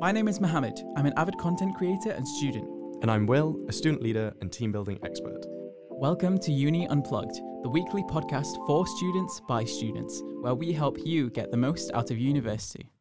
My 0.00 0.12
name 0.12 0.28
is 0.28 0.40
Mohammad. 0.40 0.80
I'm 0.96 1.06
an 1.06 1.12
avid 1.16 1.36
content 1.38 1.74
creator 1.74 2.12
and 2.12 2.26
student. 2.26 2.68
And 3.02 3.10
I'm 3.10 3.26
Will, 3.26 3.58
a 3.68 3.72
student 3.72 4.00
leader 4.00 4.32
and 4.40 4.52
team 4.52 4.70
building 4.70 4.96
expert. 5.04 5.44
Welcome 5.90 6.38
to 6.38 6.52
Uni 6.52 6.86
Unplugged, 6.86 7.34
the 7.64 7.68
weekly 7.68 8.04
podcast 8.04 8.64
for 8.64 8.86
students 8.86 9.40
by 9.48 9.64
students, 9.64 10.22
where 10.40 10.54
we 10.54 10.72
help 10.72 10.98
you 11.04 11.30
get 11.30 11.50
the 11.50 11.56
most 11.56 11.90
out 11.94 12.12
of 12.12 12.18
university. 12.18 12.92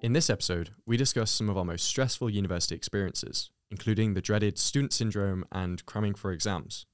In 0.00 0.14
this 0.14 0.30
episode, 0.30 0.70
we 0.86 0.96
discuss 0.96 1.30
some 1.30 1.50
of 1.50 1.58
our 1.58 1.66
most 1.66 1.84
stressful 1.84 2.30
university 2.30 2.74
experiences, 2.74 3.50
including 3.70 4.14
the 4.14 4.22
dreaded 4.22 4.58
student 4.58 4.94
syndrome 4.94 5.44
and 5.52 5.84
cramming 5.84 6.14
for 6.14 6.32
exams. 6.32 6.86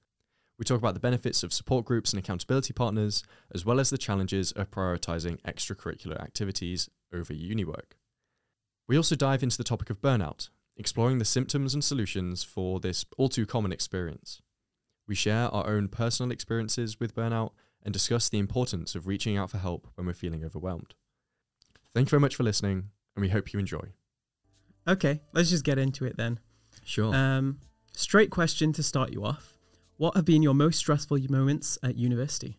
We 0.59 0.65
talk 0.65 0.79
about 0.79 0.95
the 0.95 1.01
benefits 1.01 1.43
of 1.43 1.53
support 1.53 1.85
groups 1.85 2.13
and 2.13 2.19
accountability 2.19 2.73
partners, 2.73 3.23
as 3.55 3.65
well 3.65 3.79
as 3.79 3.91
the 3.91 3.99
challenges 3.99 4.51
of 4.53 4.71
prioritizing 4.71 5.41
extracurricular 5.43 6.21
activities 6.21 6.91
over 7.15 7.33
uni 7.33 7.65
work. 7.65 7.97
We 8.89 8.97
also 8.97 9.15
dive 9.15 9.43
into 9.43 9.57
the 9.57 9.65
topic 9.65 9.89
of 9.89 10.01
burnout, 10.01 10.49
exploring 10.77 11.19
the 11.19 11.25
symptoms 11.25 11.75
and 11.75 11.85
solutions 11.85 12.43
for 12.43 12.81
this 12.81 13.05
all 13.17 13.29
too 13.29 13.47
common 13.47 13.71
experience. 13.71 14.43
We 15.07 15.15
share 15.15 15.49
our 15.49 15.69
own 15.69 15.89
personal 15.89 16.33
experiences 16.33 16.99
with 16.99 17.15
burnout 17.15 17.53
and 17.83 17.93
discuss 17.93 18.29
the 18.29 18.39
importance 18.39 18.95
of 18.95 19.07
reaching 19.07 19.37
out 19.37 19.51
for 19.51 19.59
help 19.59 19.87
when 19.95 20.07
we're 20.07 20.13
feeling 20.13 20.45
overwhelmed. 20.45 20.95
Thank 21.95 22.09
you 22.09 22.11
very 22.11 22.21
much 22.21 22.35
for 22.35 22.43
listening, 22.43 22.91
and 23.15 23.23
we 23.23 23.29
hope 23.29 23.53
you 23.53 23.61
enjoy. 23.61 23.93
Okay, 24.87 25.21
let's 25.33 25.51
just 25.51 25.65
get 25.65 25.79
into 25.79 26.05
it 26.05 26.17
then. 26.17 26.41
Sure. 26.85 27.15
Um, 27.15 27.61
straight 27.95 28.31
question 28.31 28.73
to 28.73 28.83
start 28.83 29.13
you 29.13 29.25
off. 29.25 29.58
What 29.99 30.15
have 30.15 30.25
been 30.25 30.43
your 30.43 30.55
most 30.55 30.79
stressful 30.79 31.19
moments 31.29 31.77
at 31.83 31.97
university? 31.97 32.57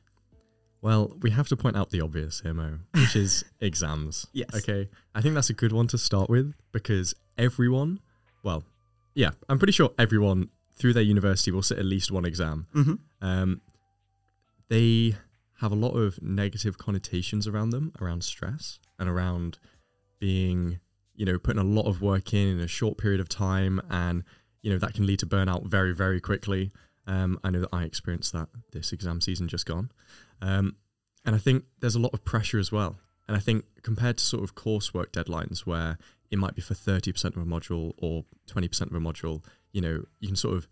Well, 0.81 1.15
we 1.21 1.31
have 1.31 1.47
to 1.47 1.57
point 1.57 1.77
out 1.77 1.89
the 1.89 2.01
obvious 2.01 2.41
here, 2.41 2.53
Mo, 2.53 2.79
which 2.93 3.15
is 3.15 3.45
exams. 3.61 4.27
Yes. 4.33 4.49
Okay. 4.53 4.89
I 5.15 5.21
think 5.21 5.35
that's 5.35 5.49
a 5.49 5.53
good 5.53 5.71
one 5.71 5.87
to 5.87 5.97
start 5.97 6.29
with 6.29 6.53
because 6.73 7.13
everyone, 7.37 8.01
well, 8.43 8.65
yeah, 9.15 9.31
I'm 9.47 9.57
pretty 9.57 9.71
sure 9.71 9.91
everyone 9.97 10.49
through 10.75 10.93
their 10.93 11.03
university 11.03 11.51
will 11.51 11.61
sit 11.61 11.79
at 11.79 11.85
least 11.85 12.11
one 12.11 12.25
exam. 12.25 12.67
Mm-hmm. 12.75 12.93
Um, 13.21 13.61
they 14.67 15.15
have 15.61 15.71
a 15.71 15.75
lot 15.75 15.91
of 15.91 16.21
negative 16.21 16.77
connotations 16.77 17.47
around 17.47 17.69
them, 17.69 17.93
around 18.01 18.25
stress 18.25 18.79
and 18.97 19.09
around 19.09 19.59
being, 20.19 20.79
you 21.15 21.25
know, 21.25 21.39
putting 21.39 21.61
a 21.61 21.65
lot 21.65 21.87
of 21.87 22.01
work 22.01 22.33
in 22.33 22.49
in 22.49 22.59
a 22.59 22.67
short 22.67 22.97
period 22.97 23.21
of 23.21 23.29
time. 23.29 23.81
And, 23.89 24.23
you 24.61 24.71
know, 24.71 24.77
that 24.77 24.93
can 24.93 25.05
lead 25.05 25.19
to 25.19 25.25
burnout 25.25 25.67
very, 25.67 25.93
very 25.93 26.19
quickly. 26.19 26.71
Um, 27.09 27.39
I 27.43 27.49
know 27.49 27.61
that 27.61 27.69
I 27.73 27.83
experienced 27.83 28.31
that 28.33 28.49
this 28.71 28.93
exam 28.93 29.19
season 29.19 29.47
just 29.47 29.65
gone. 29.65 29.91
Um, 30.41 30.75
and 31.25 31.35
I 31.35 31.39
think 31.39 31.63
there's 31.79 31.95
a 31.95 31.99
lot 31.99 32.13
of 32.13 32.23
pressure 32.23 32.59
as 32.59 32.71
well. 32.71 32.97
And 33.27 33.35
I 33.35 33.39
think 33.39 33.65
compared 33.83 34.17
to 34.19 34.23
sort 34.23 34.43
of 34.43 34.55
coursework 34.55 35.07
deadlines 35.11 35.59
where 35.65 35.97
it 36.31 36.37
might 36.37 36.55
be 36.55 36.61
for 36.61 36.75
30% 36.75 37.25
of 37.35 37.37
a 37.37 37.45
module 37.45 37.93
or 37.97 38.25
20% 38.47 38.81
of 38.81 38.93
a 38.93 38.99
module, 38.99 39.43
you 39.71 39.81
know, 39.81 40.03
you 40.19 40.27
can 40.27 40.35
sort 40.35 40.55
of, 40.57 40.67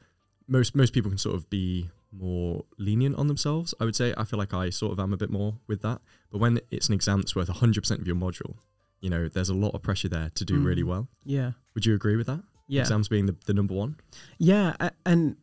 most, 0.47 0.75
most 0.75 0.93
people 0.93 1.09
can 1.11 1.17
sort 1.17 1.35
of 1.35 1.49
be 1.49 1.89
more 2.11 2.63
lenient 2.77 3.15
on 3.17 3.27
themselves. 3.27 3.73
I 3.79 3.85
would 3.85 3.95
say 3.95 4.13
I 4.17 4.23
feel 4.23 4.39
like 4.39 4.53
I 4.53 4.69
sort 4.69 4.93
of 4.93 4.99
am 4.99 5.13
a 5.13 5.17
bit 5.17 5.29
more 5.29 5.55
with 5.67 5.81
that. 5.81 6.01
But 6.31 6.37
when 6.39 6.59
it's 6.71 6.87
an 6.87 6.93
exam 6.93 7.19
that's 7.21 7.35
worth 7.35 7.49
100% 7.49 7.91
of 7.99 8.07
your 8.07 8.15
module, 8.15 8.55
you 9.01 9.09
know, 9.09 9.27
there's 9.27 9.49
a 9.49 9.53
lot 9.55 9.73
of 9.75 9.81
pressure 9.81 10.07
there 10.09 10.29
to 10.35 10.45
do 10.45 10.59
Mm. 10.59 10.65
really 10.65 10.83
well. 10.83 11.07
Yeah. 11.25 11.51
Would 11.73 11.85
you 11.85 11.93
agree 11.95 12.15
with 12.15 12.27
that? 12.27 12.41
Yeah. 12.67 12.81
Exams 12.81 13.07
being 13.07 13.25
the, 13.27 13.35
the 13.45 13.53
number 13.53 13.73
one? 13.73 13.97
Yeah. 14.39 14.75
And 15.05 15.35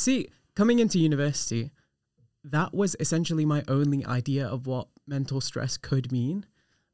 see, 0.00 0.28
coming 0.54 0.78
into 0.78 0.98
university, 0.98 1.70
that 2.44 2.74
was 2.74 2.96
essentially 2.98 3.44
my 3.44 3.62
only 3.68 4.04
idea 4.04 4.46
of 4.46 4.66
what 4.66 4.88
mental 5.06 5.40
stress 5.40 5.76
could 5.76 6.10
mean. 6.10 6.46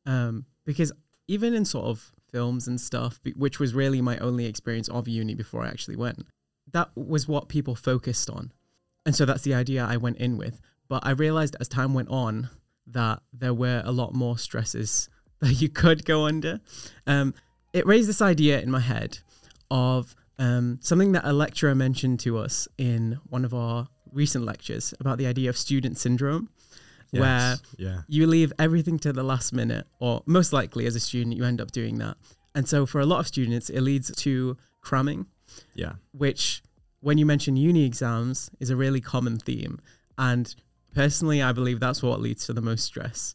Um, 0.05 0.47
because 0.65 0.93
even 1.29 1.55
in 1.55 1.65
sort 1.65 1.87
of 1.87 2.13
films 2.31 2.67
and 2.67 2.81
stuff, 2.81 3.21
which 3.37 3.59
was 3.59 3.75
really 3.75 4.01
my 4.01 4.19
only 4.19 4.47
experience 4.47 4.89
of 4.89 5.09
uni 5.09 5.35
before 5.35 5.65
I 5.65 5.69
actually 5.69 5.97
went, 5.97 6.27
that 6.73 6.91
was 6.97 7.29
what 7.29 7.49
people 7.49 7.75
focused 7.75 8.29
on. 8.29 8.53
And 9.05 9.15
so 9.15 9.25
that's 9.25 9.43
the 9.43 9.55
idea 9.55 9.85
I 9.85 9.97
went 9.97 10.19
in 10.19 10.37
with. 10.37 10.61
But 10.89 11.07
I 11.07 11.11
realized 11.11 11.57
as 11.61 11.69
time 11.69 11.95
went 11.95 12.09
on 12.09 12.51
that 12.89 13.21
there 13.33 13.55
were 13.55 13.83
a 13.85 13.93
lot 13.93 14.15
more 14.15 14.39
stresses 14.39 15.09
that 15.41 15.61
you 15.61 15.69
could 15.69 16.05
go 16.05 16.27
under. 16.27 16.61
Um, 17.07 17.35
it 17.73 17.87
raised 17.87 18.09
this 18.09 18.23
idea 18.23 18.61
in 18.61 18.71
my 18.71 18.81
head 18.81 19.19
of 19.71 20.15
um, 20.39 20.79
something 20.83 21.13
that 21.13 21.25
a 21.25 21.33
lecturer 21.33 21.75
mentioned 21.75 22.21
to 22.21 22.39
us 22.39 22.69
in 22.79 23.19
one 23.29 23.45
of 23.45 23.55
our 23.55 23.89
recent 24.13 24.45
lectures 24.45 24.95
about 25.01 25.19
the 25.19 25.27
idea 25.27 25.49
of 25.51 25.57
student 25.57 25.99
syndrome, 25.99 26.49
where 27.11 27.57
Yeah. 27.79 28.03
you 28.09 28.27
leave 28.27 28.53
everything 28.59 28.99
to 29.01 29.13
the 29.13 29.23
last 29.23 29.53
minute, 29.53 29.87
or 29.99 30.23
most 30.27 30.53
likely 30.53 30.87
as 30.87 30.95
a 30.97 31.01
student, 31.01 31.37
you 31.37 31.45
end 31.45 31.61
up 31.61 31.71
doing 31.71 31.99
that. 31.99 32.17
And 32.55 32.69
so 32.69 32.87
for 32.87 33.01
a 33.01 33.07
lot 33.07 33.21
of 33.21 33.27
students, 33.27 33.71
it 33.71 33.81
leads 33.81 34.11
to 34.17 34.57
cramming, 34.81 35.27
Yeah. 35.75 35.95
which, 36.13 36.63
when 37.01 37.19
you 37.19 37.27
mention 37.27 37.57
uni 37.57 37.85
exams, 37.85 38.51
is 38.61 38.71
a 38.71 38.77
really 38.77 39.01
common 39.01 39.39
theme. 39.39 39.79
And 40.19 40.55
personally, 40.95 41.43
I 41.43 41.53
believe 41.53 41.81
that's 41.81 42.03
what 42.03 42.21
leads 42.21 42.47
to 42.47 42.53
the 42.53 42.63
most 42.63 42.85
stress. 42.85 43.35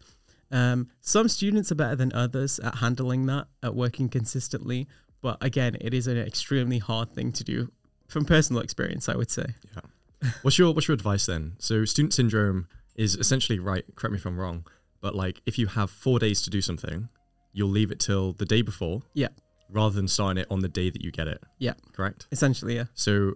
Um, 0.51 0.89
some 0.99 1.27
students 1.29 1.71
are 1.71 1.75
better 1.75 1.95
than 1.95 2.11
others 2.13 2.59
at 2.59 2.75
handling 2.75 3.25
that, 3.27 3.47
at 3.63 3.73
working 3.75 4.09
consistently. 4.09 4.87
But 5.21 5.37
again, 5.41 5.77
it 5.79 5.93
is 5.93 6.07
an 6.07 6.17
extremely 6.17 6.79
hard 6.79 7.13
thing 7.13 7.31
to 7.33 7.43
do 7.43 7.71
from 8.07 8.25
personal 8.25 8.61
experience, 8.61 9.07
I 9.07 9.15
would 9.15 9.29
say. 9.31 9.45
Yeah. 9.75 10.29
What's 10.41 10.57
your 10.59 10.73
what's 10.73 10.87
your 10.87 10.93
advice 10.95 11.25
then? 11.25 11.53
So 11.59 11.85
student 11.85 12.13
syndrome 12.13 12.67
is 12.95 13.15
essentially 13.15 13.59
right. 13.59 13.83
Correct 13.95 14.11
me 14.11 14.17
if 14.17 14.25
I'm 14.25 14.39
wrong, 14.39 14.65
but 15.01 15.15
like 15.15 15.41
if 15.45 15.57
you 15.57 15.67
have 15.67 15.89
four 15.89 16.19
days 16.19 16.41
to 16.43 16.49
do 16.49 16.61
something, 16.61 17.09
you'll 17.53 17.69
leave 17.69 17.91
it 17.91 17.99
till 17.99 18.33
the 18.33 18.45
day 18.45 18.61
before. 18.61 19.01
Yeah. 19.13 19.29
Rather 19.69 19.95
than 19.95 20.07
starting 20.07 20.41
it 20.41 20.47
on 20.51 20.59
the 20.59 20.67
day 20.69 20.89
that 20.89 21.01
you 21.01 21.11
get 21.11 21.27
it. 21.27 21.41
Yeah. 21.57 21.73
Correct. 21.93 22.27
Essentially, 22.31 22.75
yeah. 22.75 22.85
So, 22.93 23.35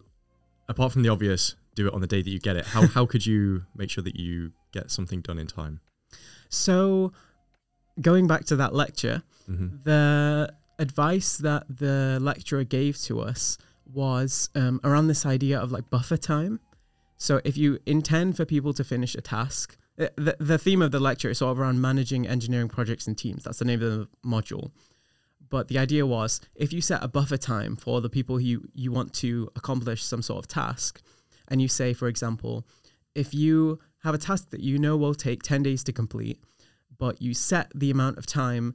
apart 0.68 0.92
from 0.92 1.04
the 1.04 1.10
obvious, 1.10 1.56
do 1.76 1.88
it 1.88 1.94
on 1.94 2.02
the 2.02 2.08
day 2.08 2.22
that 2.22 2.30
you 2.30 2.40
get 2.40 2.56
it. 2.58 2.66
How 2.66 2.86
how 2.98 3.06
could 3.06 3.26
you 3.26 3.64
make 3.76 3.90
sure 3.90 4.04
that 4.04 4.16
you 4.18 4.52
get 4.74 4.92
something 4.92 5.22
done 5.22 5.40
in 5.40 5.48
time? 5.48 5.80
So, 6.50 7.14
going 8.02 8.28
back 8.28 8.46
to 8.46 8.56
that 8.58 8.74
lecture, 8.74 9.24
Mm-hmm. 9.50 9.84
the 9.84 10.52
advice 10.80 11.38
that 11.38 11.64
the 11.70 12.18
lecturer 12.22 12.64
gave 12.64 12.98
to 13.00 13.22
us 13.22 13.58
was 13.92 14.50
um, 14.56 14.80
around 14.84 15.08
this 15.08 15.26
idea 15.26 15.60
of 15.60 15.72
like 15.72 15.90
buffer 15.90 16.18
time. 16.18 16.60
So 17.18 17.42
if 17.44 17.58
you 17.58 17.80
intend 17.86 18.36
for 18.36 18.46
people 18.46 18.74
to 18.74 18.84
finish 18.84 19.16
a 19.16 19.22
task, 19.22 19.78
uh, 20.00 20.08
the, 20.16 20.36
the 20.40 20.58
theme 20.58 20.82
of 20.82 20.92
the 20.92 21.00
lecture 21.00 21.30
is 21.30 21.38
sort 21.38 21.52
of 21.52 21.60
around 21.60 21.80
managing 21.80 22.28
engineering 22.28 22.68
projects 22.68 23.08
and 23.08 23.18
teams. 23.18 23.44
That's 23.44 23.60
the 23.60 23.66
name 23.66 23.82
of 23.82 23.90
the 23.90 24.08
module. 24.26 24.72
But 25.50 25.68
the 25.68 25.78
idea 25.78 26.06
was 26.06 26.42
if 26.56 26.74
you 26.74 26.82
set 26.82 27.04
a 27.04 27.08
buffer 27.08 27.38
time 27.38 27.76
for 27.76 28.02
the 28.02 28.10
people 28.10 28.40
you, 28.40 28.68
you 28.74 28.92
want 28.92 29.14
to 29.16 29.50
accomplish 29.56 30.04
some 30.04 30.22
sort 30.22 30.40
of 30.40 30.48
task, 30.48 31.02
and 31.48 31.62
you 31.62 31.68
say, 31.68 31.94
for 31.94 32.08
example, 32.08 32.66
if 33.14 33.34
you 33.34 33.80
have 34.04 34.16
a 34.16 34.18
task 34.18 34.50
that 34.50 34.62
you 34.62 34.78
know 34.80 34.98
will 34.98 35.16
take 35.16 35.44
10 35.44 35.64
days 35.64 35.84
to 35.84 35.94
complete, 35.94 36.40
but 36.98 37.22
you 37.22 37.34
set 37.34 37.72
the 37.76 37.92
amount 37.92 38.18
of 38.18 38.26
time 38.26 38.74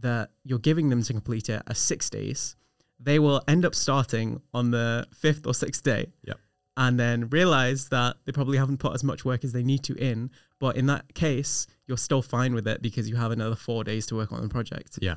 that 0.00 0.30
you're 0.44 0.58
giving 0.58 0.88
them 0.88 1.02
to 1.02 1.12
complete 1.12 1.48
it 1.48 1.62
as 1.66 1.78
six 1.78 2.10
days, 2.10 2.56
they 2.98 3.18
will 3.18 3.42
end 3.48 3.64
up 3.64 3.74
starting 3.74 4.40
on 4.52 4.70
the 4.70 5.06
fifth 5.14 5.46
or 5.46 5.54
sixth 5.54 5.82
day. 5.82 6.12
Yep. 6.24 6.38
And 6.76 6.98
then 6.98 7.28
realize 7.28 7.88
that 7.88 8.16
they 8.24 8.32
probably 8.32 8.56
haven't 8.56 8.78
put 8.78 8.94
as 8.94 9.04
much 9.04 9.24
work 9.24 9.44
as 9.44 9.52
they 9.52 9.62
need 9.62 9.82
to 9.84 9.94
in. 9.94 10.30
But 10.58 10.76
in 10.76 10.86
that 10.86 11.14
case, 11.14 11.66
you're 11.86 11.98
still 11.98 12.22
fine 12.22 12.54
with 12.54 12.66
it 12.66 12.80
because 12.80 13.08
you 13.08 13.16
have 13.16 13.32
another 13.32 13.56
four 13.56 13.84
days 13.84 14.06
to 14.06 14.14
work 14.14 14.32
on 14.32 14.40
the 14.40 14.48
project. 14.48 14.98
Yeah. 15.02 15.16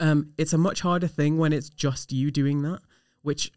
Um, 0.00 0.32
it's 0.36 0.52
a 0.52 0.58
much 0.58 0.80
harder 0.80 1.06
thing 1.08 1.38
when 1.38 1.52
it's 1.52 1.70
just 1.70 2.12
you 2.12 2.30
doing 2.30 2.62
that, 2.62 2.80
which 3.22 3.52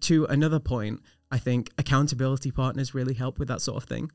to 0.00 0.26
another 0.26 0.60
point, 0.60 1.00
I 1.30 1.38
think 1.38 1.70
accountability 1.78 2.50
partners 2.50 2.94
really 2.94 3.14
help 3.14 3.38
with 3.38 3.48
that 3.48 3.60
sort 3.60 3.82
of 3.82 3.88
thing. 3.88 4.10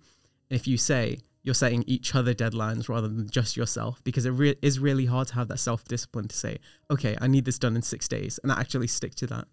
If 0.49 0.67
you 0.67 0.77
say 0.77 1.19
you're 1.43 1.53
setting 1.53 1.83
each 1.87 2.15
other 2.15 2.33
deadlines 2.33 2.87
rather 2.89 3.07
than 3.07 3.29
just 3.29 3.57
yourself, 3.57 4.01
because 4.03 4.25
it 4.25 4.31
re- 4.31 4.55
is 4.61 4.79
really 4.79 5.05
hard 5.05 5.27
to 5.27 5.35
have 5.35 5.47
that 5.49 5.59
self 5.59 5.83
discipline 5.85 6.27
to 6.29 6.35
say, 6.35 6.57
okay, 6.89 7.17
I 7.21 7.27
need 7.27 7.45
this 7.45 7.59
done 7.59 7.75
in 7.75 7.81
six 7.81 8.07
days 8.07 8.39
and 8.43 8.51
I 8.51 8.59
actually 8.59 8.87
stick 8.87 9.13
to 9.15 9.27
that. 9.27 9.45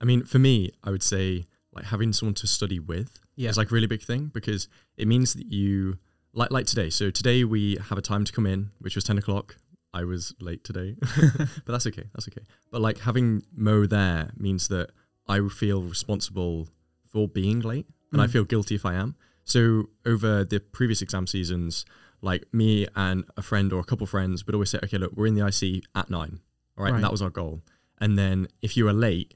I 0.00 0.04
mean, 0.04 0.24
for 0.24 0.38
me, 0.38 0.70
I 0.84 0.90
would 0.90 1.02
say 1.02 1.46
like 1.72 1.86
having 1.86 2.12
someone 2.12 2.34
to 2.34 2.46
study 2.46 2.78
with 2.78 3.18
Yeah. 3.34 3.50
is 3.50 3.56
like 3.56 3.70
a 3.70 3.74
really 3.74 3.86
big 3.86 4.02
thing 4.02 4.30
because 4.32 4.68
it 4.96 5.06
means 5.08 5.34
that 5.34 5.46
you 5.52 5.98
like 6.32 6.50
like 6.50 6.66
today. 6.66 6.90
So 6.90 7.10
today 7.10 7.44
we 7.44 7.76
have 7.88 7.98
a 7.98 8.02
time 8.02 8.24
to 8.24 8.32
come 8.32 8.46
in, 8.46 8.70
which 8.78 8.94
was 8.94 9.04
ten 9.04 9.18
o'clock. 9.18 9.56
I 9.94 10.04
was 10.04 10.34
late 10.40 10.62
today, 10.62 10.96
but 11.00 11.66
that's 11.72 11.86
okay. 11.86 12.04
That's 12.14 12.28
okay. 12.28 12.42
But 12.70 12.82
like 12.82 12.98
having 12.98 13.42
Mo 13.54 13.86
there 13.86 14.30
means 14.36 14.68
that 14.68 14.90
I 15.26 15.40
feel 15.48 15.82
responsible 15.82 16.68
for 17.10 17.26
being 17.26 17.60
late, 17.60 17.86
and 18.12 18.20
I 18.20 18.26
Mm. 18.26 18.30
feel 18.30 18.44
guilty 18.44 18.74
if 18.74 18.84
I 18.86 18.94
am. 18.94 19.16
So 19.46 19.88
over 20.04 20.44
the 20.44 20.60
previous 20.60 21.00
exam 21.00 21.26
seasons, 21.26 21.86
like 22.20 22.44
me 22.52 22.86
and 22.94 23.24
a 23.36 23.42
friend 23.42 23.72
or 23.72 23.80
a 23.80 23.84
couple 23.84 24.06
friends 24.06 24.44
would 24.44 24.54
always 24.54 24.70
say, 24.70 24.78
"Okay, 24.84 24.98
look, 24.98 25.12
we're 25.16 25.26
in 25.28 25.34
the 25.34 25.46
IC 25.46 25.84
at 25.94 26.10
nine, 26.10 26.40
all 26.76 26.84
right, 26.84 26.90
Right. 26.90 26.96
and 26.96 27.04
that 27.04 27.12
was 27.12 27.22
our 27.22 27.30
goal." 27.30 27.62
And 27.98 28.18
then 28.18 28.48
if 28.60 28.76
you 28.76 28.84
were 28.84 28.92
late, 28.92 29.34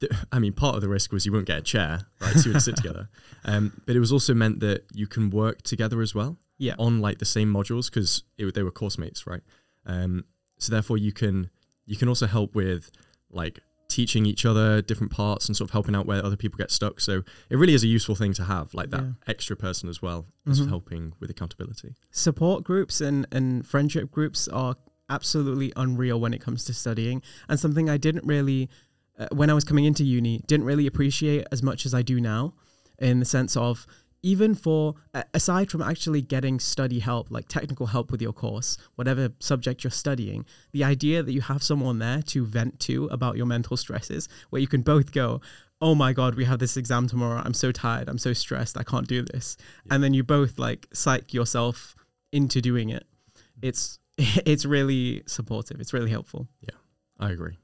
th- 0.00 0.12
I 0.32 0.38
mean, 0.40 0.52
part 0.52 0.74
of 0.74 0.82
the 0.82 0.88
risk 0.88 1.12
was 1.12 1.24
you 1.24 1.32
wouldn't 1.32 1.46
get 1.46 1.58
a 1.58 1.62
chair, 1.62 2.06
right? 2.20 2.34
So 2.34 2.48
you 2.48 2.52
would 2.54 2.62
sit 2.62 2.76
together. 2.76 3.08
Um, 3.46 3.82
but 3.86 3.94
it 3.94 4.00
was 4.00 4.10
also 4.10 4.32
meant 4.32 4.60
that 4.60 4.84
you 4.94 5.06
can 5.06 5.28
work 5.28 5.60
together 5.62 6.00
as 6.00 6.14
well 6.14 6.38
Yeah. 6.56 6.74
on 6.78 7.00
like 7.02 7.18
the 7.18 7.26
same 7.26 7.52
modules 7.52 7.90
because 7.90 8.22
they 8.38 8.62
were 8.62 8.70
course 8.70 8.96
mates, 8.96 9.26
right? 9.26 9.42
Um, 9.84 10.24
so 10.58 10.72
therefore, 10.72 10.96
you 10.98 11.12
can 11.12 11.50
you 11.86 11.96
can 11.96 12.08
also 12.08 12.26
help 12.26 12.54
with 12.54 12.90
like 13.30 13.60
teaching 13.94 14.26
each 14.26 14.44
other 14.44 14.82
different 14.82 15.12
parts 15.12 15.46
and 15.46 15.56
sort 15.56 15.68
of 15.70 15.72
helping 15.72 15.94
out 15.94 16.04
where 16.06 16.24
other 16.24 16.36
people 16.36 16.56
get 16.58 16.70
stuck. 16.70 17.00
So 17.00 17.22
it 17.48 17.56
really 17.56 17.74
is 17.74 17.84
a 17.84 17.86
useful 17.98 18.16
thing 18.16 18.32
to 18.34 18.44
have, 18.44 18.74
like 18.74 18.90
that 18.90 19.02
Yeah. 19.02 19.12
extra 19.34 19.56
person 19.56 19.88
as 19.88 20.02
well 20.02 20.26
as 20.50 20.60
Mhm. 20.60 20.68
helping 20.68 21.12
with 21.20 21.30
accountability. 21.30 21.94
support 22.10 22.64
groups 22.64 23.00
and, 23.00 23.26
and 23.30 23.64
friendship 23.66 24.10
groups 24.10 24.48
are 24.48 24.74
absolutely 25.08 25.72
unreal 25.76 26.18
when 26.18 26.32
it 26.34 26.40
comes 26.40 26.64
to 26.64 26.72
studying 26.72 27.20
and 27.48 27.60
something 27.60 27.90
i 27.90 27.98
didn't 27.98 28.26
really 28.26 28.70
uh, 29.18 29.26
when 29.32 29.50
i 29.50 29.54
was 29.54 29.62
coming 29.64 29.84
into 29.84 30.02
uni 30.02 30.42
didn't 30.46 30.64
really 30.64 30.86
appreciate 30.86 31.46
as 31.52 31.62
much 31.62 31.84
as 31.84 31.92
i 31.92 32.00
do 32.02 32.18
now 32.18 32.54
in 32.98 33.18
the 33.20 33.24
sense 33.26 33.54
of 33.56 33.86
even 34.24 34.54
for 34.54 34.94
aside 35.34 35.70
from 35.70 35.82
actually 35.82 36.22
getting 36.22 36.58
study 36.58 36.98
help 36.98 37.30
like 37.30 37.46
technical 37.46 37.86
help 37.86 38.10
with 38.10 38.22
your 38.22 38.32
course 38.32 38.76
whatever 38.94 39.28
subject 39.38 39.84
you're 39.84 39.90
studying 39.90 40.44
the 40.72 40.82
idea 40.82 41.22
that 41.22 41.32
you 41.32 41.42
have 41.42 41.62
someone 41.62 41.98
there 41.98 42.22
to 42.22 42.44
vent 42.44 42.80
to 42.80 43.06
about 43.06 43.36
your 43.36 43.46
mental 43.46 43.76
stresses 43.76 44.28
where 44.50 44.60
you 44.60 44.66
can 44.66 44.82
both 44.82 45.12
go 45.12 45.40
oh 45.80 45.94
my 45.94 46.12
god 46.14 46.34
we 46.34 46.44
have 46.44 46.58
this 46.58 46.76
exam 46.76 47.06
tomorrow. 47.06 47.42
I'm 47.44 47.54
so 47.54 47.70
tired. 47.70 48.08
I'm 48.08 48.18
so 48.18 48.32
stressed. 48.32 48.78
I 48.78 48.82
can't 48.82 49.06
do 49.06 49.22
this. 49.22 49.56
And 49.90 50.02
then 50.02 50.14
you 50.14 50.24
both 50.24 50.58
like 50.58 50.88
psych 50.92 51.34
yourself 51.34 51.94
into 52.32 52.60
doing 52.60 52.88
it. 52.88 53.04
Mm-hmm. 53.04 53.68
It's 53.68 53.98
it's 54.18 54.64
really 54.64 55.22
supportive. 55.26 55.80
It's 55.80 55.92
really 55.92 56.10
helpful. 56.10 56.48
Yeah. 56.60 56.76
I 57.18 57.30
agree. 57.30 57.58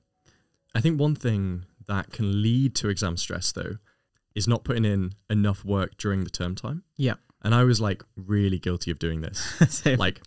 I 0.74 0.80
think 0.80 1.00
one 1.00 1.16
thing 1.16 1.64
that 1.88 2.12
can 2.12 2.42
lead 2.42 2.74
to 2.76 2.88
exam 2.88 3.16
stress 3.16 3.50
though 3.52 3.78
is 4.34 4.46
not 4.48 4.64
putting 4.64 4.84
in 4.84 5.12
enough 5.28 5.64
work 5.64 5.96
during 5.96 6.24
the 6.24 6.30
term 6.30 6.54
time. 6.54 6.82
Yeah. 6.96 7.14
And 7.42 7.54
I 7.54 7.64
was 7.64 7.80
like 7.80 8.02
really 8.16 8.58
guilty 8.58 8.90
of 8.90 8.98
doing 8.98 9.20
this. 9.22 9.84
Like 9.98 10.20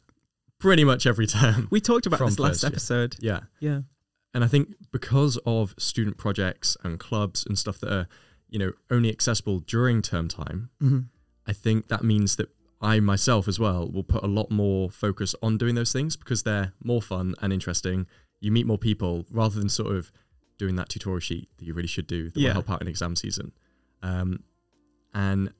pretty 0.59 0.83
much 0.83 1.05
every 1.05 1.27
term. 1.27 1.67
we 1.71 1.79
talked 1.81 2.05
about 2.05 2.19
this 2.19 2.39
last 2.39 2.63
year. 2.63 2.69
episode 2.69 3.15
Yeah. 3.19 3.41
yeah 3.59 3.81
And 4.33 4.43
I 4.43 4.47
think 4.47 4.75
because 4.91 5.37
of 5.45 5.75
student 5.77 6.17
projects 6.17 6.75
and 6.83 6.99
clubs 6.99 7.45
and 7.45 7.57
stuff 7.59 7.79
that 7.79 7.91
are, 7.93 8.07
you 8.49 8.59
know, 8.59 8.71
only 8.89 9.09
accessible 9.09 9.59
during 9.59 10.01
term 10.01 10.27
time, 10.27 10.69
hmm 10.79 10.99
I 11.45 11.51
think 11.51 11.89
that 11.89 12.03
means 12.05 12.37
that 12.37 12.47
I 12.81 13.01
myself 13.01 13.47
as 13.49 13.59
well 13.59 13.89
will 13.91 14.03
put 14.03 14.23
a 14.23 14.27
lot 14.27 14.49
more 14.49 14.89
focus 14.89 15.35
on 15.43 15.57
doing 15.57 15.75
those 15.75 15.91
things 15.91 16.15
because 16.15 16.43
they're 16.43 16.71
more 16.83 17.01
fun 17.01 17.35
and 17.41 17.51
interesting. 17.51 18.07
You 18.39 18.51
meet 18.51 18.65
more 18.65 18.77
people 18.77 19.25
rather 19.29 19.59
than 19.59 19.67
sort 19.69 19.93
of 19.95 20.09
doing 20.57 20.75
that 20.77 20.87
tutorial 20.87 21.19
sheet 21.19 21.49
that 21.57 21.65
you 21.65 21.73
really 21.73 21.87
should 21.89 22.07
do 22.07 22.29
that 22.29 22.39
Yeah. 22.39 22.49
will 22.49 22.53
help 22.53 22.69
out 22.71 22.81
in 22.81 22.87
exam 22.87 23.15
season. 23.17 23.51
Um, 24.03 24.43
and 25.13 25.51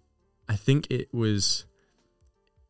I 0.47 0.55
think 0.55 0.87
it 0.91 1.11
was, 1.13 1.65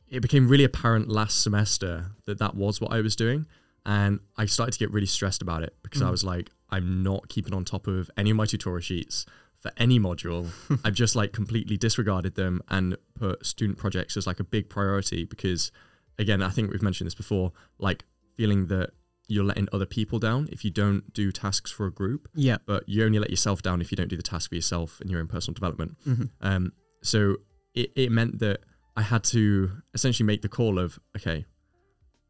it 0.08 0.22
became 0.22 0.48
really 0.48 0.64
apparent 0.64 1.10
last 1.10 1.42
semester 1.44 2.12
that 2.26 2.38
that 2.40 2.56
was 2.56 2.80
what 2.80 2.92
I 2.94 3.02
was 3.02 3.16
doing. 3.16 3.46
And 3.86 4.20
I 4.38 4.46
started 4.46 4.72
to 4.74 4.80
get 4.80 4.92
really 4.92 5.08
stressed 5.08 5.42
about 5.42 5.64
it 5.64 5.76
because 5.84 6.02
I 6.02 6.08
Mm. 6.08 6.12
was 6.12 6.24
like, 6.24 6.52
I'm 6.70 7.04
not 7.04 7.28
keeping 7.28 7.54
on 7.54 7.66
top 7.66 7.88
of 7.88 8.10
any 8.16 8.30
of 8.30 8.38
my 8.38 8.46
tutorial 8.46 8.80
sheets 8.82 9.26
for 9.60 9.72
any 9.78 10.00
module. 10.00 10.50
I've 10.86 10.94
just 10.94 11.16
like 11.16 11.34
completely 11.34 11.76
disregarded 11.78 12.36
them 12.36 12.62
and 12.70 12.96
put 13.16 13.46
student 13.46 13.78
projects 13.78 14.16
as 14.16 14.26
like 14.26 14.40
a 14.40 14.44
big 14.44 14.70
priority 14.70 15.26
because, 15.26 15.72
again, 16.18 16.42
I 16.42 16.50
think 16.50 16.72
we've 16.72 16.82
mentioned 16.82 17.08
this 17.08 17.16
before, 17.16 17.52
like 17.78 18.06
feeling 18.38 18.68
that 18.68 18.92
you're 19.28 19.44
letting 19.44 19.68
other 19.72 19.86
people 19.86 20.20
down 20.20 20.50
if 20.52 20.64
you 20.66 20.72
don't 20.72 21.14
do 21.14 21.32
tasks 21.32 21.72
for 21.72 21.86
a 21.86 21.92
group, 21.92 22.28
yeah 22.36 22.58
but 22.66 22.88
you 22.88 23.04
only 23.06 23.20
let 23.20 23.30
yourself 23.30 23.62
down 23.62 23.82
if 23.82 23.92
you 23.92 23.96
don't 23.96 24.10
do 24.10 24.18
the 24.18 24.24
task 24.24 24.50
for 24.50 24.56
yourself 24.56 25.00
in 25.02 25.10
your 25.10 25.20
own 25.20 25.28
personal 25.28 25.54
development. 25.54 25.96
hmm 26.04 26.24
Um, 26.42 26.74
so 27.02 27.38
it, 27.74 27.92
it 27.96 28.12
meant 28.12 28.40
that 28.40 28.60
I 28.96 29.02
had 29.02 29.24
to 29.26 29.72
essentially 29.94 30.26
make 30.28 30.42
the 30.42 30.50
call 30.50 30.78
of, 30.78 31.00
okay, 31.18 31.46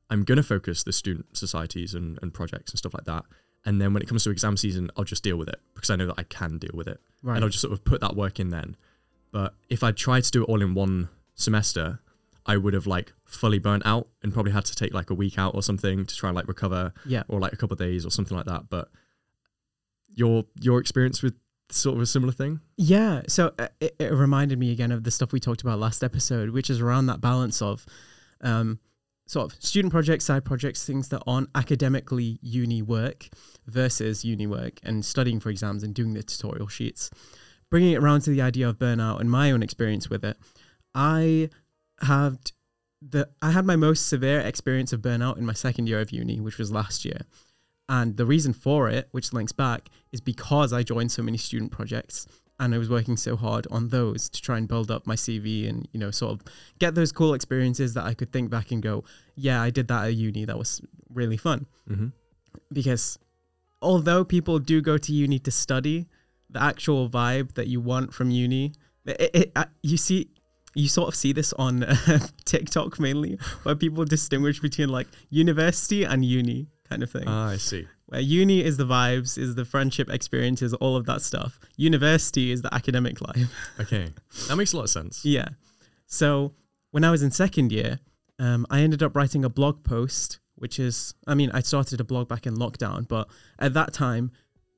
I'm 0.09 0.23
going 0.23 0.37
to 0.37 0.43
focus 0.43 0.83
the 0.83 0.93
student 0.93 1.35
societies 1.35 1.93
and, 1.93 2.19
and 2.21 2.33
projects 2.33 2.71
and 2.71 2.77
stuff 2.77 2.93
like 2.93 3.05
that. 3.05 3.23
And 3.65 3.81
then 3.81 3.93
when 3.93 4.01
it 4.03 4.07
comes 4.09 4.23
to 4.25 4.29
exam 4.29 4.57
season, 4.57 4.89
I'll 4.95 5.03
just 5.03 5.23
deal 5.23 5.37
with 5.37 5.47
it 5.49 5.59
because 5.73 5.89
I 5.89 5.95
know 5.95 6.07
that 6.07 6.15
I 6.17 6.23
can 6.23 6.57
deal 6.59 6.71
with 6.73 6.87
it. 6.87 6.99
right 7.23 7.35
And 7.35 7.43
I'll 7.43 7.49
just 7.49 7.61
sort 7.61 7.73
of 7.73 7.83
put 7.83 8.01
that 8.01 8.15
work 8.15 8.39
in 8.39 8.49
then. 8.49 8.75
But 9.31 9.55
if 9.69 9.83
I 9.83 9.91
try 9.91 10.21
to 10.21 10.31
do 10.31 10.43
it 10.43 10.45
all 10.45 10.61
in 10.61 10.73
one 10.73 11.09
semester, 11.35 11.99
I 12.45 12.57
would 12.57 12.73
have 12.73 12.87
like 12.87 13.13
fully 13.25 13.59
burnt 13.59 13.85
out 13.85 14.07
and 14.21 14.33
probably 14.33 14.51
had 14.51 14.65
to 14.65 14.75
take 14.75 14.93
like 14.93 15.09
a 15.09 15.13
week 15.13 15.37
out 15.37 15.55
or 15.55 15.63
something 15.63 16.05
to 16.05 16.15
try 16.15 16.29
and 16.29 16.35
like 16.35 16.47
recover 16.47 16.93
yeah 17.05 17.23
or 17.27 17.39
like 17.39 17.53
a 17.53 17.55
couple 17.55 17.73
of 17.73 17.79
days 17.79 18.05
or 18.05 18.09
something 18.09 18.35
like 18.35 18.45
that. 18.47 18.69
But 18.69 18.89
your 20.13 20.45
your 20.59 20.79
experience 20.79 21.23
with 21.23 21.35
sort 21.71 21.95
of 21.95 22.01
a 22.01 22.05
similar 22.05 22.31
thing? 22.31 22.59
Yeah, 22.77 23.21
so 23.27 23.53
uh, 23.57 23.67
it, 23.79 23.95
it 23.99 24.13
reminded 24.13 24.59
me 24.59 24.71
again 24.71 24.91
of 24.91 25.03
the 25.03 25.11
stuff 25.11 25.31
we 25.31 25.39
talked 25.39 25.61
about 25.61 25.79
last 25.79 26.03
episode, 26.03 26.49
which 26.51 26.69
is 26.69 26.81
around 26.81 27.07
that 27.07 27.21
balance 27.21 27.61
of 27.61 27.85
um, 28.41 28.79
sort 29.25 29.51
of 29.51 29.63
student 29.63 29.91
projects, 29.91 30.25
side 30.25 30.45
projects, 30.45 30.85
things 30.85 31.09
that 31.09 31.21
aren't 31.25 31.49
academically 31.55 32.39
uni 32.41 32.81
work 32.81 33.29
versus 33.67 34.23
uni 34.23 34.47
work 34.47 34.79
and 34.83 35.03
studying 35.05 35.39
for 35.39 35.49
exams 35.49 35.83
and 35.83 35.93
doing 35.93 36.13
the 36.13 36.23
tutorial 36.23 36.67
sheets. 36.67 37.09
Bringing 37.69 37.93
it 37.93 38.03
around 38.03 38.21
to 38.21 38.29
the 38.29 38.41
idea 38.41 38.69
of 38.69 38.77
burnout 38.77 39.19
and 39.19 39.31
my 39.31 39.51
own 39.51 39.63
experience 39.63 40.09
with 40.09 40.23
it, 40.23 40.37
I 40.93 41.49
have 42.03 42.37
the 43.01 43.29
I 43.41 43.51
had 43.51 43.65
my 43.65 43.75
most 43.75 44.07
severe 44.07 44.39
experience 44.39 44.93
of 44.93 45.01
burnout 45.01 45.37
in 45.37 45.45
my 45.45 45.53
second 45.53 45.87
year 45.87 45.99
of 45.99 46.11
uni, 46.11 46.39
which 46.39 46.57
was 46.57 46.71
last 46.71 47.05
year. 47.05 47.21
And 47.89 48.15
the 48.15 48.25
reason 48.25 48.53
for 48.53 48.89
it, 48.89 49.09
which 49.11 49.33
links 49.33 49.51
back, 49.51 49.89
is 50.11 50.21
because 50.21 50.71
I 50.71 50.83
joined 50.83 51.11
so 51.11 51.21
many 51.21 51.37
student 51.37 51.71
projects 51.71 52.27
and 52.59 52.73
I 52.73 52.77
was 52.77 52.89
working 52.89 53.17
so 53.17 53.35
hard 53.35 53.67
on 53.71 53.89
those 53.89 54.29
to 54.29 54.41
try 54.41 54.57
and 54.57 54.67
build 54.67 54.89
up 54.89 55.05
my 55.05 55.15
CV 55.15 55.67
and, 55.67 55.87
you 55.91 55.99
know, 55.99 56.11
sort 56.11 56.33
of 56.33 56.43
get 56.79 56.95
those 56.95 57.11
cool 57.11 57.33
experiences 57.33 57.93
that 57.95 58.05
I 58.05 58.13
could 58.13 58.31
think 58.31 58.49
back 58.49 58.71
and 58.71 58.81
go, 58.81 59.03
yeah, 59.35 59.61
I 59.61 59.69
did 59.69 59.87
that 59.89 60.05
at 60.05 60.15
uni. 60.15 60.45
That 60.45 60.57
was 60.57 60.81
really 61.09 61.37
fun. 61.37 61.65
Mm-hmm. 61.89 62.07
Because 62.71 63.19
although 63.81 64.23
people 64.23 64.59
do 64.59 64.81
go 64.81 64.97
to 64.97 65.11
uni 65.11 65.39
to 65.39 65.51
study, 65.51 66.07
the 66.49 66.63
actual 66.63 67.09
vibe 67.09 67.55
that 67.55 67.67
you 67.67 67.81
want 67.81 68.13
from 68.13 68.31
uni, 68.31 68.73
it, 69.05 69.31
it, 69.33 69.51
uh, 69.55 69.65
you 69.81 69.97
see, 69.97 70.29
you 70.75 70.87
sort 70.87 71.07
of 71.07 71.15
see 71.15 71.33
this 71.33 71.53
on 71.53 71.83
uh, 71.83 71.95
TikTok 72.45 72.99
mainly, 72.99 73.37
where 73.63 73.75
people 73.75 74.05
distinguish 74.05 74.59
between 74.59 74.89
like 74.89 75.07
university 75.29 76.03
and 76.03 76.23
uni 76.25 76.67
kind 76.89 77.03
of 77.03 77.11
thing 77.11 77.23
Ah, 77.27 77.49
I 77.51 77.57
see. 77.57 77.87
where 78.07 78.19
uni 78.21 78.63
is 78.63 78.77
the 78.77 78.85
vibes, 78.85 79.37
is 79.37 79.55
the 79.55 79.65
friendship 79.65 80.09
experiences, 80.09 80.73
all 80.75 80.95
of 80.95 81.05
that 81.05 81.21
stuff. 81.21 81.59
University 81.77 82.51
is 82.51 82.61
the 82.61 82.73
academic 82.73 83.21
life. 83.21 83.51
Okay, 83.79 84.09
that 84.47 84.55
makes 84.55 84.73
a 84.73 84.77
lot 84.77 84.83
of 84.83 84.89
sense. 84.89 85.23
yeah. 85.23 85.49
So 86.07 86.53
when 86.91 87.03
I 87.03 87.11
was 87.11 87.23
in 87.23 87.31
second 87.31 87.71
year, 87.71 87.99
um, 88.39 88.65
I 88.69 88.81
ended 88.81 89.01
up 89.03 89.15
writing 89.15 89.43
a 89.45 89.49
blog 89.49 89.83
post, 89.83 90.39
which 90.55 90.79
is, 90.79 91.13
I 91.27 91.33
mean, 91.33 91.49
I 91.53 91.61
started 91.61 91.99
a 91.99 92.03
blog 92.03 92.27
back 92.27 92.45
in 92.45 92.55
lockdown, 92.55 93.07
but 93.07 93.27
at 93.59 93.73
that 93.73 93.93
time, 93.93 94.31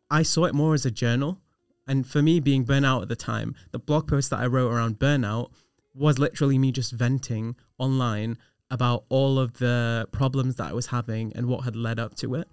I 0.10 0.24
saw 0.24 0.46
it 0.46 0.54
more 0.54 0.74
as 0.74 0.86
a 0.86 0.92
journal. 0.92 1.42
And 1.88 2.08
for 2.08 2.22
me, 2.22 2.40
being 2.40 2.66
burnout 2.66 3.02
at 3.04 3.10
the 3.10 3.16
time, 3.16 3.54
the 3.72 3.80
blog 3.80 4.08
post 4.08 4.30
that 4.32 4.40
I 4.40 4.48
wrote 4.48 4.72
around 4.72 4.98
burnout 5.00 5.52
was 5.96 6.20
literally 6.20 6.58
me 6.58 6.72
just 6.72 6.92
venting 6.92 7.56
online 7.78 8.38
about 8.70 9.06
all 9.10 9.40
of 9.40 9.54
the 9.54 10.08
problems 10.12 10.56
that 10.56 10.70
I 10.70 10.74
was 10.74 10.88
having 10.88 11.32
and 11.36 11.48
what 11.48 11.64
had 11.64 11.76
led 11.76 12.00
up 12.00 12.16
to 12.16 12.36
it. 12.36 12.48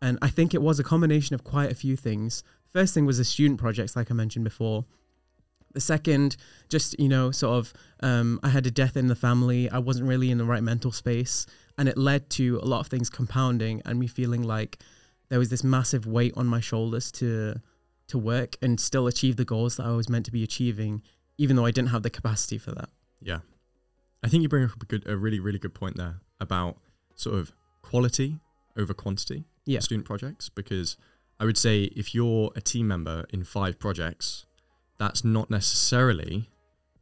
And 0.00 0.18
I 0.22 0.28
think 0.28 0.54
it 0.54 0.62
was 0.62 0.78
a 0.78 0.84
combination 0.84 1.34
of 1.34 1.44
quite 1.44 1.70
a 1.70 1.74
few 1.74 1.96
things. 1.96 2.42
First 2.72 2.94
thing 2.94 3.06
was 3.06 3.18
the 3.18 3.24
student 3.24 3.60
projects, 3.60 3.96
like 3.96 4.10
I 4.10 4.14
mentioned 4.14 4.44
before. 4.44 4.84
The 5.74 5.80
second, 5.80 6.36
just, 6.68 6.98
you 6.98 7.08
know, 7.08 7.30
sort 7.30 7.58
of, 7.58 7.72
um, 8.00 8.40
I 8.42 8.48
had 8.48 8.66
a 8.66 8.70
death 8.70 8.96
in 8.96 9.08
the 9.08 9.14
family. 9.14 9.70
I 9.70 9.78
wasn't 9.78 10.08
really 10.08 10.30
in 10.30 10.38
the 10.38 10.44
right 10.44 10.62
mental 10.62 10.92
space. 10.92 11.46
And 11.76 11.88
it 11.88 11.98
led 11.98 12.30
to 12.30 12.58
a 12.62 12.64
lot 12.64 12.80
of 12.80 12.86
things 12.86 13.10
compounding 13.10 13.82
and 13.84 13.98
me 13.98 14.06
feeling 14.06 14.42
like 14.42 14.78
there 15.28 15.38
was 15.38 15.50
this 15.50 15.62
massive 15.62 16.06
weight 16.06 16.32
on 16.36 16.46
my 16.46 16.60
shoulders 16.60 17.12
to 17.12 17.60
to 18.08 18.18
work 18.18 18.56
and 18.62 18.80
still 18.80 19.06
achieve 19.06 19.36
the 19.36 19.44
goals 19.44 19.76
that 19.76 19.84
I 19.84 19.90
was 19.90 20.08
meant 20.08 20.24
to 20.24 20.32
be 20.32 20.42
achieving, 20.42 21.02
even 21.38 21.56
though 21.56 21.64
I 21.64 21.70
didn't 21.70 21.88
have 21.90 22.02
the 22.02 22.10
capacity 22.10 22.58
for 22.58 22.72
that. 22.72 22.90
Yeah, 23.22 23.40
I 24.22 24.28
think 24.28 24.42
you 24.42 24.48
bring 24.48 24.64
up 24.64 24.82
a 24.82 24.86
good, 24.86 25.06
a 25.08 25.16
really, 25.16 25.40
really 25.40 25.58
good 25.58 25.74
point 25.74 25.96
there 25.96 26.16
about 26.40 26.76
sort 27.14 27.36
of 27.38 27.52
quality 27.82 28.38
over 28.76 28.92
quantity. 28.94 29.44
Yeah. 29.64 29.80
student 29.80 30.06
projects 30.06 30.48
because 30.48 30.96
I 31.38 31.44
would 31.44 31.58
say 31.58 31.82
if 31.94 32.14
you're 32.14 32.50
a 32.56 32.60
team 32.62 32.88
member 32.88 33.26
in 33.30 33.44
five 33.44 33.78
projects, 33.78 34.46
that's 34.98 35.22
not 35.24 35.50
necessarily 35.50 36.48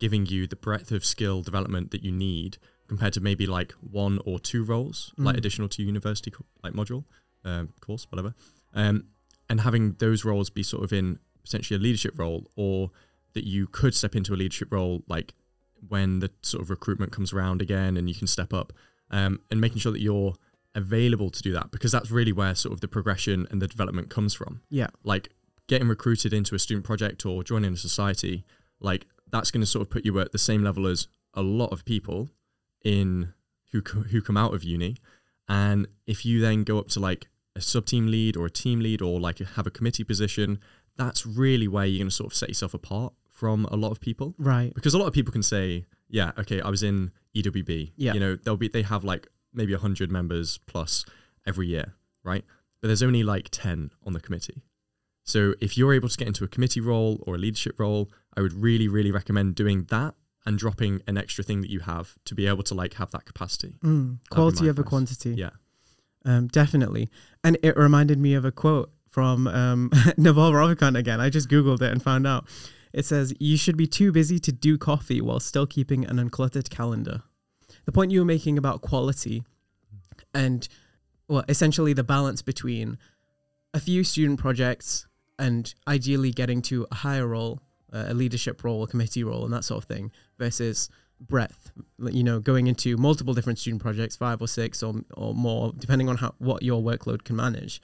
giving 0.01 0.27
you 0.27 0.49
the 0.49 0.57
breadth 0.57 0.91
of 0.91 1.05
skill 1.05 1.43
development 1.43 1.93
that 1.93 2.03
you 2.03 2.11
need 2.11 2.59
compared 2.89 3.13
to 3.13 3.21
maybe 3.21 3.47
like 3.47 3.71
one 3.81 4.19
or 4.27 4.41
two 4.41 4.65
roles, 4.65 5.13
like 5.17 5.37
Mm. 5.37 5.39
additional 5.39 5.69
to 5.69 5.83
university 5.83 6.33
co- 6.33 6.45
like 6.65 6.73
module, 6.75 7.05
um, 7.45 7.73
course, 7.81 8.07
whatever, 8.11 8.35
um, 8.75 9.05
and 9.49 9.61
having 9.61 9.93
those 10.01 10.25
roles 10.25 10.51
be 10.51 10.65
sort 10.65 10.83
of 10.83 10.93
in 10.93 11.21
potentially 11.45 11.77
a 11.79 11.81
leadership 11.81 12.19
role, 12.19 12.51
or 12.57 12.91
that 13.37 13.45
you 13.45 13.67
could 13.69 13.95
step 13.95 14.17
into 14.17 14.35
a 14.35 14.37
leadership 14.43 14.69
role 14.73 15.03
like 15.07 15.33
when 15.89 16.19
the 16.21 16.31
sort 16.43 16.63
of 16.63 16.71
recruitment 16.71 17.13
comes 17.13 17.33
around 17.33 17.63
again 17.63 17.97
and 17.97 18.09
you 18.09 18.15
can 18.15 18.27
step 18.27 18.53
up, 18.53 18.73
um, 19.11 19.41
and 19.51 19.61
making 19.61 19.79
sure 19.79 19.93
that 19.93 20.01
you're 20.01 20.35
available 20.75 21.31
to 21.31 21.43
do 21.43 21.53
that 21.53 21.71
because 21.71 21.93
that's 21.93 22.11
really 22.11 22.33
where 22.33 22.55
sort 22.55 22.73
of 22.73 22.81
the 22.81 22.89
progression 22.89 23.47
and 23.51 23.63
the 23.63 23.69
development 23.69 24.11
comes 24.11 24.35
from 24.35 24.61
Yeah. 24.69 24.89
like 25.05 25.31
getting 25.69 25.89
recruited 25.89 26.33
into 26.33 26.55
a 26.55 26.59
student 26.59 26.85
project 26.85 27.25
or 27.27 27.43
joining 27.45 27.73
a 27.75 27.77
society, 27.77 28.45
like 28.81 29.07
that's 29.31 29.51
going 29.51 29.61
to 29.63 29.67
sort 29.67 29.83
of 29.83 29.91
put 29.91 30.05
you 30.05 30.19
at 30.21 30.33
the 30.33 30.39
same 30.39 30.63
level 30.65 30.87
as 30.87 31.09
a 31.35 31.43
lot 31.43 31.73
of 31.73 31.85
people 31.85 32.31
in 32.85 33.33
who 33.73 33.81
who 34.11 34.21
come 34.23 34.37
out 34.37 34.55
of 34.55 34.63
uni. 34.65 34.97
And 35.49 35.87
if 36.07 36.25
you 36.25 36.41
then 36.41 36.65
go 36.65 36.79
up 36.79 36.89
to 36.89 37.01
like 37.01 37.29
a 37.55 37.61
sub 37.61 37.87
team 37.87 38.07
lead 38.09 38.37
or 38.37 38.47
a 38.47 38.51
team 38.51 38.81
lead 38.81 39.01
or 39.03 39.19
like 39.21 39.39
have 39.39 39.67
a 39.67 39.71
committee 39.71 40.05
position, 40.05 40.59
that's 40.97 41.27
really 41.27 41.69
where 41.69 41.85
you're 41.87 41.99
going 42.01 42.09
to 42.11 42.15
sort 42.15 42.33
of 42.33 42.37
set 42.37 42.49
yourself 42.49 42.75
apart 42.75 43.13
from 43.37 43.67
a 43.67 43.77
lot 43.77 43.91
of 43.91 44.01
people 44.01 44.35
Right. 44.39 44.73
because 44.75 44.95
a 44.95 44.99
lot 44.99 45.07
of 45.07 45.13
people 45.13 45.31
can 45.33 45.43
say, 45.43 45.85
yeah, 46.09 46.33
okay, 46.39 46.61
I 46.63 46.71
was 46.71 46.83
in 46.83 47.11
EWB. 47.35 47.93
Yeah. 47.97 48.15
You 48.15 48.21
know, 48.21 48.37
they'll 48.37 48.57
be 48.57 48.69
they 48.69 48.83
have 48.83 49.05
like 49.05 49.29
maybe 49.53 49.73
100 49.75 50.11
members 50.11 50.59
plus 50.67 51.05
every 51.47 51.67
year, 51.67 51.95
right? 52.25 52.45
But 52.81 52.89
there's 52.89 53.03
only 53.03 53.23
like 53.23 53.49
10 53.51 53.91
on 54.07 54.13
the 54.15 54.21
committee. 54.21 54.63
So 55.23 55.55
if 55.61 55.77
you're 55.77 55.93
able 55.93 56.09
to 56.09 56.17
get 56.17 56.29
into 56.29 56.45
a 56.45 56.49
committee 56.49 56.81
role 56.81 57.23
or 57.27 57.35
a 57.35 57.39
leadership 57.39 57.79
role, 57.79 58.11
I 58.37 58.41
would 58.41 58.55
really 58.55 58.89
really 58.89 59.11
recommend 59.11 59.55
doing 59.55 59.85
that 59.91 60.15
and 60.47 60.57
dropping 60.59 61.03
an 61.07 61.19
extra 61.19 61.43
thing 61.45 61.61
that 61.61 61.71
you 61.71 61.81
have 61.81 62.15
to 62.25 62.35
be 62.35 62.47
able 62.47 62.63
to 62.63 62.75
like 62.75 62.95
have 62.95 63.11
that 63.11 63.25
capacity. 63.27 63.75
Mm, 63.85 64.19
quality 64.31 64.65
over 64.71 64.81
advice. 64.81 64.89
quantity. 64.89 65.31
Yeah. 65.35 65.51
Um, 66.25 66.47
definitely. 66.49 67.11
And 67.45 67.59
it 67.63 67.77
reminded 67.77 68.19
me 68.19 68.35
of 68.35 68.45
a 68.45 68.53
quote 68.53 68.91
from 69.11 69.47
um, 69.49 69.91
Naval 70.17 70.53
Ravikant 70.53 70.97
again. 70.97 71.21
I 71.21 71.29
just 71.31 71.49
Googled 71.51 71.83
it 71.83 71.91
and 71.93 72.03
found 72.03 72.27
out. 72.27 72.47
It 72.97 73.05
says, 73.05 73.35
You 73.39 73.59
should 73.59 73.77
be 73.77 73.87
too 73.87 74.11
busy 74.11 74.39
to 74.41 74.51
do 74.51 74.79
coffee 74.79 75.21
while 75.21 75.39
still 75.39 75.67
keeping 75.67 76.07
an 76.07 76.17
uncluttered 76.17 76.71
calendar. 76.71 77.23
The 77.85 77.93
point 77.93 78.11
you 78.11 78.21
were 78.21 78.25
making 78.25 78.57
about 78.57 78.81
quality 78.81 79.45
and, 80.35 80.67
well, 81.29 81.45
essentially 81.47 81.93
the 81.93 82.03
balance 82.03 82.41
between 82.41 82.97
a 83.75 83.81
few 83.81 84.03
student 84.03 84.41
projects 84.41 85.07
and 85.39 85.73
ideally 85.87 86.33
getting 86.33 86.63
to 86.63 86.87
a 86.91 86.95
higher 86.95 87.27
role, 87.27 87.61
uh, 87.93 88.07
a 88.09 88.15
leadership 88.15 88.65
role, 88.65 88.83
a 88.83 88.87
committee 88.87 89.23
role, 89.23 89.45
and 89.45 89.53
that 89.53 89.65
sort 89.65 89.85
of 89.85 89.89
thing, 89.89 90.11
versus 90.39 90.89
breadth 91.19 91.73
you 92.11 92.23
know 92.23 92.39
going 92.39 92.67
into 92.67 92.95
multiple 92.99 93.33
different 93.33 93.59
student 93.59 93.81
projects 93.81 94.15
five 94.15 94.43
or 94.43 94.47
six 94.47 94.83
or, 94.83 94.97
or 95.15 95.35
more 95.35 95.73
depending 95.79 96.11
on 96.11 96.17
how 96.19 96.35
what 96.37 96.63
your 96.63 96.83
workload 96.83 97.25
can 97.25 97.35
manage 97.35 97.81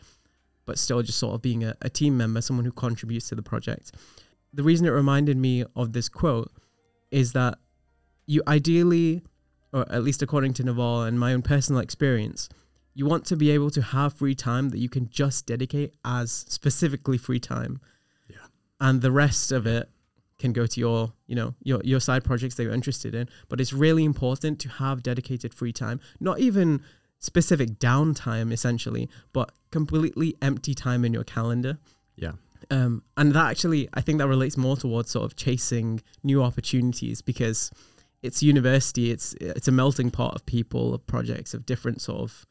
but 0.66 0.78
still 0.78 1.00
just 1.00 1.18
sort 1.18 1.34
of 1.34 1.40
being 1.40 1.64
a, 1.64 1.74
a 1.80 1.88
team 1.88 2.14
member 2.14 2.42
someone 2.42 2.66
who 2.66 2.72
contributes 2.72 3.30
to 3.30 3.34
the 3.34 3.40
project 3.40 3.92
the 4.52 4.62
reason 4.62 4.86
it 4.86 4.90
reminded 4.90 5.36
me 5.36 5.64
of 5.76 5.92
this 5.92 6.08
quote 6.08 6.50
is 7.10 7.32
that 7.32 7.58
you 8.26 8.42
ideally 8.46 9.22
or 9.72 9.90
at 9.90 10.02
least 10.04 10.22
according 10.22 10.52
to 10.54 10.62
naval 10.62 11.02
and 11.02 11.18
my 11.18 11.32
own 11.32 11.42
personal 11.42 11.80
experience 11.80 12.48
you 12.94 13.06
want 13.06 13.24
to 13.24 13.36
be 13.36 13.50
able 13.50 13.70
to 13.70 13.80
have 13.80 14.12
free 14.12 14.34
time 14.34 14.68
that 14.68 14.78
you 14.78 14.88
can 14.88 15.08
just 15.10 15.46
dedicate 15.46 15.94
as 16.04 16.30
specifically 16.48 17.16
free 17.18 17.40
time 17.40 17.80
Yeah. 18.28 18.36
and 18.80 19.00
the 19.00 19.10
rest 19.12 19.50
of 19.52 19.66
it 19.66 19.88
can 20.38 20.52
go 20.52 20.66
to 20.66 20.80
your 20.80 21.12
you 21.26 21.34
know 21.36 21.54
your 21.62 21.80
your 21.84 22.00
side 22.00 22.24
projects 22.24 22.54
that 22.56 22.64
you're 22.64 22.72
interested 22.74 23.14
in 23.14 23.28
but 23.48 23.60
it's 23.60 23.72
really 23.72 24.04
important 24.04 24.58
to 24.60 24.68
have 24.68 25.02
dedicated 25.02 25.54
free 25.54 25.72
time 25.72 26.00
not 26.20 26.38
even 26.40 26.82
specific 27.18 27.78
downtime 27.78 28.52
essentially 28.52 29.08
but 29.32 29.52
completely 29.70 30.36
empty 30.42 30.74
time 30.74 31.04
in 31.04 31.12
your 31.14 31.24
calendar 31.24 31.78
Yeah. 32.16 32.32
Um, 32.72 33.02
and 33.16 33.32
that 33.32 33.50
actually 33.50 33.88
i 33.94 34.00
think 34.00 34.18
that 34.18 34.28
relates 34.28 34.56
more 34.56 34.76
towards 34.76 35.10
sort 35.10 35.24
of 35.24 35.36
chasing 35.36 36.00
new 36.22 36.42
opportunities 36.42 37.20
because 37.22 37.70
it's 38.22 38.42
university 38.42 39.10
it's 39.10 39.34
it's 39.34 39.68
a 39.68 39.72
melting 39.72 40.10
pot 40.10 40.34
of 40.34 40.46
people 40.46 40.94
of 40.94 41.06
projects 41.06 41.54
of 41.54 41.66
different 41.66 42.00
sort 42.00 42.20
of 42.20 42.46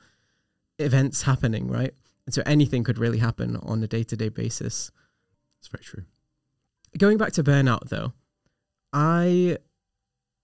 events 0.80 1.24
happening 1.24 1.68
right? 1.68 1.94
And 2.26 2.34
so 2.36 2.44
anything 2.46 2.84
could 2.84 3.00
really 3.00 3.18
happen 3.18 3.58
on 3.58 3.82
a 3.84 3.88
day-to-day 3.88 4.30
basis. 4.30 4.92
It's 5.60 5.68
very 5.68 5.84
true. 5.84 6.04
going 6.98 7.18
back 7.18 7.32
to 7.34 7.44
burnout 7.44 7.90
though 7.90 8.14
i 8.94 9.58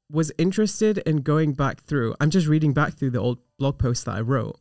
was 0.09 0.31
interested 0.37 0.99
in 0.99 1.17
going 1.17 1.53
back 1.53 1.81
through 1.81 2.15
i'm 2.21 2.29
just 2.29 2.47
reading 2.47 2.73
back 2.73 2.93
through 2.93 3.09
the 3.11 3.19
old 3.19 3.39
blog 3.59 3.77
posts 3.77 4.05
that 4.05 4.15
i 4.15 4.21
wrote 4.21 4.57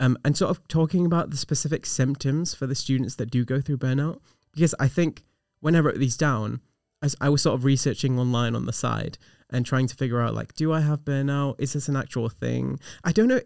um, 0.00 0.16
and 0.24 0.36
sort 0.36 0.50
of 0.50 0.66
talking 0.68 1.04
about 1.04 1.30
the 1.30 1.36
specific 1.36 1.84
symptoms 1.84 2.54
for 2.54 2.66
the 2.66 2.74
students 2.74 3.16
that 3.16 3.30
do 3.30 3.44
go 3.44 3.60
through 3.60 3.76
burnout 3.76 4.20
because 4.58 4.74
i 4.78 4.88
think 4.88 5.24
when 5.60 5.74
i 5.76 5.80
wrote 5.80 5.98
these 5.98 6.16
down 6.16 6.60
as 7.00 7.14
I 7.20 7.28
was 7.28 7.42
sort 7.42 7.54
of 7.54 7.64
researching 7.64 8.18
online 8.18 8.56
on 8.56 8.66
the 8.66 8.72
side 8.72 9.18
and 9.50 9.64
trying 9.64 9.86
to 9.86 9.94
figure 9.94 10.20
out 10.20 10.34
like 10.34 10.54
do 10.54 10.72
i 10.72 10.80
have 10.80 11.04
burnout 11.04 11.54
is 11.58 11.72
this 11.74 11.88
an 11.88 11.96
actual 11.96 12.28
thing 12.28 12.80
i 13.04 13.12
don't 13.12 13.28
know 13.28 13.40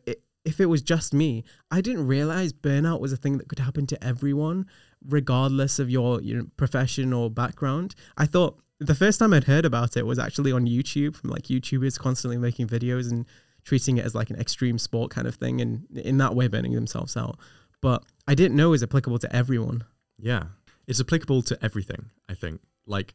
if 0.44 0.58
it 0.58 0.66
was 0.66 0.80
just 0.80 1.12
me 1.12 1.44
i 1.70 1.82
didn't 1.82 2.06
realize 2.06 2.52
burnout 2.52 2.98
was 2.98 3.12
a 3.12 3.16
thing 3.16 3.36
that 3.36 3.48
could 3.48 3.58
happen 3.58 3.86
to 3.86 4.02
everyone 4.02 4.66
regardless 5.08 5.78
of 5.78 5.90
your 5.90 6.20
you 6.22 6.36
know, 6.36 6.46
profession 6.56 7.12
or 7.12 7.30
background. 7.30 7.94
I 8.16 8.26
thought 8.26 8.60
the 8.78 8.94
first 8.94 9.18
time 9.18 9.32
I'd 9.32 9.44
heard 9.44 9.64
about 9.64 9.96
it 9.96 10.06
was 10.06 10.18
actually 10.18 10.52
on 10.52 10.66
YouTube 10.66 11.16
from 11.16 11.30
like 11.30 11.44
YouTubers 11.44 11.98
constantly 11.98 12.38
making 12.38 12.68
videos 12.68 13.10
and 13.10 13.26
treating 13.64 13.98
it 13.98 14.04
as 14.04 14.14
like 14.14 14.30
an 14.30 14.40
extreme 14.40 14.78
sport 14.78 15.10
kind 15.10 15.26
of 15.26 15.36
thing 15.36 15.60
and 15.60 15.86
in 15.96 16.18
that 16.18 16.34
way 16.34 16.48
burning 16.48 16.72
themselves 16.72 17.16
out. 17.16 17.38
But 17.80 18.04
I 18.26 18.34
didn't 18.34 18.56
know 18.56 18.68
it 18.68 18.70
was 18.70 18.82
applicable 18.82 19.18
to 19.20 19.34
everyone. 19.34 19.84
Yeah. 20.18 20.44
It's 20.86 21.00
applicable 21.00 21.42
to 21.42 21.58
everything, 21.64 22.10
I 22.28 22.34
think. 22.34 22.60
Like 22.86 23.14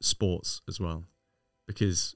sports 0.00 0.60
as 0.68 0.80
well. 0.80 1.04
Because 1.66 2.14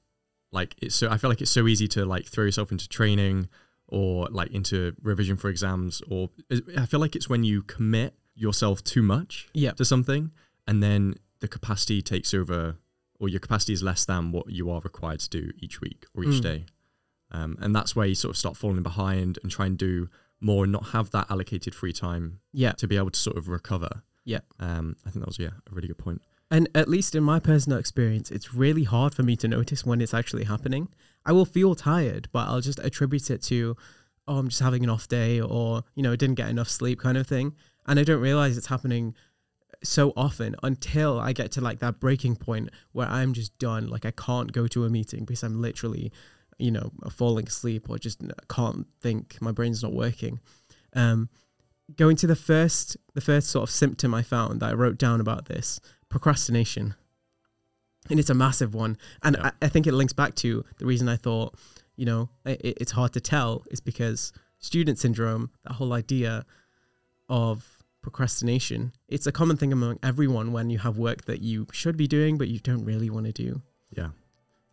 like 0.52 0.74
it's 0.80 0.94
so 0.94 1.08
I 1.10 1.16
feel 1.18 1.30
like 1.30 1.40
it's 1.40 1.50
so 1.50 1.66
easy 1.66 1.88
to 1.88 2.04
like 2.04 2.26
throw 2.26 2.44
yourself 2.44 2.70
into 2.72 2.88
training 2.88 3.48
or 3.86 4.28
like 4.30 4.50
into 4.50 4.94
revision 5.02 5.36
for 5.36 5.48
exams 5.48 6.02
or 6.10 6.30
I 6.76 6.86
feel 6.86 7.00
like 7.00 7.16
it's 7.16 7.28
when 7.28 7.44
you 7.44 7.62
commit 7.62 8.14
yourself 8.34 8.82
too 8.84 9.02
much 9.02 9.48
Yeah. 9.54 9.72
to 9.72 9.84
something 9.84 10.30
and 10.66 10.82
then 10.82 11.14
the 11.40 11.48
capacity 11.48 12.02
takes 12.02 12.32
over 12.34 12.76
or 13.20 13.28
your 13.28 13.40
capacity 13.40 13.72
is 13.72 13.82
less 13.82 14.04
than 14.04 14.32
what 14.32 14.50
you 14.50 14.70
are 14.70 14.80
required 14.80 15.20
to 15.20 15.28
do 15.30 15.50
each 15.58 15.80
week 15.80 16.04
or 16.14 16.24
each 16.24 16.40
Mm. 16.40 16.42
day. 16.42 16.66
Um, 17.30 17.58
and 17.60 17.74
that's 17.74 17.94
where 17.96 18.06
you 18.06 18.14
sort 18.14 18.30
of 18.30 18.38
start 18.38 18.56
falling 18.56 18.82
behind 18.82 19.38
and 19.42 19.50
try 19.50 19.66
and 19.66 19.76
do 19.76 20.08
more 20.40 20.64
and 20.64 20.72
not 20.72 20.88
have 20.88 21.10
that 21.10 21.30
allocated 21.30 21.74
free 21.74 21.92
time 21.92 22.40
Yeah. 22.52 22.72
to 22.72 22.86
be 22.86 22.96
able 22.96 23.10
to 23.10 23.18
sort 23.20 23.36
of 23.36 23.48
recover. 23.48 24.02
Yeah. 24.28 24.40
Um, 24.60 24.94
I 25.06 25.10
think 25.10 25.24
that 25.24 25.26
was 25.26 25.38
yeah 25.38 25.56
a 25.70 25.74
really 25.74 25.88
good 25.88 25.96
point. 25.96 26.20
And 26.50 26.68
at 26.74 26.86
least 26.86 27.14
in 27.14 27.22
my 27.22 27.40
personal 27.40 27.78
experience, 27.78 28.30
it's 28.30 28.54
really 28.54 28.84
hard 28.84 29.14
for 29.14 29.22
me 29.22 29.36
to 29.36 29.48
notice 29.48 29.86
when 29.86 30.02
it's 30.02 30.12
actually 30.12 30.44
happening. 30.44 30.88
I 31.24 31.32
will 31.32 31.46
feel 31.46 31.74
tired, 31.74 32.28
but 32.30 32.46
I'll 32.48 32.60
just 32.60 32.78
attribute 32.78 33.30
it 33.30 33.42
to, 33.44 33.76
oh, 34.26 34.38
I'm 34.38 34.48
just 34.48 34.60
having 34.60 34.84
an 34.84 34.90
off 34.90 35.08
day 35.08 35.40
or, 35.40 35.82
you 35.94 36.02
know, 36.02 36.14
didn't 36.14 36.36
get 36.36 36.48
enough 36.48 36.68
sleep 36.68 37.00
kind 37.00 37.18
of 37.18 37.26
thing. 37.26 37.54
And 37.86 37.98
I 37.98 38.04
don't 38.04 38.20
realize 38.20 38.56
it's 38.56 38.66
happening 38.66 39.14
so 39.82 40.12
often 40.16 40.56
until 40.62 41.18
I 41.18 41.32
get 41.32 41.52
to 41.52 41.60
like 41.60 41.78
that 41.80 41.98
breaking 42.00 42.36
point 42.36 42.70
where 42.92 43.08
I'm 43.08 43.32
just 43.32 43.58
done. 43.58 43.88
Like 43.88 44.04
I 44.04 44.10
can't 44.10 44.52
go 44.52 44.66
to 44.68 44.84
a 44.84 44.90
meeting 44.90 45.20
because 45.20 45.42
I'm 45.42 45.60
literally, 45.60 46.12
you 46.58 46.70
know, 46.70 46.92
falling 47.10 47.46
asleep 47.46 47.88
or 47.88 47.98
just 47.98 48.22
can't 48.48 48.86
think. 49.00 49.40
My 49.40 49.52
brain's 49.52 49.82
not 49.82 49.92
working. 49.92 50.40
Um, 50.94 51.28
going 51.96 52.16
to 52.16 52.26
the 52.26 52.36
first, 52.36 52.96
the 53.14 53.20
first 53.20 53.48
sort 53.48 53.68
of 53.68 53.74
symptom 53.74 54.14
I 54.14 54.22
found 54.22 54.60
that 54.60 54.70
I 54.70 54.74
wrote 54.74 54.98
down 54.98 55.20
about 55.20 55.46
this 55.46 55.80
procrastination. 56.08 56.94
And 58.10 58.18
it's 58.18 58.30
a 58.30 58.34
massive 58.34 58.74
one. 58.74 58.96
And 59.22 59.36
Yeah. 59.36 59.50
I, 59.60 59.66
I 59.66 59.68
think 59.68 59.86
it 59.86 59.92
links 59.92 60.12
back 60.12 60.34
to 60.36 60.64
the 60.78 60.86
reason 60.86 61.08
I 61.08 61.16
thought, 61.16 61.54
you 61.96 62.06
know, 62.06 62.30
it, 62.44 62.60
it's 62.80 62.92
hard 62.92 63.12
to 63.14 63.20
tell 63.20 63.64
is 63.70 63.80
because 63.80 64.32
student 64.58 64.98
syndrome, 64.98 65.50
that 65.64 65.74
whole 65.74 65.92
idea 65.92 66.44
of 67.28 67.82
procrastination, 68.02 68.92
it's 69.08 69.26
a 69.26 69.32
common 69.32 69.56
thing 69.56 69.72
among 69.72 69.98
everyone 70.02 70.52
when 70.52 70.70
you 70.70 70.78
have 70.78 70.96
work 70.96 71.24
that 71.26 71.40
you 71.40 71.66
should 71.72 71.96
be 71.96 72.06
doing, 72.06 72.38
but 72.38 72.48
you 72.48 72.58
don't 72.60 72.84
really 72.84 73.10
want 73.10 73.26
to 73.26 73.32
do. 73.32 73.62
Yeah, 73.90 74.04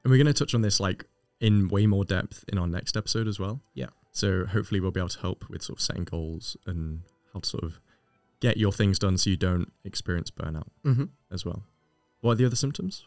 and 0.03 0.11
we're 0.11 0.17
going 0.17 0.27
to 0.27 0.33
touch 0.33 0.53
on 0.53 0.61
this 0.61 0.79
like 0.79 1.05
in 1.41 1.67
way 1.67 1.85
more 1.87 2.05
depth 2.05 2.45
in 2.47 2.57
our 2.57 2.67
next 2.67 2.95
episode 2.95 3.27
as 3.27 3.39
well. 3.39 3.61
Yeah. 3.73 3.87
So 4.15 4.45
hopefully 4.45 4.79
we'll 4.79 4.91
be 4.91 4.99
able 5.01 5.09
to 5.09 5.19
help 5.19 5.49
with 5.49 5.61
sort 5.61 5.77
of 5.77 5.83
setting 5.83 6.05
goals 6.05 6.55
and 6.65 7.01
how 7.33 7.41
to 7.41 7.49
sort 7.49 7.63
of 7.63 7.79
get 8.39 8.55
your 8.57 8.71
things 8.71 8.97
done 8.97 9.17
so 9.17 9.29
you 9.29 9.35
don't 9.37 9.71
experience 9.83 10.31
burnout 10.31 10.67
Mm-hmm. 10.85 11.05
as 11.31 11.43
well. 11.45 11.63
What 12.21 12.31
are 12.31 12.35
the 12.35 12.45
other 12.45 12.55
symptoms? 12.55 13.03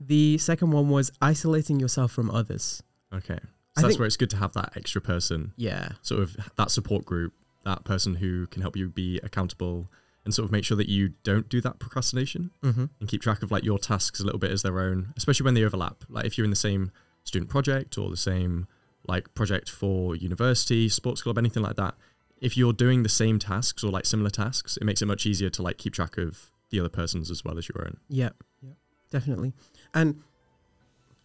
The 0.00 0.38
second 0.38 0.70
one 0.70 0.88
was 0.90 1.10
isolating 1.20 1.80
yourself 1.80 2.12
from 2.12 2.30
others. 2.30 2.82
Okay. 3.12 3.38
I 3.76 3.80
So 3.80 3.86
that's 3.88 3.98
where 3.98 4.06
it's 4.06 4.16
good 4.16 4.30
to 4.30 4.36
have 4.36 4.52
that 4.52 4.72
extra 4.76 5.00
person, 5.00 5.52
Yeah. 5.56 5.88
sort 6.02 6.22
of 6.22 6.36
that 6.56 6.70
support 6.70 7.04
group, 7.04 7.32
that 7.64 7.84
person 7.84 8.14
who 8.16 8.46
can 8.46 8.62
help 8.62 8.76
you 8.76 8.88
be 8.88 9.18
accountable 9.24 9.88
and 10.24 10.32
sort 10.32 10.44
of 10.44 10.52
make 10.52 10.64
sure 10.64 10.76
that 10.76 10.88
you 10.88 11.14
don't 11.24 11.48
do 11.48 11.60
that 11.62 11.80
procrastination 11.80 12.50
Mm-hmm. 12.62 12.84
and 13.00 13.08
keep 13.08 13.22
track 13.22 13.42
of 13.42 13.50
like 13.50 13.64
your 13.64 13.78
tasks 13.78 14.20
a 14.20 14.24
little 14.24 14.38
bit 14.38 14.52
as 14.52 14.62
their 14.62 14.78
own, 14.78 15.12
especially 15.16 15.44
when 15.44 15.54
they 15.54 15.64
overlap. 15.64 16.04
Like 16.08 16.26
if 16.26 16.38
you're 16.38 16.44
in 16.44 16.50
the 16.50 16.56
same 16.70 16.92
student 17.24 17.50
project 17.50 17.98
or 17.98 18.08
the 18.10 18.16
same 18.16 18.68
like 19.06 19.32
project 19.34 19.70
for 19.70 20.16
university, 20.16 20.88
sports 20.88 21.22
club, 21.22 21.38
anything 21.38 21.62
like 21.62 21.76
that. 21.76 21.94
If 22.40 22.56
you're 22.56 22.72
doing 22.72 23.02
the 23.02 23.08
same 23.08 23.38
tasks 23.38 23.84
or 23.84 23.90
like 23.90 24.06
similar 24.06 24.30
tasks, 24.30 24.76
it 24.76 24.84
makes 24.84 25.02
it 25.02 25.06
much 25.06 25.26
easier 25.26 25.50
to 25.50 25.62
like 25.62 25.78
keep 25.78 25.94
track 25.94 26.18
of 26.18 26.50
the 26.70 26.80
other 26.80 26.88
person's 26.88 27.30
as 27.30 27.44
well 27.44 27.58
as 27.58 27.68
your 27.68 27.84
own. 27.84 27.98
Yeah, 28.08 28.30
yeah, 28.60 28.72
definitely. 29.10 29.52
And 29.94 30.22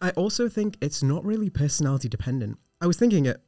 I 0.00 0.10
also 0.10 0.48
think 0.48 0.76
it's 0.80 1.02
not 1.02 1.24
really 1.24 1.50
personality 1.50 2.08
dependent. 2.08 2.58
I 2.80 2.86
was 2.86 2.96
thinking 2.96 3.26
it 3.26 3.42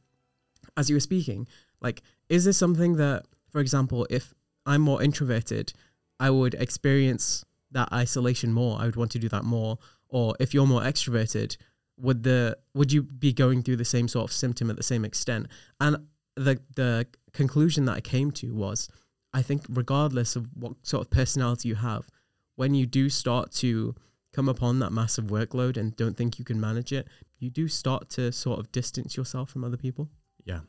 as 0.77 0.89
you 0.89 0.95
were 0.95 0.99
speaking. 0.99 1.47
Like, 1.81 2.01
is 2.29 2.45
this 2.45 2.57
something 2.57 2.97
that, 2.97 3.25
for 3.49 3.59
example, 3.59 4.07
if 4.09 4.33
I'm 4.65 4.81
more 4.81 5.01
introverted, 5.01 5.73
I 6.19 6.29
would 6.29 6.53
experience 6.55 7.43
that 7.71 7.91
isolation 7.91 8.53
more. 8.53 8.79
I 8.79 8.85
would 8.85 8.95
want 8.95 9.11
to 9.11 9.19
do 9.19 9.29
that 9.29 9.43
more. 9.43 9.79
Or 10.09 10.35
if 10.39 10.53
you're 10.53 10.67
more 10.67 10.81
extroverted, 10.81 11.57
would 11.97 12.23
the 12.23 12.57
would 12.73 12.91
you 12.91 13.03
be 13.03 13.33
going 13.33 13.61
through 13.61 13.77
the 13.77 13.85
same 13.85 14.07
sort 14.07 14.29
of 14.29 14.33
symptom 14.33 14.69
at 14.69 14.77
the 14.77 14.83
same 14.83 15.05
extent? 15.05 15.47
And 15.79 15.97
the 16.35 16.59
the 16.75 17.07
conclusion 17.31 17.85
that 17.85 17.93
I 17.93 18.01
came 18.01 18.31
to 18.31 18.53
was 18.53 18.89
I 19.33 19.41
think 19.41 19.63
regardless 19.69 20.35
of 20.35 20.47
what 20.53 20.73
sort 20.83 21.05
of 21.05 21.09
personality 21.09 21.69
you 21.69 21.75
have, 21.75 22.07
when 22.55 22.73
you 22.75 22.85
do 22.85 23.09
start 23.09 23.51
to 23.53 23.95
come 24.33 24.49
upon 24.49 24.79
that 24.79 24.91
massive 24.91 25.25
workload 25.25 25.77
and 25.77 25.95
don't 25.95 26.17
think 26.17 26.39
you 26.39 26.45
can 26.45 26.59
manage 26.59 26.91
it, 26.91 27.07
you 27.39 27.49
do 27.49 27.67
start 27.67 28.09
to 28.09 28.31
sort 28.31 28.59
of 28.59 28.71
distance 28.71 29.15
yourself 29.15 29.49
from 29.49 29.63
other 29.63 29.77
people. 29.77 30.09
Yeah. 30.43 30.61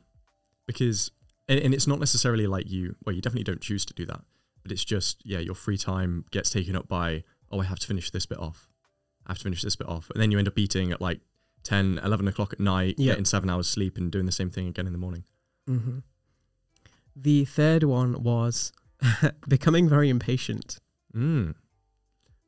Because, 0.67 1.11
and, 1.47 1.59
and 1.59 1.73
it's 1.73 1.87
not 1.87 1.99
necessarily 1.99 2.47
like 2.47 2.69
you, 2.69 2.95
well, 3.05 3.15
you 3.15 3.21
definitely 3.21 3.43
don't 3.43 3.61
choose 3.61 3.85
to 3.85 3.93
do 3.93 4.05
that, 4.05 4.21
but 4.61 4.71
it's 4.71 4.85
just, 4.85 5.25
yeah, 5.25 5.39
your 5.39 5.55
free 5.55 5.77
time 5.77 6.25
gets 6.31 6.49
taken 6.49 6.75
up 6.75 6.87
by, 6.87 7.23
oh, 7.51 7.59
I 7.59 7.65
have 7.65 7.79
to 7.79 7.87
finish 7.87 8.11
this 8.11 8.25
bit 8.25 8.39
off. 8.39 8.67
I 9.25 9.31
have 9.31 9.37
to 9.39 9.43
finish 9.43 9.61
this 9.61 9.75
bit 9.75 9.87
off. 9.87 10.09
And 10.11 10.21
then 10.21 10.31
you 10.31 10.37
end 10.39 10.47
up 10.47 10.57
eating 10.57 10.91
at 10.91 11.01
like 11.01 11.19
10, 11.63 11.99
11 12.03 12.27
o'clock 12.27 12.53
at 12.53 12.59
night, 12.59 12.95
Yeah. 12.97 13.13
getting 13.13 13.25
seven 13.25 13.49
hours 13.49 13.67
sleep 13.67 13.97
and 13.97 14.11
doing 14.11 14.25
the 14.25 14.31
same 14.31 14.49
thing 14.49 14.67
again 14.67 14.85
in 14.87 14.91
the 14.93 14.99
morning. 14.99 15.23
Mm-hmm. 15.69 15.99
The 17.15 17.45
third 17.45 17.83
one 17.83 18.21
was 18.23 18.71
becoming 19.47 19.87
very 19.89 20.09
impatient. 20.09 20.79
Mm. 21.15 21.55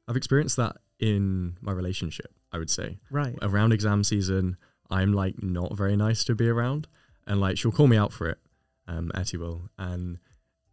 I've 0.07 0.15
experienced 0.17 0.57
that 0.57 0.77
in 0.99 1.57
my 1.61 1.71
relationship, 1.71 2.33
I 2.51 2.57
would 2.57 2.69
say. 2.69 2.99
Right. 3.09 3.35
Around 3.41 3.71
exam 3.73 4.03
season, 4.03 4.57
I'm 4.89 5.13
like 5.13 5.41
not 5.41 5.75
very 5.75 5.95
nice 5.95 6.23
to 6.25 6.35
be 6.35 6.47
around. 6.47 6.87
And 7.25 7.39
like 7.41 7.57
she'll 7.57 7.71
call 7.71 7.87
me 7.87 7.97
out 7.97 8.13
for 8.13 8.29
it, 8.29 8.37
um, 8.87 9.11
Etty 9.15 9.37
will. 9.37 9.69
And 9.77 10.19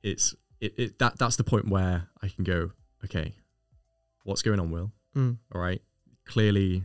it's 0.02 0.34
it, 0.60 0.74
it 0.78 0.98
that 0.98 1.18
that's 1.18 1.36
the 1.36 1.44
point 1.44 1.68
where 1.68 2.08
I 2.22 2.28
can 2.28 2.44
go, 2.44 2.72
okay, 3.04 3.34
what's 4.24 4.42
going 4.42 4.60
on, 4.60 4.70
Will? 4.70 4.92
Mm. 5.16 5.38
All 5.54 5.60
right. 5.60 5.82
Clearly 6.26 6.84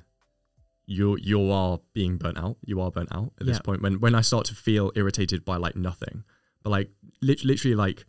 you 0.85 1.17
you 1.21 1.51
are 1.51 1.79
being 1.93 2.17
burnt 2.17 2.37
out. 2.37 2.57
You 2.65 2.81
are 2.81 2.91
burnt 2.91 3.09
out 3.13 3.33
at 3.39 3.45
this 3.45 3.57
Yeah. 3.57 3.61
point. 3.61 3.81
When 3.81 3.99
when 3.99 4.15
I 4.15 4.21
start 4.21 4.45
to 4.47 4.55
feel 4.55 4.91
irritated 4.95 5.45
by 5.45 5.57
like 5.57 5.75
nothing. 5.75 6.23
But 6.63 6.71
like 6.71 6.91
lit- 7.21 7.45
literally 7.45 7.75
like 7.75 8.05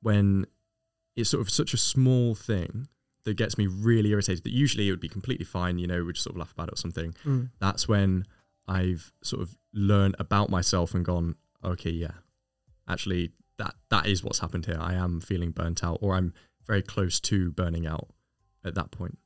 when 0.00 0.46
it's 1.16 1.30
sort 1.30 1.40
of 1.42 1.50
such 1.50 1.74
a 1.74 1.76
small 1.76 2.34
thing 2.34 2.88
that 3.24 3.34
gets 3.34 3.56
me 3.56 3.66
really 3.66 4.10
irritated 4.10 4.42
that 4.44 4.52
usually 4.52 4.88
it 4.88 4.90
would 4.90 5.00
be 5.00 5.08
completely 5.08 5.44
fine, 5.44 5.78
you 5.78 5.86
know, 5.86 6.02
we'd 6.02 6.14
just 6.14 6.24
sort 6.24 6.34
of 6.34 6.38
laugh 6.40 6.52
about 6.52 6.68
it 6.68 6.74
or 6.74 6.76
something. 6.76 7.14
Mm. 7.24 7.50
That's 7.60 7.86
when 7.86 8.26
I've 8.66 9.12
sort 9.22 9.42
of 9.42 9.56
learned 9.72 10.16
about 10.18 10.50
myself 10.50 10.94
and 10.94 11.04
gone, 11.04 11.36
okay, 11.62 11.90
yeah, 11.90 12.14
actually 12.88 13.30
that 13.58 13.76
that 13.90 14.06
is 14.06 14.24
what's 14.24 14.40
happened 14.40 14.66
here. 14.66 14.78
I 14.80 14.94
am 14.94 15.20
feeling 15.20 15.50
burnt 15.52 15.84
out 15.84 15.98
or 16.00 16.14
I'm 16.16 16.32
very 16.66 16.82
close 16.82 17.20
to 17.20 17.52
burning 17.52 17.86
out 17.86 18.08
at 18.64 18.74
that 18.74 18.90
point. 18.90 19.18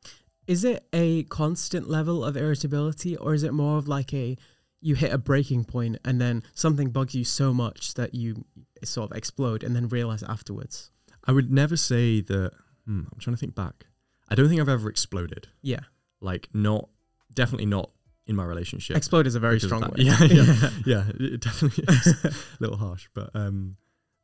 Is 0.47 0.65
it 0.65 0.87
a 0.93 1.25
constant 1.25 1.89
level 1.89 2.25
of 2.25 2.37
irritability 2.37 3.17
or 3.17 3.35
is 3.35 3.43
it 3.43 3.53
more 3.53 3.79
of 3.79 3.89
like 3.89 4.15
a 4.15 4.37
you 4.81 4.95
hit 4.95 5.13
a 5.13 5.19
breaking 5.19 5.65
point 5.65 5.99
and 6.05 6.21
then 6.21 6.43
something 6.55 6.91
bugs 6.91 7.15
you 7.15 7.25
so 7.25 7.53
much 7.53 7.95
that 7.95 8.15
you 8.15 8.45
sort 8.85 9.11
of 9.11 9.17
explode 9.17 9.65
and 9.65 9.75
then 9.75 9.89
realize 9.89 10.23
afterwards? 10.23 10.91
I 11.25 11.33
would 11.33 11.51
never 11.53 11.77
say 11.77 12.21
that. 12.21 12.53
Hmm, 12.85 13.03
I'm 13.13 13.19
trying 13.19 13.35
to 13.35 13.41
think 13.41 13.55
back. 13.55 13.87
I 14.29 14.35
don't 14.35 14.49
think 14.49 14.61
I've 14.61 14.69
ever 14.69 14.89
exploded. 14.89 15.49
Yeah. 15.63 15.81
Like, 16.21 16.49
not 16.53 16.89
definitely 17.35 17.67
not 17.67 17.91
in 18.27 18.37
my 18.37 18.45
relationship. 18.45 18.97
Explode 18.97 19.27
is 19.27 19.35
a 19.35 19.41
very 19.41 19.61
strong 19.61 19.83
word. 19.83 19.99
Yeah, 19.99 20.23
yeah, 20.25 20.71
yeah. 20.87 21.05
It 21.19 21.41
definitely 21.41 21.85
is 21.89 22.25
a 22.25 22.33
little 22.61 22.77
harsh, 22.77 23.09
but 23.15 23.31
um, 23.35 23.77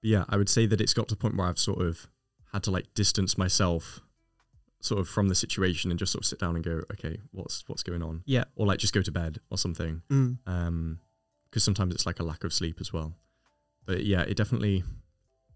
yeah, 0.02 0.25
I 0.29 0.37
would 0.37 0.49
say 0.49 0.67
that 0.67 0.81
it's 0.81 0.95
got 0.95 1.09
to 1.09 1.14
the 1.14 1.19
point 1.19 1.37
where 1.37 1.47
I've 1.47 1.59
sort 1.59 1.81
of 1.81 2.09
had 2.52 2.62
to 2.64 2.71
like 2.71 2.93
distance 2.95 3.38
myself, 3.38 4.00
sort 4.83 5.01
of 5.01 5.09
from 5.09 5.29
the 5.29 5.35
situation, 5.35 5.91
and 5.91 5.99
just 5.99 6.12
sort 6.12 6.23
of 6.25 6.27
sit 6.29 6.39
down 6.39 6.55
and 6.57 6.62
go, 6.65 6.83
okay, 6.93 7.17
what's 7.31 7.65
what's 7.69 7.83
going 7.83 8.03
on, 8.03 8.23
Yeah. 8.27 8.45
or 8.57 8.67
like 8.67 8.79
just 8.79 8.93
go 8.93 9.01
to 9.01 9.11
bed 9.12 9.39
or 9.51 9.57
something. 9.57 10.03
Mm. 10.11 10.39
Um, 10.47 10.99
because 11.49 11.65
sometimes 11.65 11.95
it's 11.95 12.05
like 12.07 12.19
a 12.19 12.23
lack 12.25 12.45
of 12.45 12.52
sleep 12.52 12.78
as 12.80 12.93
well. 12.93 13.15
But 13.87 14.04
yeah, 14.04 14.23
it 14.23 14.37
definitely 14.37 14.85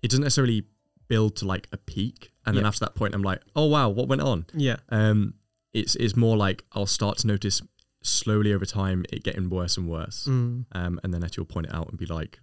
it 0.02 0.10
doesn't 0.10 0.22
necessarily 0.24 0.64
build 1.08 1.36
to 1.36 1.44
like 1.46 1.68
a 1.72 1.76
peak, 1.76 2.32
and 2.46 2.56
then 2.56 2.64
after 2.66 2.80
that 2.80 2.94
point, 2.94 3.14
I'm 3.14 3.22
like, 3.22 3.40
oh 3.54 3.66
wow, 3.66 3.88
what 3.90 4.08
went 4.08 4.22
on? 4.22 4.46
Yeah. 4.54 4.76
Um, 4.88 5.34
it's 5.72 5.94
it's 5.96 6.16
more 6.16 6.36
like 6.36 6.64
I'll 6.72 6.86
start 6.86 7.18
to 7.18 7.26
notice 7.26 7.60
slowly 8.02 8.52
over 8.52 8.64
time 8.64 9.04
it 9.12 9.24
getting 9.24 9.50
worse 9.50 9.76
and 9.76 9.88
worse. 9.88 10.26
Mm. 10.28 10.66
Um, 10.72 11.00
and 11.02 11.12
then 11.12 11.24
Etty 11.24 11.40
will 11.40 11.46
point 11.46 11.66
it 11.66 11.74
out 11.74 11.88
and 11.88 11.98
be 11.98 12.06
like, 12.06 12.38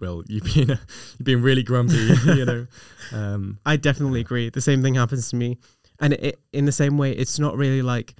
"Well, 0.00 0.22
you've 0.28 0.44
been 0.54 0.68
you've 0.68 1.24
been 1.24 1.42
really 1.42 1.62
grumpy, 1.62 1.96
you 2.26 2.44
know." 2.44 2.66
Um, 3.12 3.58
I 3.66 3.76
definitely 3.76 4.20
agree. 4.20 4.48
The 4.48 4.62
same 4.62 4.82
thing 4.82 4.94
happens 4.94 5.28
to 5.28 5.36
me. 5.36 5.58
And 6.00 6.14
it, 6.14 6.40
in 6.52 6.64
the 6.64 6.72
same 6.72 6.98
way, 6.98 7.12
it's 7.12 7.38
not 7.38 7.56
really 7.56 7.82
like 7.82 8.14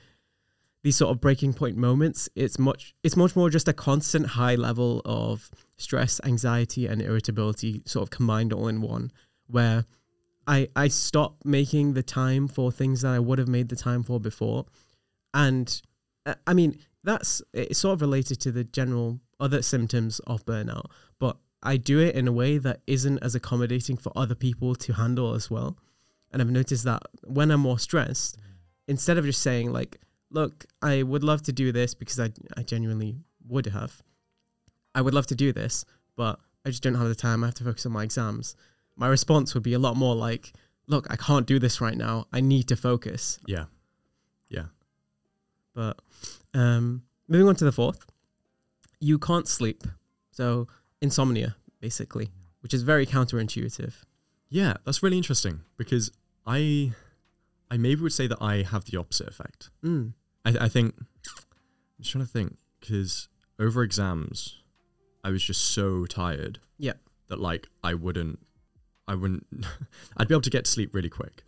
these 0.85 0.97
sort 0.97 1.11
of 1.11 1.21
breaking 1.21 1.55
point 1.55 1.77
moments. 1.77 2.29
It's 2.37 2.59
much 2.59 2.95
it's 3.03 3.17
much 3.17 3.35
more 3.35 3.51
just 3.51 3.69
a 3.69 3.73
constant 3.73 4.27
high 4.27 4.55
level 4.55 5.03
of 5.05 5.51
stress, 5.77 6.21
anxiety, 6.25 6.87
and 6.87 7.03
irritability 7.03 7.83
sort 7.87 8.05
of 8.05 8.11
combined 8.11 8.53
all 8.53 8.69
in 8.69 8.81
one, 8.81 9.11
where 9.47 9.87
I 10.47 10.69
I 10.77 10.89
stop 10.89 11.37
making 11.45 11.95
the 11.95 12.03
time 12.03 12.49
for 12.49 12.71
things 12.71 13.01
that 13.03 13.13
I 13.13 13.19
would 13.19 13.39
have 13.39 13.49
made 13.49 13.71
the 13.71 13.77
time 13.77 14.05
for 14.05 14.21
before. 14.21 14.67
And 15.33 15.81
uh, 16.27 16.35
I 16.47 16.55
mean, 16.55 16.79
that's 17.03 17.43
it's 17.53 17.79
sort 17.79 17.95
of 17.95 18.01
related 18.03 18.41
to 18.43 18.53
the 18.53 18.65
general 18.65 19.21
other 19.41 19.63
symptoms 19.63 20.21
of 20.21 20.45
burnout, 20.45 20.91
but 21.19 21.39
I 21.63 21.79
do 21.79 21.99
it 21.99 22.15
in 22.15 22.29
a 22.29 22.33
way 22.33 22.59
that 22.59 22.83
isn't 22.87 23.19
as 23.23 23.35
accommodating 23.35 23.97
for 23.97 24.13
other 24.15 24.35
people 24.35 24.75
to 24.75 24.93
handle 24.93 25.33
as 25.35 25.51
well. 25.51 25.79
And 26.35 26.43
I've 26.43 26.51
noticed 26.51 26.83
that 26.85 27.01
when 27.23 27.51
I'm 27.53 27.61
more 27.61 27.79
stressed, 27.79 28.37
instead 28.89 29.17
of 29.19 29.25
just 29.25 29.41
saying 29.41 29.73
like, 29.73 30.01
"Look, 30.31 30.67
I 30.83 31.03
would 31.05 31.23
love 31.23 31.43
to 31.45 31.53
do 31.53 31.71
this 31.73 31.95
because 31.95 32.19
I 32.19 32.33
I 32.57 32.63
genuinely 32.65 33.17
would 33.49 33.67
have. 33.67 34.03
I 34.95 35.01
would 35.01 35.15
love 35.15 35.29
to 35.29 35.37
do 35.37 35.53
this, 35.53 35.85
but 36.17 36.41
I 36.67 36.71
just 36.71 36.83
don't 36.83 36.97
have 36.97 37.09
the 37.09 37.15
time. 37.15 37.45
I 37.45 37.47
have 37.47 37.55
to 37.55 37.65
focus 37.65 37.87
on 37.87 37.93
my 37.93 38.03
exams." 38.03 38.57
My 38.97 39.07
response 39.09 39.55
would 39.55 39.63
be 39.63 39.75
a 39.75 39.79
lot 39.79 39.97
more 39.97 40.17
like, 40.17 40.53
"Look, 40.89 41.07
I 41.09 41.17
can't 41.17 41.47
do 41.47 41.59
this 41.61 41.81
right 41.81 41.97
now. 41.97 42.27
I 42.33 42.41
need 42.41 42.67
to 42.69 42.77
focus." 42.77 43.39
yeah, 43.47 43.67
yeah, 44.49 44.67
But 45.73 46.01
um, 46.53 47.03
moving 47.29 47.49
on 47.49 47.57
to 47.57 47.65
the 47.65 47.73
fourth, 47.73 48.05
you 49.01 49.19
can't 49.19 49.47
sleep. 49.49 49.85
So 50.33 50.67
insomnia, 51.01 51.57
basically, 51.81 52.31
which 52.61 52.75
is 52.75 52.83
very 52.83 53.07
counterintuitive. 53.07 53.95
yeah. 54.49 54.75
That's 54.85 55.03
really 55.03 55.17
interesting 55.17 55.61
because 55.77 56.11
I 56.47 56.93
I 57.71 57.77
maybe 57.77 58.03
would 58.03 58.13
say 58.13 58.27
that 58.27 58.39
I 58.41 58.63
have 58.63 58.85
the 58.85 58.99
opposite 58.99 59.29
effect. 59.29 59.71
Mm. 59.85 60.13
I, 60.45 60.57
I 60.63 60.69
think 60.69 60.95
I'm 60.99 61.07
just 62.01 62.13
trying 62.13 62.25
to 62.25 62.31
think 62.31 62.57
because 62.81 63.29
over 63.59 63.83
exams, 63.83 64.59
I 65.23 65.31
was 65.31 65.43
just 65.43 65.63
so 65.73 66.05
tired. 66.07 66.59
Yeah. 66.79 66.95
That 67.29 67.41
like 67.41 67.69
I 67.83 67.95
wouldn't, 67.95 68.39
I 69.09 69.15
wouldn't, 69.15 69.47
I'd 70.17 70.29
be 70.29 70.35
able 70.35 70.43
to 70.43 70.51
get 70.51 70.67
to 70.67 70.71
sleep 70.71 70.95
really 70.95 71.09
quick. 71.09 71.43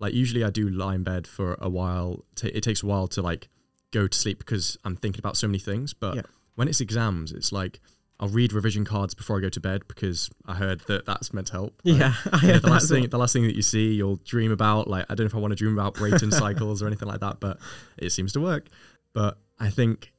Like 0.00 0.14
usually 0.14 0.42
I 0.42 0.50
do 0.50 0.68
lie 0.68 0.96
in 0.96 1.04
bed 1.04 1.26
for 1.28 1.56
a 1.60 1.68
while. 1.68 2.24
Ta 2.34 2.48
it 2.52 2.62
takes 2.62 2.82
a 2.82 2.86
while 2.86 3.06
to 3.08 3.22
like 3.22 3.48
go 3.92 4.08
to 4.08 4.18
sleep 4.18 4.38
because 4.38 4.76
I'm 4.84 4.96
thinking 4.96 5.20
about 5.20 5.36
so 5.36 5.46
many 5.46 5.60
things. 5.60 5.94
But 5.94 6.16
Yeah. 6.16 6.22
when 6.56 6.66
it's 6.66 6.80
exams, 6.80 7.30
it's 7.32 7.52
like 7.52 7.80
I'll 8.22 8.28
read 8.28 8.52
revision 8.52 8.84
cards 8.84 9.14
before 9.14 9.36
I 9.36 9.40
go 9.40 9.48
to 9.48 9.60
bed 9.60 9.82
because 9.88 10.30
I 10.46 10.54
heard 10.54 10.80
that 10.86 11.06
that's 11.06 11.34
meant 11.34 11.48
to 11.48 11.54
help. 11.54 11.80
Yeah, 11.82 12.14
I 12.32 12.38
heard 12.38 12.62
the 12.66 12.70
last 12.70 12.88
thing, 12.88 13.08
the 13.08 13.18
last 13.18 13.32
thing 13.32 13.42
that 13.48 13.56
you 13.56 13.62
see, 13.62 13.92
you'll 13.94 14.20
dream 14.24 14.52
about. 14.52 14.86
Like, 14.88 15.06
I 15.10 15.14
don't 15.16 15.24
know 15.24 15.28
if 15.28 15.34
I 15.34 15.38
want 15.38 15.50
to 15.50 15.56
dream 15.56 15.72
about 15.76 15.94
Brayton 15.94 16.30
cycles 16.44 16.80
or 16.82 16.86
anything 16.86 17.08
like 17.08 17.18
that, 17.20 17.40
but 17.40 17.58
it 17.98 18.10
seems 18.10 18.32
to 18.34 18.40
work. 18.40 18.68
But 19.12 19.38
I 19.58 19.70
think 19.70 20.12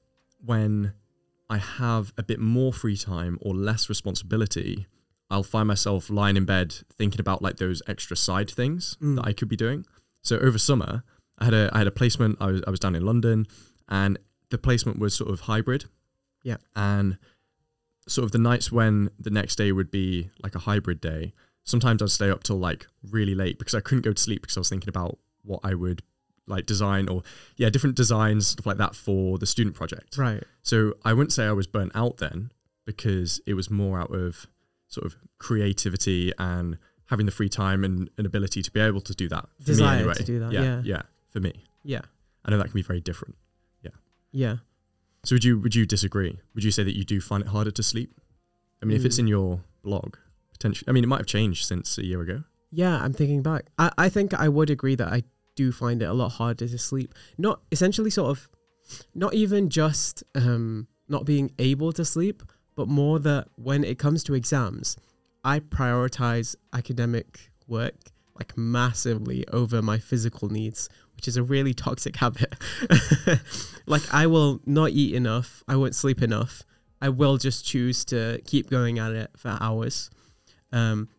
when 0.46 0.94
I 1.50 1.58
have 1.60 2.12
a 2.18 2.24
bit 2.24 2.40
more 2.42 2.74
free 2.74 2.98
time 2.98 3.38
or 3.42 3.56
less 3.56 3.88
responsibility, 3.90 4.86
I'll 5.30 5.44
find 5.44 5.68
myself 5.68 6.10
lying 6.10 6.36
in 6.38 6.44
bed 6.46 6.74
thinking 6.92 7.22
about 7.22 7.42
like 7.42 7.56
those 7.58 7.82
extra 7.88 8.18
side 8.18 8.52
things 8.52 8.98
Mm. 9.02 9.16
that 9.16 9.26
I 9.26 9.34
could 9.34 9.48
be 9.48 9.56
doing. 9.56 9.86
So 10.22 10.38
over 10.40 10.58
summer, 10.58 11.04
I 11.40 11.46
had 11.46 11.54
a 11.54 11.70
I 11.74 11.78
had 11.80 11.88
a 11.88 11.92
placement. 11.92 12.38
I 12.42 12.48
was 12.48 12.62
I 12.68 12.70
was 12.70 12.80
down 12.82 12.96
in 12.96 13.06
London, 13.06 13.48
and 13.88 14.20
the 14.50 14.58
placement 14.58 15.00
was 15.00 15.14
sort 15.16 15.32
of 15.32 15.40
hybrid. 15.42 15.86
Yeah. 16.44 16.58
and 16.76 17.18
sort 18.08 18.26
of 18.26 18.32
the 18.32 18.38
nights 18.38 18.72
when 18.72 19.10
the 19.20 19.30
next 19.30 19.56
day 19.56 19.72
would 19.72 19.92
be 19.92 20.30
like 20.42 20.56
a 20.56 20.60
hybrid 20.60 21.00
day, 21.02 21.34
sometimes 21.64 22.02
I'd 22.02 22.12
stay 22.12 22.30
up 22.30 22.44
till 22.44 22.58
like 22.58 22.88
really 23.12 23.36
late 23.36 23.58
because 23.60 23.74
I 23.76 23.80
couldn't 23.80 24.02
go 24.04 24.14
to 24.14 24.22
sleep 24.22 24.42
because 24.42 24.58
I 24.58 24.60
was 24.62 24.70
thinking 24.70 24.90
about 24.90 25.18
what 25.44 25.60
I 25.64 25.74
would 25.74 26.02
like 26.46 26.66
design 26.66 27.08
or 27.08 27.24
yeah, 27.56 27.70
different 27.70 27.96
designs, 27.96 28.48
stuff 28.48 28.66
like 28.66 28.78
that 28.78 28.96
for 28.96 29.38
the 29.38 29.46
student 29.46 29.76
project. 29.76 30.18
Right. 30.18 30.44
So 30.62 30.96
I 31.06 31.14
wouldn't 31.14 31.32
say 31.34 31.46
I 31.46 31.54
was 31.54 31.68
burnt 31.68 31.94
out 31.96 32.18
then 32.18 32.52
because 32.86 33.40
it 33.46 33.54
was 33.54 33.70
more 33.70 34.00
out 34.00 34.14
of 34.14 34.48
sort 34.90 35.06
of 35.06 35.16
creativity 35.40 36.34
and 36.38 36.78
having 37.06 37.26
the 37.26 37.32
free 37.32 37.50
time 37.50 37.84
and 37.84 38.10
an 38.18 38.26
ability 38.26 38.62
to 38.62 38.72
be 38.72 38.80
able 38.80 39.02
to 39.02 39.14
do 39.14 39.30
that. 39.30 39.46
For 39.60 39.66
Desire 39.68 39.96
me 39.96 40.00
anyway. 40.00 40.14
to 40.16 40.24
do 40.24 40.40
that, 40.40 40.52
Yeah, 40.52 40.62
yeah. 40.64 40.82
yeah. 40.84 41.02
For 41.30 41.40
me. 41.40 41.64
Yeah. 41.84 42.02
I 42.46 42.52
know 42.52 42.58
that 42.58 42.66
can 42.66 42.74
be 42.74 42.82
very 42.82 43.00
different. 43.02 43.36
Yeah. 43.82 43.92
Yeah. 44.32 44.56
So 45.26 45.36
would 45.36 45.44
you 45.44 45.60
would 45.60 45.76
you 45.76 45.86
disagree? 45.86 46.40
Would 46.54 46.64
you 46.64 46.72
say 46.72 46.84
that 46.84 46.98
you 46.98 47.04
do 47.06 47.22
find 47.22 47.44
it 47.44 47.48
harder 47.50 47.72
to 47.72 47.84
sleep? 47.84 48.14
I 48.82 48.86
mean, 48.86 48.98
if 48.98 49.06
it's 49.06 49.16
Mm. 49.16 49.20
in 49.20 49.28
your 49.28 49.64
blog, 49.84 50.18
potentially. 50.52 50.86
I 50.90 50.92
mean, 50.92 51.04
it 51.04 51.08
might 51.08 51.20
have 51.20 51.26
changed 51.28 51.66
since 51.66 51.98
a 51.98 52.06
year 52.06 52.22
ago. 52.22 52.44
Yeah, 52.72 53.00
I'm 53.02 53.14
thinking 53.14 53.42
back. 53.42 53.68
I, 53.78 53.92
I 53.98 54.10
think 54.10 54.34
I 54.34 54.50
would 54.50 54.70
agree 54.70 54.96
that 54.96 55.08
I 55.08 55.24
do 55.56 55.72
find 55.72 56.02
it 56.02 56.06
a 56.06 56.14
lot 56.14 56.30
harder 56.34 56.68
to 56.68 56.78
sleep. 56.78 57.14
Not 57.38 57.62
essentially 57.72 58.10
sort 58.10 58.30
of 58.32 58.50
not 59.16 59.34
even 59.34 59.70
just 59.70 60.24
um 60.36 60.88
not 61.08 61.26
being 61.26 61.52
able 61.60 61.94
to 61.94 62.04
sleep, 62.04 62.44
but 62.76 62.88
more 62.90 63.20
that 63.20 63.48
when 63.56 63.84
it 63.86 63.98
comes 64.00 64.24
to 64.26 64.34
exams, 64.34 64.98
I 65.46 65.60
prioritize 65.60 66.56
academic 66.74 67.52
work 67.68 67.96
like 68.38 68.58
massively 68.58 69.48
over 69.50 69.82
my 69.82 70.00
physical 70.00 70.50
needs, 70.50 70.90
which 71.16 71.28
is 71.28 71.38
a 71.38 71.44
really 71.44 71.74
toxic 71.74 72.16
habit. 72.16 72.54
like 73.86 74.02
I 74.14 74.28
will 74.28 74.62
not 74.66 74.92
eat 74.92 75.16
enough, 75.16 75.64
I 75.68 75.76
won't 75.76 75.96
sleep 75.96 76.22
enough. 76.22 76.64
I 77.02 77.10
will 77.10 77.38
just 77.38 77.66
choose 77.66 78.06
to 78.06 78.42
keep 78.46 78.70
going 78.70 78.98
at 78.98 79.12
it 79.12 79.32
for 79.36 79.58
hours. 79.60 80.10
Um, 80.72 81.10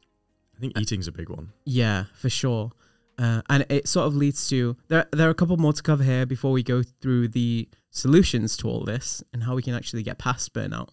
I 0.56 0.60
think 0.60 0.78
eating's 0.78 1.08
a 1.08 1.12
big 1.12 1.28
one. 1.28 1.52
yeah, 1.64 2.04
for 2.14 2.30
sure. 2.30 2.72
Uh, 3.18 3.42
and 3.48 3.64
it 3.68 3.86
sort 3.86 4.06
of 4.06 4.16
leads 4.16 4.48
to 4.48 4.76
there. 4.88 5.06
There 5.12 5.28
are 5.28 5.30
a 5.30 5.34
couple 5.34 5.56
more 5.56 5.72
to 5.72 5.82
cover 5.82 6.02
here 6.02 6.26
before 6.26 6.50
we 6.52 6.62
go 6.62 6.82
through 6.82 7.28
the 7.28 7.68
solutions 7.90 8.56
to 8.58 8.68
all 8.68 8.84
this 8.84 9.22
and 9.32 9.44
how 9.44 9.54
we 9.54 9.62
can 9.62 9.74
actually 9.74 10.02
get 10.02 10.18
past 10.18 10.52
burnout. 10.52 10.88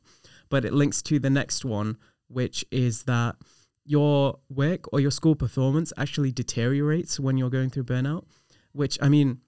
But 0.49 0.65
it 0.65 0.73
links 0.73 1.01
to 1.03 1.19
the 1.19 1.29
next 1.29 1.65
one, 1.65 1.97
which 2.27 2.63
is 2.69 3.03
that 3.03 3.37
your 3.85 4.39
work 4.49 4.91
or 4.93 4.99
your 4.99 5.09
school 5.09 5.35
performance 5.35 5.91
actually 5.97 6.31
deteriorates 6.31 7.19
when 7.19 7.37
you're 7.37 7.49
going 7.49 7.69
through 7.69 7.85
burnout. 7.85 8.25
Which 8.73 8.97
I 9.01 9.09
mean, 9.09 9.39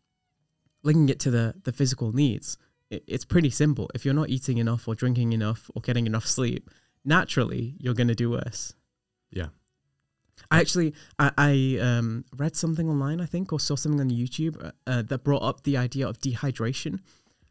linking 0.83 1.09
it 1.09 1.19
to 1.21 1.31
the 1.31 1.55
the 1.63 1.71
physical 1.71 2.11
needs, 2.13 2.57
it, 2.89 3.03
it's 3.07 3.25
pretty 3.25 3.49
simple. 3.49 3.89
If 3.95 4.05
you're 4.05 4.13
not 4.13 4.29
eating 4.29 4.57
enough 4.57 4.87
or 4.87 4.95
drinking 4.95 5.33
enough 5.33 5.69
or 5.75 5.81
getting 5.81 6.05
enough 6.07 6.25
sleep, 6.27 6.69
naturally 7.05 7.75
you're 7.79 7.93
going 7.93 8.09
to 8.09 8.15
do 8.15 8.31
worse. 8.31 8.73
Yeah. 9.31 9.47
I 10.51 10.59
actually 10.59 10.93
I, 11.19 11.31
I 11.37 11.77
um, 11.81 12.25
read 12.35 12.55
something 12.55 12.89
online, 12.89 13.21
I 13.21 13.25
think, 13.25 13.53
or 13.53 13.59
saw 13.59 13.75
something 13.75 14.01
on 14.01 14.09
YouTube 14.09 14.63
uh, 14.63 14.71
uh, 14.87 15.01
that 15.03 15.23
brought 15.23 15.41
up 15.43 15.63
the 15.63 15.77
idea 15.77 16.07
of 16.07 16.19
dehydration 16.19 16.99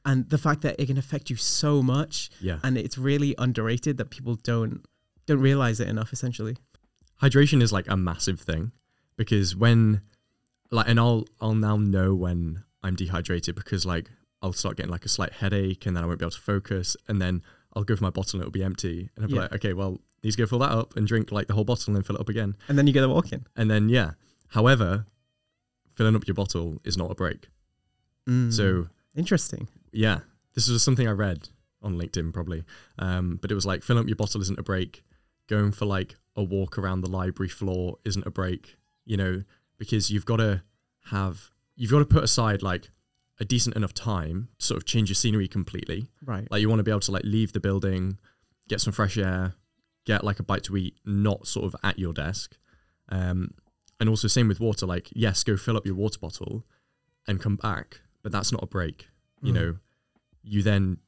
and 0.04 0.28
the 0.30 0.38
fact 0.38 0.62
that 0.62 0.78
it 0.80 0.86
can 0.86 0.98
affect 0.98 1.30
you 1.30 1.36
so 1.36 1.80
much, 1.80 2.28
Yeah. 2.40 2.58
and 2.64 2.76
it's 2.76 2.98
really 2.98 3.34
underrated 3.38 3.98
that 3.98 4.10
people 4.10 4.34
don't 4.34 4.84
don't 5.26 5.40
realize 5.40 5.78
it 5.80 5.88
enough. 5.88 6.12
Essentially, 6.12 6.56
hydration 7.22 7.62
is 7.62 7.72
like 7.72 7.88
a 7.88 7.96
massive 7.96 8.40
thing 8.40 8.72
because 9.16 9.54
when 9.54 10.02
like 10.72 10.88
and 10.88 10.98
I'll 10.98 11.24
I'll 11.40 11.54
now 11.54 11.76
know 11.76 12.14
when 12.14 12.64
I'm 12.82 12.96
dehydrated 12.96 13.54
because 13.54 13.86
like 13.86 14.10
I'll 14.42 14.52
start 14.52 14.76
getting 14.76 14.90
like 14.90 15.04
a 15.04 15.08
slight 15.08 15.32
headache 15.34 15.86
and 15.86 15.96
then 15.96 16.02
I 16.02 16.06
won't 16.06 16.18
be 16.18 16.24
able 16.24 16.32
to 16.32 16.40
focus 16.40 16.96
and 17.08 17.22
then 17.22 17.42
I'll 17.74 17.84
go 17.84 17.94
for 17.94 18.02
my 18.02 18.10
bottle 18.10 18.36
and 18.38 18.42
it'll 18.42 18.50
be 18.50 18.64
empty 18.64 19.08
and 19.14 19.24
I'll 19.24 19.28
be 19.28 19.34
Yeah. 19.36 19.42
like 19.42 19.52
okay 19.54 19.72
well 19.72 20.00
need 20.24 20.32
to 20.32 20.36
go 20.38 20.46
fill 20.46 20.58
that 20.60 20.70
up 20.72 20.96
and 20.96 21.06
drink 21.06 21.30
like 21.32 21.46
the 21.46 21.54
whole 21.54 21.64
bottle 21.64 21.84
and 21.90 21.96
then 21.96 22.02
fill 22.02 22.16
it 22.16 22.20
up 22.20 22.28
again 22.28 22.56
and 22.68 22.76
then 22.78 22.86
you 22.86 22.92
get 22.92 23.04
a 23.04 23.08
walk 23.08 23.32
in. 23.32 23.44
and 23.56 23.70
then 23.70 23.88
yeah 23.88 24.12
however 24.48 25.06
filling 25.94 26.16
up 26.16 26.26
your 26.26 26.34
bottle 26.34 26.80
is 26.84 26.96
not 26.96 27.10
a 27.10 27.14
break 27.14 27.48
Mm. 28.28 28.52
so 28.52 28.86
interesting. 29.16 29.66
yeah 29.92 30.20
this 30.54 30.68
was 30.68 30.80
something 30.82 31.08
I 31.08 31.10
read 31.10 31.48
on 31.82 31.96
LinkedIn 31.98 32.32
probably 32.32 32.62
um 33.00 33.38
but 33.42 33.50
it 33.50 33.54
was 33.56 33.66
like 33.66 33.82
filling 33.82 34.02
up 34.04 34.08
your 34.08 34.14
bottle 34.16 34.40
isn't 34.40 34.58
a 34.60 34.62
break 34.62 35.02
going 35.48 35.72
for 35.72 35.86
like 35.86 36.14
a 36.36 36.42
walk 36.42 36.78
around 36.78 37.00
the 37.00 37.10
library 37.10 37.48
floor 37.48 37.98
isn't 38.04 38.24
a 38.26 38.30
break 38.30 38.76
you 39.04 39.16
know 39.16 39.42
because 39.82 40.10
you've 40.10 40.24
got 40.26 40.36
to 40.36 40.62
have 41.06 41.50
you've 41.76 41.90
got 41.90 41.98
to 41.98 42.04
put 42.04 42.22
aside 42.22 42.62
like 42.62 42.90
a 43.40 43.44
decent 43.44 43.74
enough 43.74 43.92
time 43.94 44.48
to 44.58 44.66
sort 44.66 44.78
of 44.78 44.84
change 44.86 45.08
your 45.08 45.14
scenery 45.16 45.48
completely 45.48 46.08
Right. 46.24 46.46
like 46.50 46.60
you 46.60 46.68
want 46.68 46.78
to 46.78 46.84
be 46.84 46.90
able 46.92 47.00
to 47.00 47.10
like 47.12 47.24
leave 47.24 47.52
the 47.52 47.60
building 47.60 48.18
get 48.68 48.80
some 48.80 48.92
fresh 48.92 49.18
air 49.18 49.54
get 50.04 50.22
like 50.24 50.38
a 50.38 50.42
bite 50.44 50.62
to 50.64 50.76
eat 50.76 50.94
not 51.04 51.46
sort 51.46 51.64
of 51.66 51.74
at 51.82 51.98
your 51.98 52.12
desk 52.12 52.56
um 53.08 53.50
and 53.98 54.08
also 54.08 54.28
same 54.28 54.48
with 54.48 54.60
water 54.60 54.86
like 54.86 55.08
yes 55.14 55.42
go 55.42 55.56
fill 55.56 55.76
up 55.76 55.84
your 55.86 55.94
water 55.96 56.18
bottle 56.20 56.64
and 57.26 57.40
come 57.40 57.56
back 57.56 58.00
but 58.22 58.30
that's 58.32 58.52
not 58.52 58.62
a 58.62 58.66
break 58.66 59.08
you 59.42 59.52
Mm. 59.52 59.54
know 59.56 59.76
you 60.44 60.62
then 60.62 60.98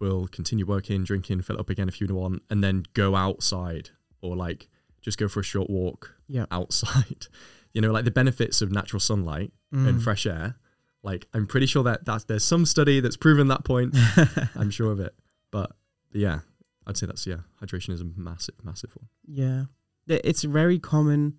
will 0.00 0.26
continue 0.28 0.66
working 0.66 1.04
drinking 1.04 1.42
fill 1.42 1.56
it 1.56 1.60
up 1.60 1.70
again 1.70 1.88
if 1.88 2.00
you 2.00 2.06
want 2.08 2.42
and 2.50 2.62
then 2.64 2.82
go 2.94 3.14
outside 3.14 3.90
or 4.20 4.34
like 4.36 4.68
just 5.00 5.18
go 5.18 5.28
for 5.28 5.40
a 5.40 5.44
short 5.44 5.68
walk 5.70 6.14
Yeah. 6.26 6.46
outside 6.50 7.26
you 7.74 7.80
know 7.82 7.92
like 7.92 8.04
the 8.04 8.10
benefits 8.10 8.62
of 8.62 8.70
natural 8.72 9.00
sunlight 9.00 9.52
and 9.72 9.98
Mm. 9.98 10.02
fresh 10.02 10.24
air 10.26 10.54
like 11.02 11.26
i'm 11.34 11.46
pretty 11.46 11.66
sure 11.66 11.82
that 11.84 12.04
that's, 12.04 12.24
there's 12.24 12.44
some 12.44 12.64
study 12.64 13.00
that's 13.00 13.16
proven 13.16 13.48
that 13.48 13.64
point 13.64 13.94
i'm 14.56 14.70
sure 14.70 14.90
of 14.92 15.00
it 15.00 15.12
but, 15.50 15.72
but 16.12 16.20
yeah 16.20 16.38
i'd 16.86 16.96
say 16.96 17.06
that's 17.06 17.26
yeah 17.26 17.40
hydration 17.60 17.90
is 17.92 18.00
a 18.00 18.06
massive 18.16 18.54
massive 18.62 18.90
one 18.96 19.08
Yeah. 19.26 19.64
It's 20.06 20.42
very 20.44 20.78
common, 20.78 21.34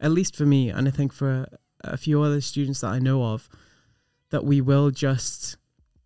at 0.00 0.10
least 0.12 0.34
for 0.34 0.46
me, 0.46 0.70
and 0.70 0.88
I 0.88 0.90
think 0.90 1.12
for 1.12 1.46
a 1.84 1.98
few 1.98 2.22
other 2.22 2.40
students 2.40 2.80
that 2.80 2.88
I 2.88 2.98
know 3.00 3.22
of, 3.22 3.50
that 4.30 4.44
we 4.46 4.62
will 4.62 4.90
just 4.90 5.58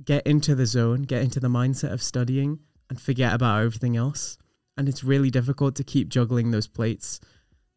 get 0.04 0.26
into 0.26 0.56
the 0.56 0.66
zone, 0.66 1.02
get 1.02 1.22
into 1.22 1.38
the 1.38 1.46
mindset 1.46 1.92
of 1.92 2.02
studying, 2.02 2.58
and 2.90 3.00
forget 3.00 3.32
about 3.35 3.62
everything 3.62 3.96
else. 3.96 4.37
And 4.76 4.88
it's 4.88 5.04
really 5.04 5.30
difficult 5.30 5.76
to 5.76 5.85
keep 5.85 6.08
juggling 6.08 6.50
those 6.50 6.66
plates, 6.66 7.20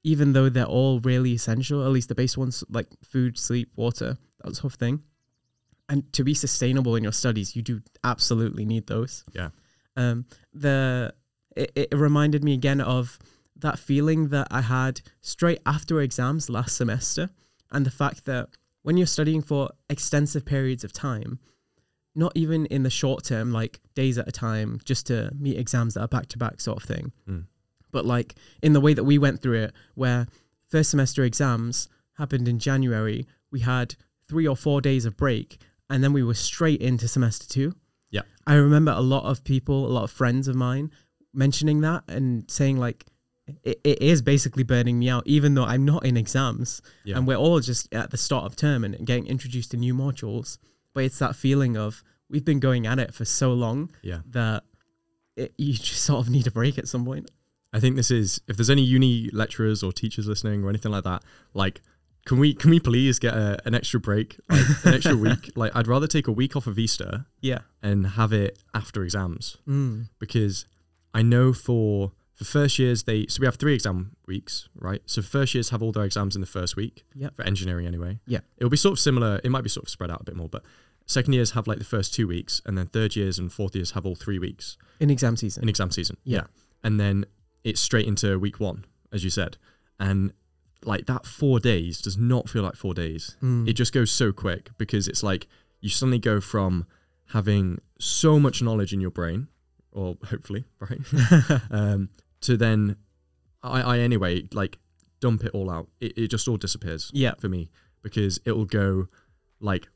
even 0.05 0.33
though 0.33 0.49
they're 0.49 0.65
all 0.65 0.99
really 0.99 1.33
essential, 1.33 1.83
at 1.83 1.89
least 1.89 2.09
the 2.09 2.15
base 2.15 2.37
ones 2.37 2.63
like 2.69 2.87
food, 3.03 3.39
sleep, 3.39 3.71
water, 3.75 4.17
that 4.43 4.55
sort 4.55 4.71
of 4.71 4.79
thing. 4.79 5.01
And 5.89 6.13
to 6.13 6.23
be 6.23 6.35
sustainable 6.35 6.95
in 6.95 7.01
your 7.03 7.11
studies, 7.11 7.55
you 7.55 7.63
do 7.63 7.81
absolutely 8.03 8.65
need 8.65 8.85
those. 8.85 9.23
Yeah. 9.33 9.49
Um, 9.97 10.25
the 10.53 11.13
it, 11.55 11.71
it 11.75 11.93
reminded 11.93 12.43
me 12.43 12.53
again 12.53 12.81
of 12.81 13.17
that 13.55 13.79
feeling 13.79 14.27
that 14.29 14.47
I 14.51 14.61
had 14.61 15.01
straight 15.21 15.59
after 15.65 15.99
exams 16.01 16.49
last 16.49 16.75
semester, 16.77 17.29
and 17.71 17.83
the 17.83 17.91
fact 17.91 18.25
that 18.25 18.49
when 18.83 18.97
you're 18.97 19.07
studying 19.07 19.41
for 19.41 19.71
extensive 19.89 20.45
periods 20.45 20.83
of 20.83 20.93
time, 20.93 21.39
not 22.13 22.31
even 22.35 22.67
in 22.67 22.83
the 22.83 22.89
short 22.91 23.23
term, 23.23 23.51
like 23.51 23.79
days 23.95 24.19
at 24.19 24.27
a 24.27 24.31
time, 24.31 24.79
just 24.85 25.07
to 25.07 25.31
meet 25.39 25.57
exams 25.57 25.95
that 25.95 26.01
are 26.01 26.07
back 26.07 26.27
to 26.27 26.37
back 26.37 26.61
sort 26.61 26.77
of 26.77 26.83
thing, 26.83 27.11
Mm. 27.27 27.45
But 27.95 28.05
like 28.05 28.35
in 28.61 28.73
the 28.73 28.81
way 28.81 28.93
that 28.93 29.05
we 29.05 29.17
went 29.17 29.41
through 29.41 29.63
it, 29.63 29.73
where 29.93 30.27
first 30.67 30.91
semester 30.91 31.23
exams 31.23 31.87
happened 32.17 32.45
in 32.45 32.59
January, 32.59 33.25
we 33.51 33.61
had 33.61 33.95
three 34.27 34.45
or 34.45 34.57
four 34.57 34.81
days 34.81 35.05
of 35.05 35.15
break, 35.15 35.61
and 35.89 36.03
then 36.03 36.11
we 36.11 36.21
were 36.21 36.33
straight 36.33 36.81
into 36.81 37.07
semester 37.07 37.47
two. 37.47 37.73
Yeah. 38.11 38.23
I 38.45 38.55
remember 38.55 38.91
a 38.91 38.99
lot 38.99 39.23
of 39.23 39.45
people, 39.45 39.85
a 39.85 39.87
lot 39.87 40.03
of 40.03 40.11
friends 40.11 40.49
of 40.49 40.57
mine 40.57 40.91
mentioning 41.33 41.79
that 41.81 42.03
and 42.09 42.51
saying 42.51 42.77
like 42.77 43.05
it, 43.63 43.79
it 43.85 44.01
is 44.01 44.21
basically 44.21 44.63
burning 44.63 44.99
me 44.99 45.07
out, 45.07 45.23
even 45.25 45.53
though 45.55 45.63
I'm 45.63 45.85
not 45.85 46.05
in 46.05 46.17
exams 46.17 46.81
yeah 47.05 47.15
and 47.15 47.25
we're 47.25 47.37
all 47.37 47.61
just 47.61 47.93
at 47.93 48.11
the 48.11 48.17
start 48.17 48.43
of 48.43 48.57
term 48.57 48.83
and 48.83 49.07
getting 49.07 49.25
introduced 49.27 49.71
to 49.71 49.77
new 49.77 49.93
modules. 49.93 50.57
But 50.93 51.05
it's 51.05 51.19
that 51.19 51.37
feeling 51.37 51.77
of 51.77 52.03
we've 52.29 52.43
been 52.43 52.59
going 52.59 52.85
at 52.87 52.99
it 52.99 53.13
for 53.13 53.23
so 53.23 53.53
long 53.53 53.89
yeah 54.01 54.19
that 54.31 54.63
it, 55.37 55.53
you 55.57 55.73
just 55.73 56.03
sort 56.03 56.25
of 56.25 56.29
need 56.29 56.45
a 56.45 56.51
break 56.51 56.77
at 56.77 56.89
some 56.89 57.05
point. 57.05 57.31
I 57.75 57.79
think 57.81 57.95
this 57.95 58.09
is 58.11 58.39
if 58.47 58.55
there's 58.57 58.69
any 58.69 58.81
uni 58.83 59.29
lecturers 59.33 59.83
or 59.83 59.91
teachers 59.91 60.27
listening 60.27 60.63
or 60.63 60.69
anything 60.69 60.91
like 60.91 61.03
that, 61.03 61.21
like 61.53 61.81
can 62.25 62.39
we 62.39 62.53
can 62.53 62.69
we 62.71 62.79
please 62.79 63.19
get 63.19 63.33
a, 63.35 63.59
an 63.67 63.75
extra 63.75 63.99
break, 63.99 64.39
like 64.49 64.65
an 64.85 64.93
extra 64.93 65.15
week? 65.27 65.51
Like 65.55 65.71
I'd 65.75 65.87
rather 65.87 66.07
take 66.07 66.27
a 66.27 66.31
week 66.31 66.55
off 66.55 66.67
of 66.67 66.79
Easter 66.79 67.25
Yeah. 67.41 67.59
and 67.83 68.07
have 68.07 68.31
it 68.33 68.57
after 68.73 69.03
exams 69.03 69.57
Mm. 69.67 70.09
because 70.19 70.65
I 71.13 71.21
know 71.21 71.53
for 71.53 72.11
for 72.33 72.45
first 72.45 72.79
years 72.79 73.03
they 73.03 73.27
so 73.27 73.39
we 73.41 73.45
have 73.45 73.55
three 73.57 73.73
exam 73.75 74.15
weeks, 74.27 74.67
right? 74.75 75.01
So 75.05 75.21
first 75.21 75.53
years 75.53 75.69
have 75.69 75.81
all 75.83 75.91
their 75.91 76.03
exams 76.05 76.35
in 76.35 76.41
the 76.41 76.47
first 76.47 76.75
week 76.75 77.05
Yep. 77.15 77.35
for 77.35 77.43
engineering 77.43 77.85
anyway. 77.87 78.19
Yeah. 78.25 78.39
It'll 78.57 78.69
be 78.69 78.77
sort 78.77 78.93
of 78.93 78.99
similar. 78.99 79.39
It 79.43 79.49
might 79.51 79.63
be 79.63 79.69
sort 79.69 79.85
of 79.85 79.89
spread 79.89 80.09
out 80.09 80.21
a 80.21 80.23
bit 80.23 80.35
more, 80.35 80.49
but 80.49 80.63
second 81.05 81.33
years 81.33 81.51
have 81.51 81.67
like 81.67 81.77
the 81.77 81.85
first 81.95 82.13
two 82.13 82.27
weeks, 82.27 82.61
and 82.65 82.77
then 82.77 82.87
third 82.87 83.15
years 83.15 83.37
and 83.37 83.51
fourth 83.53 83.75
years 83.75 83.91
have 83.91 84.05
all 84.07 84.15
three 84.15 84.39
weeks 84.39 84.77
In 84.99 85.09
exam 85.11 85.35
season. 85.37 85.61
in 85.63 85.69
exam 85.69 85.91
season. 85.91 86.17
Yeah. 86.23 86.45
And 86.83 86.99
then 86.99 87.25
it's 87.65 87.81
straight 87.81 88.07
into 88.07 88.39
week 88.39 88.59
one, 88.59 88.85
as 89.11 89.25
you 89.25 89.29
said. 89.29 89.57
And 89.99 90.31
like 90.83 91.07
that 91.07 91.25
four 91.25 91.59
days 91.59 91.99
does 91.99 92.15
not 92.15 92.47
feel 92.47 92.63
like 92.63 92.75
four 92.75 92.93
days. 92.93 93.35
Mm. 93.41 93.67
It 93.67 93.73
just 93.73 93.91
goes 93.91 94.11
so 94.11 94.31
quick 94.31 94.69
because 94.77 95.07
it's 95.07 95.23
like 95.23 95.47
you 95.81 95.89
suddenly 95.89 96.19
go 96.19 96.39
from 96.39 96.85
having 97.29 97.79
so 97.99 98.39
much 98.39 98.61
knowledge 98.61 98.93
in 98.93 99.01
your 99.01 99.09
brain, 99.09 99.47
or 99.91 100.15
hopefully, 100.25 100.63
right? 100.79 101.01
um, 101.71 102.09
to 102.41 102.55
then, 102.55 102.97
I, 103.63 103.81
I 103.81 103.99
anyway, 103.99 104.43
like 104.53 104.77
dump 105.19 105.43
it 105.43 105.51
all 105.53 105.71
out. 105.71 105.89
It, 105.99 106.17
it 106.17 106.27
just 106.27 106.47
all 106.47 106.57
disappears 106.57 107.09
yeah. 107.13 107.33
for 107.39 107.49
me 107.49 107.71
because 108.03 108.39
it 108.45 108.51
will 108.51 108.65
go 108.65 109.07
like 109.59 109.87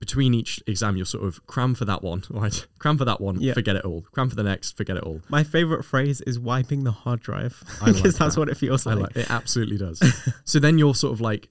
between 0.00 0.32
each 0.34 0.60
exam 0.66 0.96
you'll 0.96 1.06
sort 1.06 1.24
of 1.24 1.46
cram 1.46 1.74
for 1.74 1.84
that 1.84 2.02
one 2.02 2.24
right 2.30 2.66
cram 2.78 2.96
for 2.98 3.04
that 3.04 3.20
one 3.20 3.38
Yeah. 3.40 3.52
forget 3.54 3.76
it 3.76 3.84
all 3.84 4.00
cram 4.12 4.28
for 4.30 4.34
the 4.36 4.42
next 4.42 4.76
forget 4.76 4.96
it 4.96 5.02
all 5.04 5.20
My 5.28 5.44
favorite 5.44 5.84
phrase 5.84 6.20
is 6.22 6.38
wiping 6.38 6.84
the 6.84 6.90
hard 6.92 7.20
drive 7.20 7.62
I 7.82 7.86
like 7.86 7.96
because 7.96 8.16
that's 8.18 8.34
that. 8.34 8.40
what 8.40 8.48
it 8.48 8.56
feels 8.56 8.86
like. 8.86 8.98
like 8.98 9.14
it 9.16 9.30
absolutely 9.30 9.76
does 9.76 10.02
so 10.44 10.58
then 10.58 10.78
you're 10.78 10.94
sort 10.94 11.12
of 11.12 11.20
like 11.20 11.48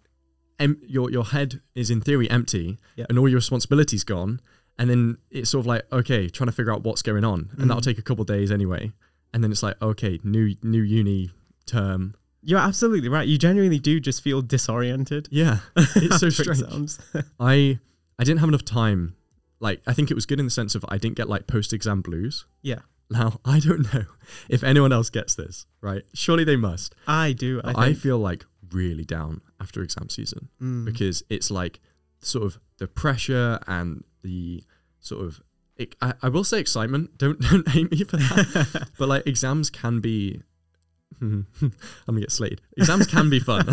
em- 0.60 0.82
your 0.88 1.10
your 1.12 1.26
head 1.26 1.62
is 1.76 1.90
in 1.90 2.02
theory 2.02 2.30
empty 2.30 2.78
Yeah. 2.96 3.06
and 3.08 3.18
all 3.20 3.30
your 3.30 3.38
responsibilities 3.38 4.04
gone 4.04 4.42
and 4.80 4.90
then 4.90 5.18
it's 5.30 5.50
sort 5.52 5.62
of 5.64 5.68
like 5.68 5.84
okay 5.92 6.28
trying 6.28 6.48
to 6.48 6.52
figure 6.54 6.74
out 6.74 6.84
what's 6.84 7.02
going 7.04 7.24
on 7.24 7.50
and 7.58 7.70
that'll 7.70 7.82
Mm. 7.82 7.86
take 7.86 8.00
a 8.00 8.02
couple 8.02 8.24
days 8.26 8.52
anyway 8.52 8.92
and 9.34 9.44
then 9.44 9.52
it's 9.52 9.62
like 9.62 9.80
okay 9.82 10.20
new 10.24 10.56
new 10.64 10.82
uni 10.82 11.30
term 11.68 12.16
You're 12.42 12.60
absolutely 12.60 13.10
right. 13.10 13.28
You 13.28 13.38
genuinely 13.38 13.78
do 13.80 14.00
just 14.00 14.24
feel 14.24 14.42
disoriented. 14.42 15.28
Yeah, 15.30 15.60
it's 15.76 16.20
so 16.20 16.30
strange. 16.30 16.94
I 17.40 17.80
I 18.20 18.24
didn't 18.24 18.42
have 18.42 18.50
enough 18.50 18.66
time. 18.66 19.16
Like 19.62 19.82
I 19.88 19.94
think 19.94 20.12
it 20.12 20.14
was 20.14 20.26
good 20.26 20.40
in 20.40 20.46
the 20.46 20.52
sense 20.52 20.76
of 20.76 20.86
I 20.90 20.98
didn't 20.98 21.16
get 21.16 21.30
like 21.30 21.48
post 21.48 21.74
exam 21.74 22.02
blues. 22.02 22.46
Yeah. 22.62 22.80
Now 23.10 23.40
I 23.46 23.60
don't 23.60 23.92
know 23.94 24.04
if 24.50 24.64
anyone 24.64 24.92
else 24.92 25.10
gets 25.10 25.36
this. 25.36 25.66
Right? 25.82 26.04
Surely 26.14 26.44
they 26.44 26.58
must. 26.58 26.94
I 27.08 27.32
do. 27.32 27.62
I, 27.64 27.88
I, 27.88 27.94
feel 27.94 28.20
like 28.20 28.46
really 28.72 29.06
down 29.06 29.42
after 29.60 29.82
exam 29.82 30.10
season 30.10 30.50
Mm. 30.62 30.86
because 30.86 31.24
it's 31.30 31.50
like 31.50 31.80
sort 32.20 32.46
of 32.46 32.60
the 32.78 32.88
pressure 32.88 33.60
and 33.68 34.04
the 34.22 34.64
sort 35.00 35.26
of. 35.26 35.42
It, 35.78 35.96
I, 36.02 36.14
I 36.22 36.28
will 36.28 36.44
say 36.44 36.60
excitement. 36.60 37.18
Don't 37.18 37.40
don't 37.40 37.68
hate 37.70 37.90
me 37.90 38.04
for 38.04 38.18
that. 38.18 38.90
but 39.00 39.08
like 39.08 39.26
exams 39.26 39.70
can 39.70 40.02
be. 40.02 40.42
I'm 41.22 41.48
gonna 42.06 42.20
get 42.22 42.32
slated. 42.32 42.62
Exams 42.78 43.08
can 43.08 43.30
be 43.30 43.40
fun, 43.40 43.68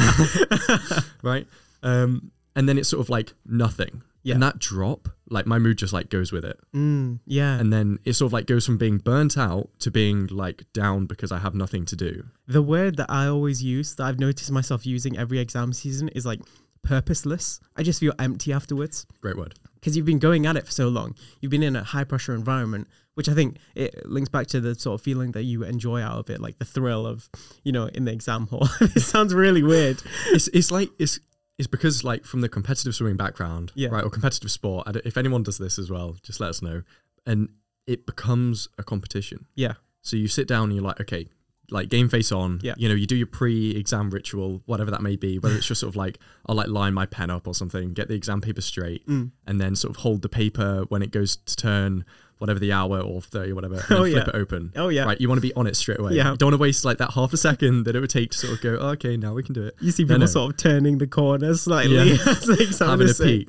right? 1.22 1.46
Um, 1.82 2.32
and 2.56 2.68
then 2.68 2.76
it's 2.78 2.88
sort 2.88 3.00
of 3.00 3.08
like 3.08 3.34
nothing. 3.44 4.02
Yeah. 4.26 4.34
And 4.34 4.42
that 4.42 4.58
drop, 4.58 5.08
like 5.30 5.46
my 5.46 5.58
mood 5.58 5.78
just 5.78 5.92
like 5.92 6.08
goes 6.10 6.32
with 6.32 6.44
it. 6.44 6.58
Mm, 6.74 7.20
yeah. 7.26 7.58
And 7.60 7.72
then 7.72 7.98
it 8.04 8.14
sort 8.14 8.28
of 8.28 8.32
like 8.32 8.46
goes 8.46 8.66
from 8.66 8.76
being 8.76 8.98
burnt 8.98 9.38
out 9.38 9.70
to 9.80 9.90
being 9.90 10.26
like 10.26 10.64
down 10.72 11.06
because 11.06 11.30
I 11.30 11.38
have 11.38 11.54
nothing 11.54 11.84
to 11.86 11.96
do. 11.96 12.24
the 12.48 12.60
word 12.62 12.96
that 12.96 13.08
I 13.08 13.26
always 13.26 13.62
use 13.62 13.94
that 13.94 14.04
I've 14.04 14.18
noticed 14.18 14.50
myself 14.50 14.84
using 14.84 15.16
every 15.16 15.38
exam 15.38 15.72
season 15.72 16.08
is 16.08 16.26
like 16.26 16.40
purposeless. 16.82 17.60
I 17.76 17.82
just 17.82 18.00
feel 18.00 18.12
empty 18.18 18.52
afterwards 18.52 19.06
Great 19.20 19.36
word. 19.36 19.54
because 19.74 19.96
you've 19.96 20.06
been 20.06 20.18
going 20.18 20.46
at 20.46 20.56
it 20.56 20.64
for 20.66 20.72
so 20.72 20.88
long. 20.88 21.14
You've 21.40 21.50
been 21.50 21.62
in 21.62 21.76
a 21.76 21.82
high 21.84 22.04
pressure 22.04 22.34
environment, 22.34 22.88
which 23.14 23.28
I 23.28 23.34
think 23.34 23.58
it 23.74 24.06
links 24.06 24.28
back 24.28 24.46
to 24.48 24.60
the 24.60 24.74
sort 24.74 25.00
of 25.00 25.04
feeling 25.04 25.32
that 25.32 25.42
you 25.42 25.64
enjoy 25.64 26.00
out 26.02 26.18
of 26.18 26.30
it, 26.30 26.40
like 26.40 26.58
the 26.58 26.64
thrill 26.64 27.06
of, 27.06 27.28
you 27.64 27.72
know, 27.72 27.86
in 27.86 28.04
the 28.04 28.12
exam 28.12 28.46
hall. 28.48 28.68
it 28.80 29.00
sounds 29.02 29.34
really 29.34 29.62
weird. 29.62 30.02
It's 30.28 30.48
it's 30.48 30.70
like 30.70 30.90
it's 30.98 31.18
it's 31.58 31.66
because 31.66 32.04
like 32.04 32.24
from 32.24 32.40
the 32.42 32.48
competitive 32.48 32.94
swimming 32.94 33.16
background, 33.16 33.72
Yeah. 33.74 33.88
right, 33.90 34.04
or 34.04 34.10
competitive 34.10 34.50
sport. 34.50 34.86
I 34.86 34.92
if 35.04 35.16
anyone 35.16 35.42
does 35.42 35.58
this 35.58 35.78
as 35.78 35.90
well, 35.90 36.16
just 36.22 36.40
let 36.40 36.50
us 36.50 36.60
know. 36.62 36.82
And 37.24 37.48
it 37.86 38.04
becomes 38.06 38.68
a 38.78 38.82
competition. 38.82 39.46
Yeah. 39.54 39.74
So 40.02 40.16
you 40.16 40.28
sit 40.28 40.46
down 40.48 40.64
and 40.64 40.74
you're 40.74 40.84
like, 40.84 41.00
okay, 41.00 41.28
like 41.70 41.88
game 41.88 42.08
face 42.08 42.30
on. 42.30 42.60
Yeah. 42.62 42.74
You 42.76 42.88
know, 42.88 42.94
you 42.94 43.06
do 43.06 43.16
your 43.16 43.26
pre-exam 43.26 44.10
ritual, 44.10 44.62
whatever 44.66 44.90
that 44.92 45.02
may 45.02 45.16
be. 45.16 45.38
Whether 45.38 45.56
it's 45.56 45.66
just 45.66 45.80
sort 45.80 45.88
of 45.92 45.96
like 45.96 46.18
I'll 46.46 46.54
like 46.54 46.68
line 46.68 46.94
my 46.94 47.06
pen 47.06 47.30
up 47.30 47.48
or 47.48 47.54
something, 47.54 47.92
get 47.92 48.06
the 48.08 48.14
exam 48.14 48.40
paper 48.40 48.60
straight, 48.60 49.06
Mm. 49.06 49.30
and 49.46 49.60
then 49.60 49.74
sort 49.76 49.90
of 49.90 50.02
hold 50.02 50.22
the 50.22 50.28
paper 50.28 50.84
when 50.88 51.02
it 51.02 51.10
goes 51.10 51.36
to 51.36 51.56
turn, 51.56 52.04
whatever 52.38 52.58
the 52.58 52.72
hour 52.72 53.00
or 53.00 53.20
thirty, 53.22 53.52
or 53.52 53.54
whatever, 53.54 53.76
Oh, 53.90 54.04
flip 54.04 54.12
yeah. 54.14 54.22
it 54.22 54.30
open. 54.34 54.72
Oh, 54.76 54.88
yeah. 54.88 55.04
Right. 55.04 55.20
You 55.20 55.28
want 55.28 55.38
to 55.38 55.42
be 55.42 55.54
on 55.54 55.66
it 55.66 55.76
straight 55.76 55.98
away. 56.00 56.12
Yeah. 56.14 56.32
You 56.32 56.36
don't 56.36 56.48
want 56.48 56.58
to 56.58 56.62
waste 56.62 56.84
like 56.84 56.98
that 56.98 57.12
half 57.12 57.32
a 57.32 57.36
second 57.36 57.84
that 57.84 57.96
it 57.96 58.00
would 58.00 58.10
take 58.10 58.30
to 58.32 58.38
sort 58.38 58.52
of 58.52 58.60
go, 58.60 58.76
oh, 58.80 58.88
okay, 58.90 59.16
now 59.16 59.34
we 59.34 59.42
can 59.42 59.54
do 59.54 59.62
it. 59.64 59.74
You 59.80 59.90
see 59.92 60.02
No, 60.04 60.08
people 60.08 60.20
no. 60.20 60.26
sort 60.26 60.52
of 60.52 60.56
turning 60.58 60.98
the 60.98 61.06
corner 61.06 61.54
slightly 61.54 61.96
Yeah. 61.96 62.16
as 62.26 62.78
having 62.78 63.08
a 63.10 63.14
peek. 63.14 63.48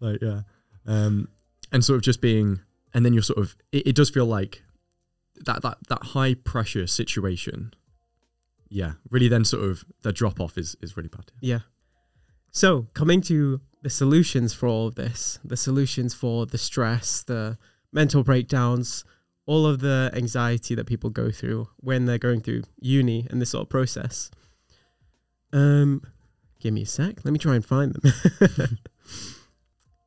like 0.00 0.20
yeah, 0.22 0.40
um, 0.86 1.28
and 1.72 1.84
sort 1.84 1.96
of 1.96 2.02
just 2.02 2.20
being, 2.20 2.60
and 2.92 3.04
then 3.04 3.12
you're 3.12 3.22
sort 3.22 3.38
of, 3.38 3.56
it, 3.72 3.86
it 3.88 3.94
does 3.96 4.10
feel 4.10 4.26
like 4.26 4.62
that 5.46 5.62
that 5.62 5.78
that 5.88 6.02
high 6.02 6.34
pressure 6.34 6.86
situation. 6.86 7.72
Yeah, 8.68 8.92
really. 9.10 9.28
Then 9.28 9.44
sort 9.44 9.62
of 9.64 9.84
the 10.02 10.12
drop 10.12 10.40
off 10.40 10.58
is 10.58 10.76
is 10.80 10.96
really 10.96 11.08
bad. 11.08 11.26
Yeah. 11.40 11.60
So, 12.50 12.86
coming 12.94 13.20
to 13.22 13.60
the 13.82 13.90
solutions 13.90 14.54
for 14.54 14.68
all 14.68 14.86
of 14.86 14.94
this, 14.94 15.38
the 15.44 15.56
solutions 15.56 16.14
for 16.14 16.46
the 16.46 16.56
stress, 16.58 17.22
the 17.22 17.58
mental 17.94 18.22
breakdowns, 18.22 19.04
all 19.46 19.66
of 19.66 19.80
the 19.80 20.10
anxiety 20.14 20.74
that 20.74 20.86
people 20.86 21.10
go 21.10 21.30
through 21.30 21.68
when 21.78 22.04
they're 22.04 22.18
going 22.18 22.40
through 22.40 22.62
uni 22.80 23.26
and 23.30 23.40
this 23.40 23.50
sort 23.50 23.62
of 23.62 23.68
process. 23.68 24.30
Um, 25.52 26.02
give 26.60 26.74
me 26.74 26.82
a 26.82 26.86
sec. 26.86 27.24
Let 27.24 27.32
me 27.32 27.38
try 27.38 27.54
and 27.54 27.64
find 27.64 27.94
them. 27.94 28.78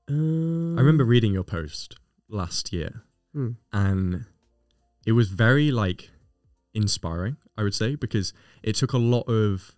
um, 0.09 0.75
I 0.77 0.81
remember 0.81 1.05
reading 1.05 1.33
your 1.33 1.43
post 1.43 1.95
last 2.29 2.73
year, 2.73 3.03
hmm, 3.33 3.51
and 3.71 4.25
it 5.05 5.13
was 5.13 5.29
very 5.29 5.71
like 5.71 6.09
inspiring. 6.73 7.37
I 7.57 7.63
would 7.63 7.73
say 7.73 7.95
because 7.95 8.33
it 8.61 8.75
took 8.75 8.93
a 8.93 8.99
lot 8.99 9.27
of 9.29 9.75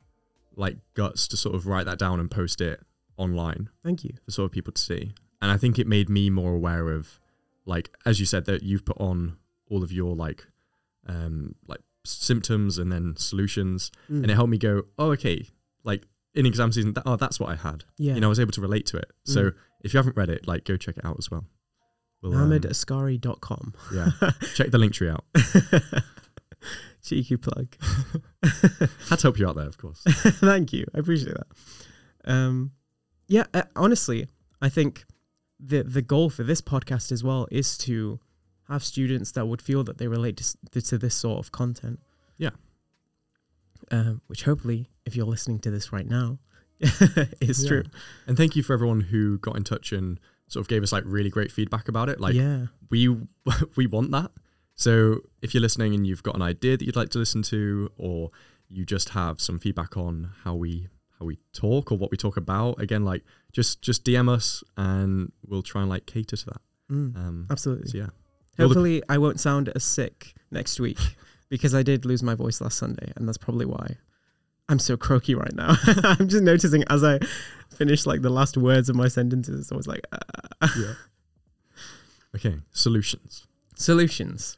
like 0.56 0.78
guts 0.96 1.28
to 1.30 1.38
sort 1.38 1.56
of 1.56 1.68
write 1.68 1.86
that 1.86 1.98
down 1.98 2.20
and 2.20 2.30
post 2.30 2.60
it 2.60 2.82
online. 3.18 3.70
thank 3.84 4.04
you. 4.04 4.12
for 4.26 4.32
sort 4.32 4.46
of 4.46 4.52
people 4.52 4.74
to 4.74 4.82
see. 4.82 5.14
And 5.42 5.52
I 5.52 5.58
think 5.58 5.80
it 5.80 5.88
made 5.88 6.10
me 6.10 6.30
more 6.30 6.54
aware 6.54 6.90
of, 6.90 7.20
like, 7.70 7.88
as 8.06 8.20
you 8.20 8.26
said, 8.26 8.44
that 8.46 8.64
you've 8.64 8.84
put 8.86 8.98
on 9.00 9.38
all 9.70 9.82
of 9.84 9.92
your 9.92 10.16
like, 10.16 10.42
um, 11.08 11.56
like 11.68 11.82
symptoms 12.06 12.78
and 12.78 12.92
then 12.92 13.16
solutions, 13.18 13.92
Mm. 14.10 14.22
and 14.24 14.32
it 14.32 14.36
helped 14.36 14.50
me 14.52 14.58
go, 14.58 14.84
oh, 14.98 15.12
okay, 15.12 15.48
like 15.84 16.02
in 16.34 16.46
exam 16.46 16.72
season, 16.72 16.94
that, 16.94 17.04
oh, 17.06 17.16
that's 17.16 17.40
what 17.40 17.50
I 17.50 17.56
had. 17.56 17.84
yeah. 17.98 18.14
You 18.16 18.22
know, 18.22 18.28
I 18.28 18.34
was 18.36 18.40
able 18.40 18.52
to 18.54 18.62
relate 18.62 18.86
to 18.88 18.98
it. 18.98 19.10
So 19.26 19.42
Mm. 19.42 19.54
if 19.84 19.94
you 19.94 19.98
haven't 19.98 20.16
read 20.18 20.30
it, 20.30 20.48
like, 20.48 20.64
go 20.66 20.76
check 20.78 20.98
it 20.98 21.06
out 21.06 21.18
as 21.20 21.30
well. 21.32 21.46
We'll, 22.22 22.36
um, 22.36 22.50
MohammadAskari.com. 22.52 23.74
yeah, 23.94 24.12
check 24.56 24.72
the 24.72 24.78
Linktree 24.78 25.10
out. 25.16 25.26
Cheeky 27.04 27.38
plug. 27.38 27.76
Had 29.10 29.20
to 29.20 29.22
help 29.24 29.40
you 29.40 29.48
out 29.48 29.56
there, 29.56 29.66
of 29.68 29.78
course. 29.78 30.02
Thank 30.06 30.74
you. 30.74 30.86
I 30.94 31.00
appreciate 31.00 31.34
that. 31.36 31.48
Um, 32.26 32.72
yeah, 33.28 33.46
uh, 33.54 33.64
honestly, 33.76 34.28
I 34.62 34.68
think 34.70 35.06
the 35.60 35.84
the 35.84 36.02
goal 36.02 36.30
for 36.30 36.44
this 36.44 36.62
podcast 36.62 37.12
as 37.12 37.24
well 37.24 37.48
is 37.52 37.78
to 37.80 38.20
have 38.70 38.84
students 38.84 39.32
that 39.34 39.48
would 39.48 39.62
feel 39.62 39.84
that 39.84 39.98
they 39.98 40.08
relate 40.08 40.38
to, 40.72 40.82
to 40.82 40.98
this 40.98 41.16
sort 41.16 41.40
of 41.44 41.52
content. 41.52 42.00
Yeah. 42.38 42.52
Um, 43.92 44.22
which 44.28 44.44
hopefully, 44.44 44.88
if 45.06 45.16
you're 45.16 45.26
listening 45.26 45.60
to 45.60 45.72
this 45.72 45.92
right 45.92 46.06
now, 46.08 46.38
is 47.42 47.64
Yeah. 47.64 47.68
true. 47.68 47.84
And 48.28 48.38
thank 48.38 48.56
you 48.56 48.62
for 48.64 48.74
everyone 48.74 49.02
who 49.02 49.40
got 49.40 49.58
in 49.58 49.64
touch 49.64 49.92
and 49.92 50.20
sort 50.48 50.62
of 50.64 50.68
gave 50.68 50.84
us 50.84 50.92
like 50.92 51.04
really 51.06 51.30
great 51.30 51.52
feedback 51.52 51.88
about 51.88 52.10
it. 52.10 52.20
Like, 52.20 52.36
yeah, 52.36 52.68
we 52.90 53.08
we 53.76 53.88
want 53.88 54.12
that. 54.12 54.32
So 54.76 55.22
if 55.42 55.54
you're 55.54 55.62
listening 55.62 55.94
and 55.94 56.06
you've 56.06 56.24
got 56.24 56.36
an 56.36 56.42
idea 56.42 56.78
that 56.78 56.86
you'd 56.86 56.96
like 56.96 57.10
to 57.10 57.18
listen 57.20 57.42
to, 57.44 57.92
or 57.98 58.32
you 58.70 58.86
just 58.86 59.10
have 59.10 59.42
some 59.42 59.60
feedback 59.60 59.98
on 59.98 60.30
how 60.44 60.54
we 60.56 60.88
how 61.20 61.26
we 61.26 61.38
talk 61.54 61.92
or 61.92 61.98
what 61.98 62.12
we 62.12 62.18
talk 62.18 62.38
about, 62.38 62.82
again, 62.82 63.04
like 63.06 63.24
just 63.52 63.82
just 63.82 64.04
DM 64.06 64.30
us 64.30 64.64
and 64.78 65.32
we'll 65.46 65.62
try 65.64 65.82
and 65.82 65.90
like 65.90 66.06
cater 66.06 66.38
to 66.38 66.46
that. 66.46 66.62
Mm, 66.92 67.16
Um, 67.16 67.48
absolutely. 67.50 67.90
so 67.90 67.98
yeah, 67.98 68.10
Hopefully, 68.58 69.02
I 69.10 69.18
won't 69.18 69.40
sound 69.40 69.70
as 69.76 69.84
sick 69.84 70.34
next 70.52 70.80
week 70.80 71.00
because 71.50 71.74
I 71.76 71.84
did 71.84 72.06
lose 72.06 72.24
my 72.24 72.36
voice 72.36 72.62
last 72.62 72.78
Sunday, 72.78 73.12
and 73.16 73.28
that's 73.28 73.38
probably 73.38 73.66
why 73.66 73.98
I'm 74.70 74.80
so 74.80 74.98
croaky 74.98 75.36
right 75.36 75.54
now. 75.54 75.76
I'm 75.88 76.28
just 76.28 76.44
noticing 76.44 76.84
as 76.90 77.04
I 77.04 77.20
finish 77.76 78.06
like 78.06 78.22
the 78.22 78.30
last 78.30 78.56
words 78.58 78.88
of 78.90 78.96
my 78.96 79.08
sentences, 79.08 79.72
I 79.72 79.76
was 79.76 79.88
like, 79.88 80.06
uh. 80.12 80.68
yeah. 80.78 80.94
Okay, 82.36 82.56
solutions. 82.72 83.48
solutions. 83.76 84.58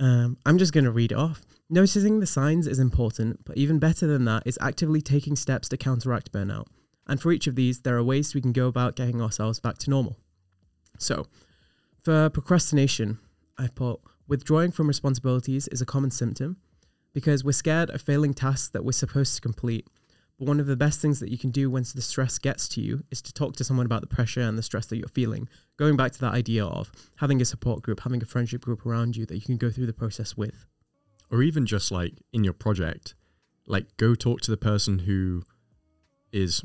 Um, 0.00 0.36
I'm 0.46 0.58
just 0.58 0.72
going 0.72 0.84
to 0.84 0.92
read 0.92 1.12
off. 1.12 1.42
Noticing 1.70 2.20
the 2.20 2.26
signs 2.26 2.66
is 2.66 2.78
important, 2.78 3.44
but 3.44 3.58
even 3.58 3.78
better 3.78 4.06
than 4.06 4.24
that 4.24 4.42
is 4.46 4.56
actively 4.58 5.02
taking 5.02 5.36
steps 5.36 5.68
to 5.68 5.76
counteract 5.76 6.32
burnout. 6.32 6.64
And 7.06 7.20
for 7.20 7.30
each 7.30 7.46
of 7.46 7.56
these, 7.56 7.80
there 7.80 7.96
are 7.98 8.02
ways 8.02 8.34
we 8.34 8.40
can 8.40 8.52
go 8.52 8.68
about 8.68 8.96
getting 8.96 9.20
ourselves 9.20 9.60
back 9.60 9.76
to 9.78 9.90
normal. 9.90 10.16
So, 10.98 11.26
for 12.02 12.30
procrastination, 12.30 13.18
I've 13.58 13.74
put 13.74 14.00
withdrawing 14.26 14.70
from 14.72 14.88
responsibilities 14.88 15.68
is 15.68 15.82
a 15.82 15.86
common 15.86 16.10
symptom 16.10 16.56
because 17.12 17.44
we're 17.44 17.52
scared 17.52 17.90
of 17.90 18.00
failing 18.00 18.32
tasks 18.32 18.70
that 18.70 18.84
we're 18.84 18.92
supposed 18.92 19.34
to 19.34 19.40
complete. 19.42 19.86
But 20.38 20.48
one 20.48 20.60
of 20.60 20.66
the 20.66 20.76
best 20.76 21.00
things 21.00 21.20
that 21.20 21.30
you 21.30 21.36
can 21.36 21.50
do 21.50 21.70
once 21.70 21.92
the 21.92 22.00
stress 22.00 22.38
gets 22.38 22.66
to 22.68 22.80
you 22.80 23.04
is 23.10 23.20
to 23.22 23.32
talk 23.32 23.56
to 23.56 23.64
someone 23.64 23.84
about 23.84 24.00
the 24.00 24.06
pressure 24.06 24.40
and 24.40 24.56
the 24.56 24.62
stress 24.62 24.86
that 24.86 24.96
you're 24.96 25.08
feeling. 25.08 25.50
Going 25.76 25.96
back 25.96 26.12
to 26.12 26.20
that 26.20 26.32
idea 26.32 26.64
of 26.64 26.90
having 27.16 27.42
a 27.42 27.44
support 27.44 27.82
group, 27.82 28.00
having 28.00 28.22
a 28.22 28.26
friendship 28.26 28.62
group 28.62 28.86
around 28.86 29.16
you 29.16 29.26
that 29.26 29.34
you 29.34 29.42
can 29.42 29.58
go 29.58 29.70
through 29.70 29.86
the 29.86 29.92
process 29.92 30.34
with. 30.34 30.64
Or 31.30 31.42
even 31.42 31.66
just 31.66 31.90
like 31.90 32.14
in 32.32 32.42
your 32.44 32.54
project, 32.54 33.14
like 33.66 33.96
go 33.96 34.14
talk 34.14 34.40
to 34.42 34.50
the 34.50 34.56
person 34.56 35.00
who 35.00 35.42
is 36.32 36.62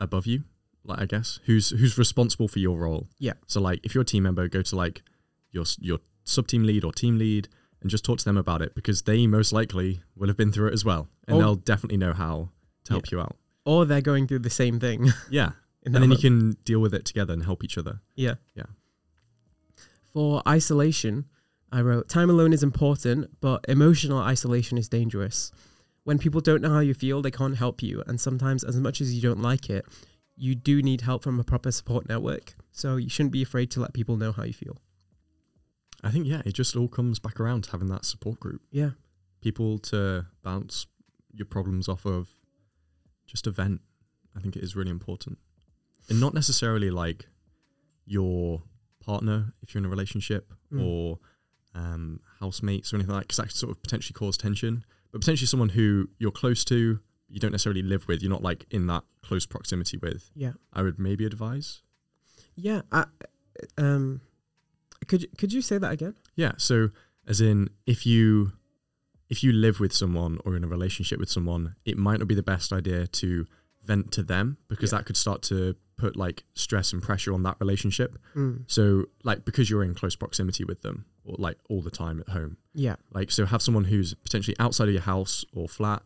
above 0.00 0.26
you, 0.26 0.44
like 0.84 1.00
I 1.00 1.06
guess, 1.06 1.38
who's 1.44 1.70
who's 1.70 1.98
responsible 1.98 2.48
for 2.48 2.58
your 2.58 2.78
role. 2.78 3.08
Yeah. 3.18 3.34
So 3.46 3.60
like 3.60 3.80
if 3.84 3.94
you're 3.94 4.02
a 4.02 4.06
team 4.06 4.22
member, 4.22 4.48
go 4.48 4.62
to 4.62 4.76
like 4.76 5.02
your 5.50 5.64
your 5.78 5.98
sub 6.24 6.46
team 6.48 6.64
lead 6.64 6.82
or 6.84 6.92
team 6.92 7.18
lead 7.18 7.48
and 7.82 7.90
just 7.90 8.04
talk 8.04 8.18
to 8.18 8.24
them 8.24 8.36
about 8.38 8.62
it 8.62 8.74
because 8.74 9.02
they 9.02 9.26
most 9.26 9.52
likely 9.52 10.00
will 10.16 10.28
have 10.28 10.36
been 10.36 10.50
through 10.50 10.68
it 10.68 10.72
as 10.74 10.84
well 10.84 11.08
and 11.28 11.36
Oh. 11.36 11.40
they'll 11.40 11.54
definitely 11.56 11.98
know 11.98 12.14
how 12.14 12.48
to 12.84 12.92
help 12.94 13.10
you 13.10 13.20
out. 13.20 13.36
Or 13.66 13.84
they're 13.84 14.00
going 14.00 14.26
through 14.26 14.40
the 14.40 14.50
same 14.50 14.80
thing. 14.80 15.10
Yeah. 15.30 15.50
and 15.84 15.94
then 15.94 16.10
you 16.10 16.16
can 16.18 16.52
deal 16.64 16.80
with 16.80 16.94
it 16.94 17.04
together 17.04 17.32
and 17.34 17.44
help 17.44 17.62
each 17.62 17.76
other. 17.78 18.00
Yeah. 18.14 18.36
Yeah. 18.54 18.64
For 20.12 20.42
isolation, 20.48 21.26
I 21.72 21.80
wrote 21.80 22.08
time 22.08 22.30
alone 22.30 22.52
is 22.52 22.62
important, 22.62 23.40
but 23.40 23.64
emotional 23.68 24.18
isolation 24.18 24.78
is 24.78 24.88
dangerous. 24.88 25.50
When 26.04 26.18
people 26.18 26.40
don't 26.40 26.62
know 26.62 26.70
how 26.70 26.78
you 26.80 26.94
feel, 26.94 27.20
they 27.20 27.30
can't 27.32 27.56
help 27.56 27.82
you. 27.82 28.02
And 28.06 28.20
sometimes, 28.20 28.62
as 28.62 28.76
much 28.76 29.00
as 29.00 29.12
you 29.12 29.20
don't 29.20 29.42
like 29.42 29.68
it, 29.68 29.84
you 30.36 30.54
do 30.54 30.82
need 30.82 31.00
help 31.00 31.22
from 31.24 31.40
a 31.40 31.44
proper 31.44 31.72
support 31.72 32.08
network. 32.08 32.54
So 32.70 32.96
you 32.96 33.08
shouldn't 33.08 33.32
be 33.32 33.42
afraid 33.42 33.70
to 33.72 33.80
let 33.80 33.92
people 33.94 34.16
know 34.16 34.32
how 34.32 34.44
you 34.44 34.52
feel. 34.52 34.76
I 36.04 36.10
think 36.10 36.26
yeah, 36.26 36.42
it 36.44 36.52
just 36.52 36.76
all 36.76 36.88
comes 36.88 37.18
back 37.18 37.40
around 37.40 37.64
to 37.64 37.70
having 37.72 37.88
that 37.88 38.04
support 38.04 38.38
group. 38.38 38.60
Yeah. 38.70 38.90
People 39.40 39.78
to 39.78 40.26
bounce 40.44 40.86
your 41.32 41.46
problems 41.46 41.88
off 41.88 42.04
of 42.06 42.28
just 43.26 43.46
a 43.46 43.50
vent. 43.50 43.80
I 44.36 44.40
think 44.40 44.54
it 44.56 44.62
is 44.62 44.76
really 44.76 44.90
important. 44.90 45.38
And 46.08 46.20
not 46.20 46.34
necessarily 46.34 46.90
like 46.90 47.26
your 48.04 48.62
partner 49.00 49.54
if 49.62 49.74
you're 49.74 49.80
in 49.80 49.86
a 49.86 49.88
relationship 49.90 50.52
Mm. 50.72 50.84
or 50.84 51.18
um, 51.76 52.20
housemates 52.40 52.92
or 52.92 52.96
anything 52.96 53.14
like 53.14 53.24
because 53.24 53.36
that 53.36 53.46
could 53.48 53.56
sort 53.56 53.70
of 53.70 53.80
potentially 53.82 54.14
cause 54.14 54.36
tension. 54.36 54.84
But 55.12 55.20
potentially 55.20 55.46
someone 55.46 55.68
who 55.70 56.08
you're 56.18 56.30
close 56.32 56.64
to, 56.66 56.98
you 57.28 57.40
don't 57.40 57.52
necessarily 57.52 57.82
live 57.82 58.08
with, 58.08 58.22
you're 58.22 58.30
not 58.30 58.42
like 58.42 58.66
in 58.70 58.86
that 58.88 59.04
close 59.22 59.46
proximity 59.46 59.96
with. 59.96 60.30
Yeah. 60.34 60.52
I 60.72 60.82
would 60.82 60.98
maybe 60.98 61.24
advise. 61.26 61.82
Yeah. 62.56 62.82
I, 62.90 63.04
um, 63.78 64.20
could 65.06 65.22
you- 65.22 65.28
could 65.38 65.52
you 65.52 65.62
say 65.62 65.78
that 65.78 65.92
again? 65.92 66.14
Yeah. 66.34 66.52
So 66.56 66.90
as 67.26 67.40
in 67.40 67.68
if 67.86 68.06
you 68.06 68.52
if 69.28 69.42
you 69.42 69.50
live 69.52 69.80
with 69.80 69.92
someone 69.92 70.38
or 70.44 70.54
in 70.56 70.62
a 70.62 70.68
relationship 70.68 71.18
with 71.18 71.28
someone, 71.28 71.74
it 71.84 71.98
might 71.98 72.20
not 72.20 72.28
be 72.28 72.34
the 72.36 72.44
best 72.44 72.72
idea 72.72 73.08
to 73.08 73.44
vent 73.84 74.12
to 74.12 74.22
them 74.22 74.56
because 74.68 74.92
Yeah. 74.92 74.98
that 74.98 75.06
could 75.06 75.16
start 75.16 75.42
to 75.42 75.74
put 75.96 76.16
like 76.16 76.44
stress 76.54 76.92
and 76.92 77.02
pressure 77.02 77.32
on 77.32 77.42
that 77.44 77.56
relationship. 77.60 78.18
Mm. 78.34 78.64
So 78.66 79.06
like 79.24 79.44
because 79.44 79.70
you're 79.70 79.82
in 79.82 79.94
close 79.94 80.14
proximity 80.16 80.64
with 80.64 80.82
them 80.82 81.06
or 81.24 81.36
like 81.38 81.58
all 81.70 81.80
the 81.80 81.90
time 81.90 82.20
at 82.20 82.28
home. 82.28 82.58
Yeah. 82.74 82.96
Like 83.12 83.30
so 83.30 83.46
have 83.46 83.62
someone 83.62 83.84
who's 83.84 84.14
potentially 84.14 84.56
outside 84.58 84.88
of 84.88 84.94
your 84.94 85.02
house 85.02 85.44
or 85.54 85.68
flat 85.68 86.02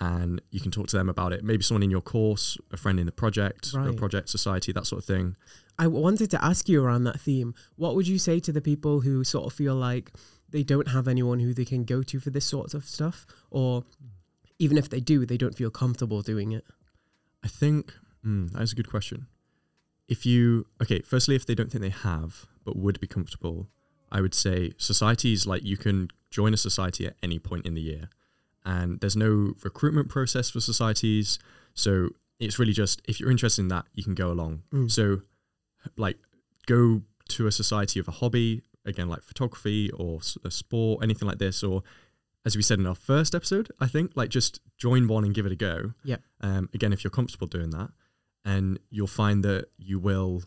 and 0.00 0.40
you 0.50 0.60
can 0.60 0.70
talk 0.70 0.88
to 0.88 0.96
them 0.96 1.08
about 1.08 1.32
it. 1.32 1.44
Maybe 1.44 1.62
someone 1.62 1.82
in 1.82 1.90
your 1.90 2.00
course, 2.00 2.58
a 2.72 2.76
friend 2.76 2.98
in 2.98 3.06
the 3.06 3.12
project, 3.12 3.72
or 3.74 3.80
Right. 3.80 3.96
project 3.96 4.28
society, 4.28 4.72
that 4.72 4.86
sort 4.86 5.00
of 5.00 5.04
thing. 5.04 5.36
I 5.78 5.86
wanted 5.86 6.30
to 6.32 6.44
ask 6.44 6.68
you 6.68 6.82
around 6.84 7.04
that 7.04 7.20
theme. 7.20 7.54
What 7.76 7.94
would 7.94 8.08
you 8.08 8.18
say 8.18 8.40
to 8.40 8.52
the 8.52 8.60
people 8.60 9.00
who 9.00 9.22
sort 9.22 9.46
of 9.46 9.52
feel 9.52 9.76
like 9.76 10.12
they 10.48 10.62
don't 10.64 10.88
have 10.88 11.06
anyone 11.06 11.38
who 11.40 11.54
they 11.54 11.64
can 11.64 11.84
go 11.84 12.02
to 12.02 12.18
for 12.20 12.30
this 12.30 12.44
sort 12.44 12.74
of 12.74 12.84
stuff, 12.84 13.26
or 13.50 13.84
even 14.58 14.76
if 14.76 14.90
they 14.90 15.00
do, 15.00 15.24
they 15.24 15.36
don't 15.36 15.54
feel 15.56 15.70
comfortable 15.70 16.20
doing 16.20 16.52
it? 16.52 16.64
I 17.44 17.48
think 17.48 17.94
mm, 18.26 18.50
that 18.52 18.62
is 18.62 18.72
a 18.72 18.76
good 18.76 18.90
question. 18.90 19.26
If 20.08 20.26
you 20.26 20.66
okay, 20.82 21.00
firstly, 21.00 21.36
if 21.36 21.46
they 21.46 21.54
don't 21.54 21.70
think 21.70 21.82
they 21.82 21.90
have 21.90 22.46
but 22.64 22.76
would 22.76 23.00
be 23.00 23.06
comfortable, 23.06 23.68
I 24.10 24.20
would 24.20 24.34
say 24.34 24.72
societies 24.76 25.46
like 25.46 25.64
you 25.64 25.76
can 25.76 26.08
join 26.30 26.54
a 26.54 26.56
society 26.56 27.06
at 27.06 27.16
any 27.22 27.38
point 27.38 27.66
in 27.66 27.74
the 27.74 27.80
year, 27.80 28.08
and 28.64 29.00
there's 29.00 29.16
no 29.16 29.54
recruitment 29.62 30.08
process 30.08 30.50
for 30.50 30.60
societies, 30.60 31.38
so 31.74 32.10
it's 32.38 32.58
really 32.58 32.72
just 32.72 33.02
if 33.06 33.20
you're 33.20 33.30
interested 33.30 33.62
in 33.62 33.68
that, 33.68 33.86
you 33.94 34.02
can 34.02 34.14
go 34.14 34.30
along. 34.30 34.62
Mm. 34.72 34.90
So, 34.90 35.22
like, 35.96 36.18
go 36.66 37.02
to 37.28 37.46
a 37.46 37.52
society 37.52 38.00
of 38.00 38.08
a 38.08 38.12
hobby 38.12 38.62
again, 38.84 39.08
like 39.08 39.22
photography 39.22 39.90
or 39.92 40.20
a 40.44 40.50
sport, 40.50 41.02
anything 41.02 41.28
like 41.28 41.38
this, 41.38 41.62
or 41.62 41.82
as 42.44 42.56
we 42.56 42.62
said 42.62 42.78
in 42.78 42.86
our 42.86 42.94
first 42.94 43.34
episode, 43.34 43.70
I 43.80 43.86
think 43.86 44.12
like 44.16 44.28
just 44.28 44.60
join 44.76 45.06
one 45.06 45.24
and 45.24 45.34
give 45.34 45.46
it 45.46 45.52
a 45.52 45.56
go. 45.56 45.92
Yeah. 46.04 46.16
Um, 46.40 46.68
again, 46.74 46.92
if 46.92 47.04
you're 47.04 47.10
comfortable 47.10 47.46
doing 47.46 47.70
that, 47.70 47.90
and 48.44 48.78
you'll 48.90 49.06
find 49.06 49.44
that 49.44 49.66
you 49.78 49.98
will 49.98 50.42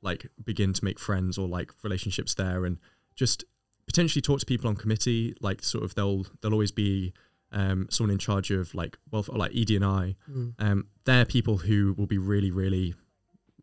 like 0.00 0.26
begin 0.44 0.72
to 0.72 0.84
make 0.84 0.98
friends 0.98 1.38
or 1.38 1.46
like 1.48 1.72
relationships 1.82 2.34
there, 2.34 2.64
and 2.64 2.78
just 3.14 3.44
potentially 3.86 4.22
talk 4.22 4.40
to 4.40 4.46
people 4.46 4.68
on 4.68 4.76
committee. 4.76 5.34
Like 5.40 5.62
sort 5.62 5.84
of 5.84 5.94
they'll 5.94 6.26
there'll 6.40 6.54
always 6.54 6.72
be 6.72 7.12
um, 7.52 7.86
someone 7.90 8.10
in 8.12 8.18
charge 8.18 8.50
of 8.50 8.74
like 8.74 8.96
welfare, 9.10 9.36
like 9.36 9.52
ED 9.54 9.70
and 9.72 9.84
I. 9.84 10.16
Mm. 10.30 10.54
Um, 10.58 10.86
they're 11.04 11.24
people 11.24 11.58
who 11.58 11.94
will 11.96 12.06
be 12.06 12.18
really 12.18 12.50
really 12.50 12.94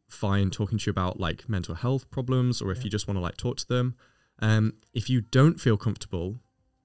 fine 0.07 0.49
talking 0.49 0.77
to 0.79 0.85
you 0.87 0.91
about 0.91 1.19
like 1.19 1.47
mental 1.47 1.75
health 1.75 2.09
problems, 2.09 2.61
or 2.61 2.71
if 2.71 2.79
Yeah. 2.79 2.85
you 2.85 2.89
just 2.89 3.07
want 3.07 3.17
to 3.17 3.21
like 3.21 3.37
talk 3.37 3.57
to 3.57 3.67
them. 3.67 3.95
Um, 4.41 4.73
if 4.93 5.09
you 5.09 5.21
don't 5.21 5.59
feel 5.59 5.77
comfortable 5.77 6.39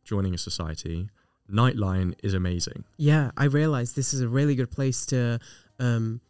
joining 0.05 0.35
a 0.35 0.39
society, 0.39 1.09
Nightline 1.51 2.15
is 2.23 2.35
amazing. 2.35 2.85
Yeah, 2.97 3.31
I 3.37 3.45
realize 3.45 3.93
this 3.93 4.13
is 4.13 4.21
a 4.21 4.29
really 4.29 4.55
good 4.55 4.71
place 4.71 5.07
to, 5.07 5.39
um, 5.79 6.21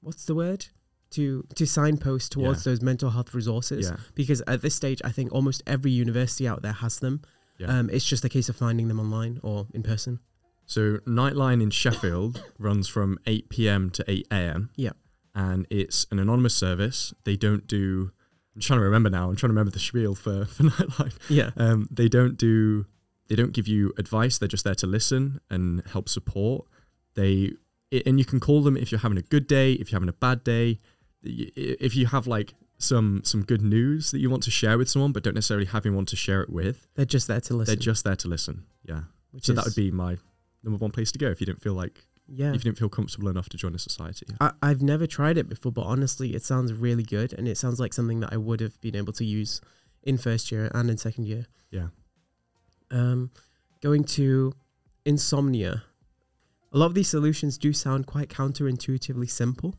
what's 0.00 0.24
the 0.24 0.34
word? 0.34 0.66
To 1.10 1.44
to 1.54 1.66
signpost 1.66 2.32
towards 2.32 2.64
those 2.64 2.82
mental 2.82 3.10
health 3.10 3.32
resources 3.32 3.88
Yeah, 3.88 3.96
because 4.14 4.42
at 4.46 4.60
this 4.62 4.74
stage, 4.74 5.00
I 5.04 5.12
think 5.12 5.32
almost 5.32 5.62
every 5.66 5.90
university 5.92 6.48
out 6.48 6.62
there 6.62 6.72
has 6.72 6.98
them. 6.98 7.22
yeah. 7.58 7.68
Um, 7.78 7.88
it's 7.90 8.04
just 8.04 8.24
a 8.24 8.28
case 8.28 8.48
of 8.48 8.56
finding 8.56 8.88
them 8.88 8.98
online 9.00 9.38
or 9.42 9.66
in 9.72 9.82
person. 9.82 10.18
So 10.66 10.98
Nightline 11.06 11.62
in 11.62 11.70
Sheffield 11.70 12.42
runs 12.58 12.88
from 12.88 13.18
8 13.26 13.48
p.m. 13.50 13.90
to 13.90 14.04
8 14.08 14.26
a.m. 14.32 14.70
Yeah. 14.74 14.90
And 15.32 15.64
it's 15.70 16.06
an 16.10 16.18
anonymous 16.18 16.56
service. 16.56 17.14
They 17.24 17.36
don't 17.36 17.66
do. 17.68 18.10
I'm 18.56 18.60
trying 18.60 18.80
to 18.80 18.84
remember 18.84 19.08
now. 19.08 19.28
I'm 19.30 19.36
trying 19.36 19.50
to 19.50 19.54
remember 19.54 19.70
the 19.70 19.78
spiel 19.78 20.14
for 20.16 20.44
for 20.56 20.64
Nightline. 20.64 21.16
Yeah, 21.28 21.50
Um, 21.56 21.86
they 21.90 22.08
don't 22.08 22.36
do. 22.36 22.86
They 23.28 23.36
don't 23.36 23.52
give 23.52 23.68
you 23.68 23.92
advice. 23.96 24.38
They're 24.38 24.48
just 24.48 24.64
there 24.64 24.74
to 24.76 24.86
listen 24.88 25.40
and 25.50 25.82
help 25.92 26.08
support. 26.08 26.66
They 27.14 27.52
and 27.92 28.18
you 28.18 28.24
can 28.24 28.40
call 28.40 28.62
them 28.62 28.76
if 28.76 28.90
you're 28.90 29.00
having 29.00 29.18
a 29.18 29.22
good 29.22 29.46
day, 29.46 29.72
if 29.74 29.90
you're 29.90 29.96
having 30.00 30.08
a 30.08 30.12
bad 30.12 30.42
day, 30.44 30.80
if 31.22 31.94
you 31.96 32.06
have 32.06 32.26
like 32.26 32.54
some 32.78 33.22
some 33.24 33.42
good 33.42 33.62
news 33.62 34.10
that 34.10 34.18
you 34.18 34.28
want 34.28 34.42
to 34.42 34.50
share 34.50 34.76
with 34.78 34.88
someone, 34.90 35.12
but 35.12 35.22
don't 35.22 35.34
necessarily 35.34 35.66
have 35.66 35.86
anyone 35.86 36.04
to 36.06 36.16
share 36.16 36.42
it 36.42 36.50
with. 36.50 36.86
they're 36.94 37.04
just 37.04 37.26
there 37.28 37.40
to 37.40 37.54
listen. 37.54 37.74
They're 37.74 37.80
just 37.80 38.04
there 38.04 38.16
to 38.16 38.28
listen. 38.28 38.64
Yeah. 38.84 39.02
which 39.30 39.46
So 39.46 39.52
that 39.54 39.66
is- 39.66 39.76
would 39.76 39.82
be 39.82 39.90
my 39.90 40.18
number 40.62 40.78
one 40.78 40.90
place 40.90 41.10
to 41.12 41.18
go 41.18 41.28
if 41.28 41.40
you 41.40 41.46
didn't 41.46 41.62
feel 41.62 41.74
like 41.74 42.04
yeah. 42.28 42.48
if 42.48 42.54
you 42.56 42.60
didn't 42.60 42.78
feel 42.78 42.88
comfortable 42.88 43.28
enough 43.28 43.48
to 43.50 43.56
join 43.56 43.74
a 43.74 43.78
society. 43.78 44.26
I, 44.40 44.52
I've 44.60 44.82
never 44.82 45.06
tried 45.06 45.38
it 45.38 45.48
before, 45.48 45.70
but 45.72 45.82
honestly, 45.82 46.34
it 46.34 46.42
sounds 46.44 46.72
really 46.72 47.04
good, 47.04 47.32
and 47.32 47.46
it 47.46 47.56
sounds 47.56 47.78
like 47.78 47.92
something 47.94 48.18
that 48.20 48.32
I 48.32 48.36
would 48.36 48.60
have 48.60 48.80
been 48.80 48.96
able 48.96 49.12
to 49.14 49.24
use 49.24 49.60
in 50.02 50.18
first 50.18 50.50
year 50.52 50.70
and 50.74 50.90
in 50.90 50.96
second 50.98 51.26
year. 51.26 51.46
Yeah. 51.70 51.88
Um, 52.90 53.30
going 53.80 54.04
to 54.04 54.52
insomnia. 55.04 55.84
A 56.72 56.78
lot 56.78 56.86
of 56.86 56.94
these 56.94 57.08
solutions 57.08 57.58
do 57.58 57.72
sound 57.72 58.06
quite 58.06 58.28
counterintuitively 58.28 59.30
simple. 59.30 59.76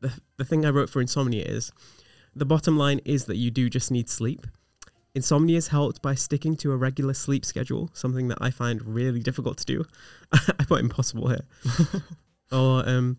The 0.00 0.20
the 0.36 0.44
thing 0.44 0.66
I 0.66 0.70
wrote 0.70 0.90
for 0.90 1.00
insomnia 1.00 1.44
is 1.44 1.72
the 2.34 2.44
bottom 2.44 2.76
line 2.76 3.00
is 3.04 3.26
that 3.26 3.36
you 3.36 3.50
do 3.50 3.70
just 3.70 3.90
need 3.90 4.08
sleep. 4.08 4.46
Insomnia 5.14 5.56
is 5.56 5.68
helped 5.68 6.02
by 6.02 6.16
sticking 6.16 6.56
to 6.56 6.72
a 6.72 6.76
regular 6.76 7.14
sleep 7.14 7.44
schedule, 7.44 7.88
something 7.92 8.26
that 8.28 8.38
I 8.40 8.50
find 8.50 8.82
really 8.82 9.20
difficult 9.20 9.58
to 9.58 9.64
do. 9.64 9.84
I 10.32 10.64
put 10.66 10.80
impossible 10.80 11.28
here. 11.28 11.46
or 12.52 12.88
um, 12.88 13.18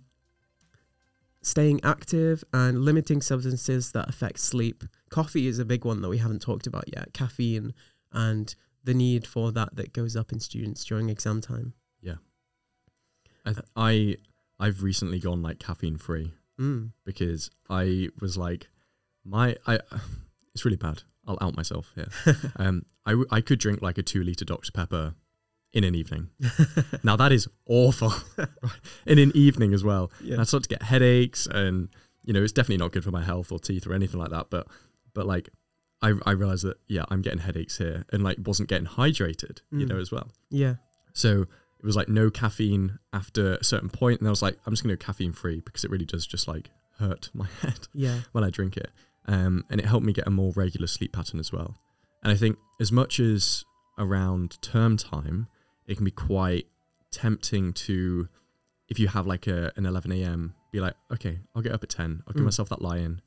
staying 1.41 1.79
active 1.83 2.43
and 2.51 2.83
limiting 2.83 3.21
substances 3.21 3.93
that 3.93 4.09
affect 4.09 4.39
sleep. 4.39 4.83
Coffee 5.09 5.47
is 5.47 5.57
a 5.57 5.65
big 5.65 5.85
one 5.85 6.01
that 6.01 6.09
we 6.09 6.17
haven't 6.17 6.41
talked 6.41 6.67
about 6.67 6.83
yet. 6.93 7.13
Caffeine 7.13 7.73
and 8.11 8.55
the 8.83 8.93
need 8.93 9.25
for 9.25 9.53
that 9.53 9.75
that 9.75 9.93
goes 9.93 10.17
up 10.17 10.33
in 10.33 10.39
students 10.41 10.83
during 10.83 11.09
exam 11.09 11.39
time. 11.39 11.73
I, 13.45 13.53
th- 13.53 13.65
I 13.75 14.15
I've 14.59 14.83
recently 14.83 15.19
gone 15.19 15.41
like 15.41 15.59
caffeine 15.59 15.97
free 15.97 16.33
Mm. 16.59 16.91
because 17.05 17.51
I 17.69 18.07
was 18.21 18.37
like 18.37 18.69
my 19.25 19.57
I 19.67 19.79
it's 20.53 20.63
really 20.63 20.77
bad. 20.77 21.03
I'll 21.27 21.37
out 21.41 21.55
myself 21.55 21.91
here. 21.95 22.07
um, 22.55 22.85
I 23.05 23.11
w- 23.11 23.27
I 23.31 23.41
could 23.41 23.59
drink 23.59 23.81
like 23.81 23.97
a 23.97 24.03
two 24.03 24.23
liter 24.23 24.45
Dr 24.45 24.71
Pepper 24.71 25.15
in 25.73 25.83
an 25.83 25.95
evening. 25.95 26.29
now 27.03 27.15
that 27.17 27.31
is 27.33 27.47
awful. 27.67 28.13
In 29.05 29.19
an 29.19 29.31
evening 29.35 29.73
as 29.73 29.83
well. 29.83 30.11
Yeah. 30.23 30.33
And 30.33 30.41
I 30.41 30.45
start 30.45 30.63
to 30.63 30.69
get 30.69 30.81
headaches 30.83 31.45
and 31.47 31.89
you 32.23 32.31
know 32.33 32.41
it's 32.41 32.53
definitely 32.53 32.77
not 32.77 32.93
good 32.93 33.03
for 33.03 33.11
my 33.11 33.23
health 33.23 33.51
or 33.51 33.59
teeth 33.59 33.85
or 33.85 33.93
anything 33.93 34.19
like 34.19 34.29
that. 34.29 34.49
But 34.49 34.67
but 35.13 35.25
like 35.25 35.49
I 36.01 36.13
I 36.25 36.31
realized 36.31 36.63
that 36.63 36.77
yeah 36.87 37.03
I'm 37.09 37.21
getting 37.21 37.39
headaches 37.39 37.77
here 37.77 38.05
and 38.13 38.23
like 38.23 38.37
wasn't 38.45 38.69
getting 38.69 38.87
hydrated 38.87 39.59
you 39.71 39.85
Mm. 39.85 39.89
know 39.89 39.97
as 39.99 40.11
well. 40.11 40.29
Yeah. 40.49 40.75
So 41.13 41.47
it 41.85 41.87
was 41.87 41.95
like 41.95 42.09
no 42.09 42.29
caffeine 42.31 42.97
after 43.13 43.53
a 43.55 43.63
certain 43.63 43.89
point, 43.89 44.19
and 44.19 44.27
I 44.27 44.31
was 44.31 44.41
like, 44.41 44.57
I'm 44.65 44.73
just 44.73 44.81
gonna 44.83 44.95
go 44.95 45.05
caffeine 45.05 45.33
free 45.33 45.59
because 45.61 45.83
it 45.83 45.91
really 45.91 46.05
does 46.05 46.25
just 46.25 46.47
like 46.47 46.71
hurt 46.99 47.29
my 47.35 47.47
head 47.61 47.87
Yeah. 47.93 48.21
when 48.31 48.43
I 48.43 48.49
drink 48.49 48.75
it. 48.77 48.89
Um, 49.27 49.65
and 49.69 49.79
it 49.79 49.85
helped 49.85 50.05
me 50.05 50.13
get 50.13 50.27
a 50.27 50.31
more 50.31 50.51
regular 50.55 50.87
sleep 50.87 51.13
pattern 51.13 51.39
as 51.39 51.51
well. 51.51 51.77
And 52.23 52.31
I 52.31 52.35
think 52.35 52.57
as 52.79 52.91
much 52.91 53.19
as 53.19 53.63
around 53.99 54.59
term 54.61 54.97
time, 54.97 55.47
it 55.87 55.95
can 55.95 56.05
be 56.05 56.11
quite 56.11 56.65
tempting 57.11 57.73
to, 57.73 58.27
if 58.89 58.99
you 58.99 59.07
have 59.07 59.25
like 59.27 59.47
a, 59.47 59.71
an 59.77 59.85
11 59.85 60.11
a.m., 60.11 60.55
be 60.71 60.79
like, 60.79 60.95
okay, 61.11 61.39
I'll 61.55 61.61
get 61.61 61.71
up 61.71 61.83
at 61.83 61.89
10. 61.89 62.23
I'll 62.27 62.33
give 62.33 62.41
Mm. 62.41 62.45
myself 62.45 62.69
that 62.69 62.81
lie 62.81 62.97
in, 62.97 63.21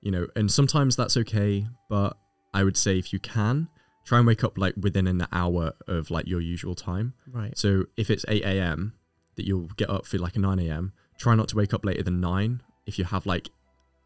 you 0.00 0.10
know, 0.10 0.26
and 0.36 0.50
sometimes 0.50 0.96
that's 0.96 1.16
okay. 1.16 1.66
But 1.88 2.16
I 2.52 2.64
would 2.64 2.76
say 2.76 2.98
if 2.98 3.12
you 3.12 3.18
can, 3.18 3.68
try 4.04 4.18
and 4.18 4.26
wake 4.26 4.44
up 4.44 4.58
like 4.58 4.74
within 4.76 5.06
an 5.06 5.26
hour 5.32 5.72
of 5.86 6.10
like 6.10 6.26
your 6.26 6.40
usual 6.40 6.74
time. 6.74 7.14
Right. 7.30 7.56
So 7.56 7.84
if 7.96 8.10
it's 8.10 8.24
8 8.28 8.42
a.m. 8.42 8.94
that 9.36 9.46
you'll 9.46 9.68
get 9.76 9.90
up 9.90 10.06
for 10.06 10.18
like 10.18 10.36
a 10.36 10.38
9 10.38 10.58
a.m., 10.58 10.92
try 11.18 11.34
not 11.34 11.48
to 11.48 11.56
wake 11.56 11.74
up 11.74 11.84
later 11.84 12.02
than 12.02 12.20
9 12.20 12.62
if 12.86 12.98
you 12.98 13.04
have 13.04 13.26
like 13.26 13.50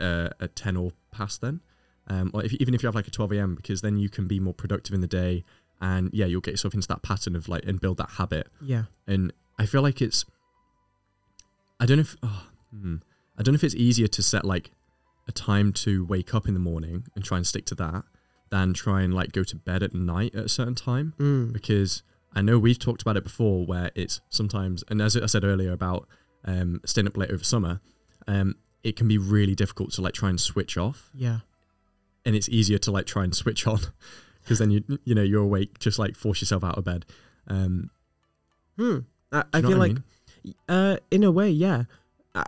uh, 0.01 0.31
a 0.41 0.49
10 0.49 0.77
or 0.77 0.93
past 1.13 1.41
then. 1.41 1.61
Um, 2.07 2.31
or 2.35 2.45
if, 2.45 2.53
even 2.55 2.75
if 2.75 2.83
you 2.83 2.87
have 2.87 2.95
like 2.95 3.09
a 3.09 3.11
12 3.11 3.33
a.m., 3.33 3.55
because 3.55 3.81
then 3.81 3.97
you 3.97 4.09
can 4.09 4.27
be 4.27 4.41
more 4.41 4.55
productive 4.55 4.95
in 4.95 5.01
the 5.01 5.07
day. 5.07 5.45
And 5.81 6.11
yeah, 6.13 6.27
you'll 6.27 6.41
get 6.41 6.53
yourself 6.53 6.75
into 6.75 6.89
that 6.89 7.03
pattern 7.03 7.37
of 7.37 7.49
like 7.49 7.65
and 7.65 7.81
build 7.81 7.99
that 7.99 8.11
habit. 8.11 8.49
Yeah. 8.61 8.85
And 9.07 9.33
I 9.59 9.67
feel 9.67 9.83
like 9.83 10.03
it's, 10.03 10.25
I 11.81 11.87
don't 11.87 11.99
know 11.99 12.03
if, 12.03 12.17
oh, 12.23 12.47
hmm, 12.71 12.97
I 13.39 13.43
don't 13.43 13.55
know 13.55 13.57
if 13.57 13.65
it's 13.65 13.75
easier 13.75 14.07
to 14.09 14.23
set 14.23 14.45
like 14.45 14.71
a 15.27 15.33
time 15.33 15.73
to 15.73 16.05
wake 16.05 16.35
up 16.35 16.47
in 16.47 16.55
the 16.55 16.61
morning 16.61 17.05
and 17.15 17.25
try 17.25 17.39
and 17.39 17.47
stick 17.47 17.65
to 17.67 17.75
that 17.77 18.05
than 18.51 18.73
try 18.75 19.03
and 19.03 19.13
like 19.15 19.33
go 19.33 19.43
to 19.43 19.57
bed 19.57 19.83
at 19.83 19.95
night 19.95 20.35
at 20.35 20.45
a 20.45 20.49
certain 20.49 20.75
time 20.75 21.15
Mm. 21.19 21.53
because 21.53 22.03
I 22.35 22.43
know 22.43 22.59
we've 22.59 22.79
talked 22.79 23.03
about 23.03 23.17
it 23.17 23.25
before, 23.25 23.65
where 23.65 23.91
it's 23.95 24.21
sometimes, 24.29 24.83
and 24.89 25.01
as 25.01 25.17
I 25.17 25.27
said 25.27 25.45
earlier 25.45 25.73
about 25.73 26.09
um, 26.45 26.81
staying 26.85 27.07
up 27.07 27.17
late 27.17 27.31
over 27.31 27.45
summer, 27.45 27.81
um, 28.27 28.57
it 28.83 28.97
can 28.97 29.09
be 29.09 29.19
really 29.19 29.55
difficult 29.55 29.93
to 29.93 30.03
like 30.03 30.15
try 30.15 30.29
and 30.31 30.41
switch 30.41 30.77
off, 30.77 31.11
Yeah. 31.15 31.39
and 32.25 32.35
it's 32.37 32.49
easier 32.49 32.79
to 32.79 32.91
like 32.91 33.07
try 33.07 33.25
and 33.25 33.35
switch 33.35 33.67
on 33.67 33.81
because 34.43 34.59
then 34.59 34.71
you 34.71 34.83
you 35.05 35.15
know 35.15 35.23
you're 35.23 35.43
awake, 35.43 35.79
just 35.79 35.99
like 35.99 36.17
force 36.17 36.41
yourself 36.43 36.63
out 36.65 36.77
of 36.77 36.85
bed. 36.85 37.07
Um, 37.47 37.91
Hmm. 38.77 38.99
I, 39.33 39.45
I 39.53 39.61
feel 39.63 39.77
like, 39.79 39.93
mean? 40.45 40.55
uh, 40.69 40.97
in 41.11 41.23
a 41.25 41.31
way, 41.31 41.49
yeah. 41.51 41.85
Uh, 42.35 42.45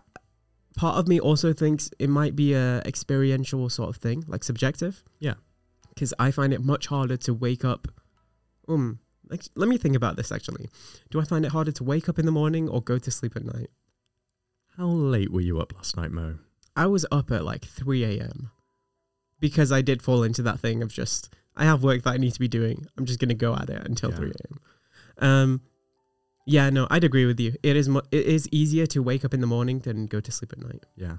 part 0.77 0.97
of 0.99 1.07
me 1.09 1.21
also 1.21 1.53
thinks 1.53 1.91
it 1.99 2.09
might 2.11 2.35
be 2.37 2.53
a 2.55 2.83
experiential 2.85 3.69
sort 3.71 3.89
of 3.89 3.97
thing, 3.97 4.25
like 4.27 4.43
subjective. 4.45 5.03
Yeah. 5.21 5.35
Because 5.97 6.15
I 6.19 6.31
find 6.31 6.53
it 6.53 6.63
much 6.63 6.87
harder 6.87 7.17
to 7.17 7.35
wake 7.35 7.65
up. 7.65 7.89
Um, 8.69 9.01
like, 9.29 9.43
let 9.57 9.69
me 9.69 9.77
think 9.79 9.97
about 9.97 10.15
this 10.17 10.31
actually. 10.31 10.69
Do 11.11 11.21
I 11.21 11.25
find 11.25 11.45
it 11.45 11.51
harder 11.53 11.73
to 11.73 11.83
wake 11.85 12.09
up 12.09 12.19
in 12.21 12.27
the 12.27 12.31
morning 12.33 12.69
or 12.69 12.81
go 12.81 12.99
to 12.99 13.11
sleep 13.11 13.35
at 13.35 13.45
night? 13.45 13.71
how 14.77 14.87
late 14.87 15.33
were 15.33 15.41
you 15.41 15.59
up 15.59 15.73
last 15.75 15.97
night, 15.97 16.11
Mo? 16.11 16.37
I 16.77 16.85
was 16.87 17.07
up 17.11 17.31
at 17.31 17.47
like 17.47 17.65
3 17.65 18.05
a.m. 18.05 18.51
because 19.41 19.73
I 19.73 19.81
did 19.81 20.03
fall 20.03 20.23
into 20.23 20.43
that 20.43 20.61
thing 20.61 20.83
of 20.83 20.93
just, 20.93 21.33
I 21.57 21.65
have 21.65 21.83
work 21.83 22.03
that 22.03 22.11
I 22.11 22.17
need 22.19 22.35
to 22.35 22.39
be 22.41 22.47
doing. 22.49 22.87
I'm 22.99 23.07
just 23.07 23.19
going 23.19 23.31
to 23.31 23.35
go 23.35 23.55
at 23.55 23.71
it 23.71 23.87
until 23.87 24.11
Yeah. 24.11 24.17
3 24.17 24.29
a.m. 24.33 24.61
Um, 25.27 25.61
yeah, 26.45 26.69
no, 26.69 26.87
I'd 26.91 27.05
agree 27.05 27.25
with 27.25 27.41
you. 27.41 27.55
It 27.63 27.75
is 27.75 27.89
mu- 27.89 28.03
it 28.13 28.27
is 28.27 28.47
easier 28.53 28.85
to 28.89 29.03
wake 29.03 29.25
up 29.25 29.33
in 29.33 29.41
the 29.41 29.47
morning 29.47 29.79
than 29.79 30.07
go 30.07 30.21
to 30.21 30.31
sleep 30.31 30.53
at 30.53 30.59
night. 30.59 30.85
Yeah. 30.95 31.17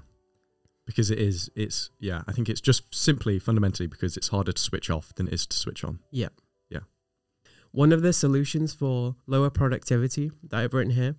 Because 0.88 1.10
it 1.10 1.18
is, 1.18 1.50
it's, 1.54 1.90
yeah, 2.00 2.22
I 2.26 2.32
think 2.32 2.48
it's 2.48 2.62
just 2.62 2.94
simply 2.94 3.38
fundamentally 3.38 3.86
because 3.86 4.16
it's 4.16 4.28
harder 4.28 4.52
to 4.52 4.62
switch 4.62 4.88
off 4.88 5.14
than 5.16 5.28
it 5.28 5.34
is 5.34 5.46
to 5.48 5.56
switch 5.58 5.84
on. 5.84 5.98
Yeah. 6.10 6.30
Yeah. 6.70 6.78
One 7.72 7.92
of 7.92 8.00
the 8.00 8.14
solutions 8.14 8.72
for 8.72 9.14
lower 9.26 9.50
productivity 9.50 10.32
that 10.44 10.56
I've 10.56 10.72
written 10.72 10.94
here 10.94 11.14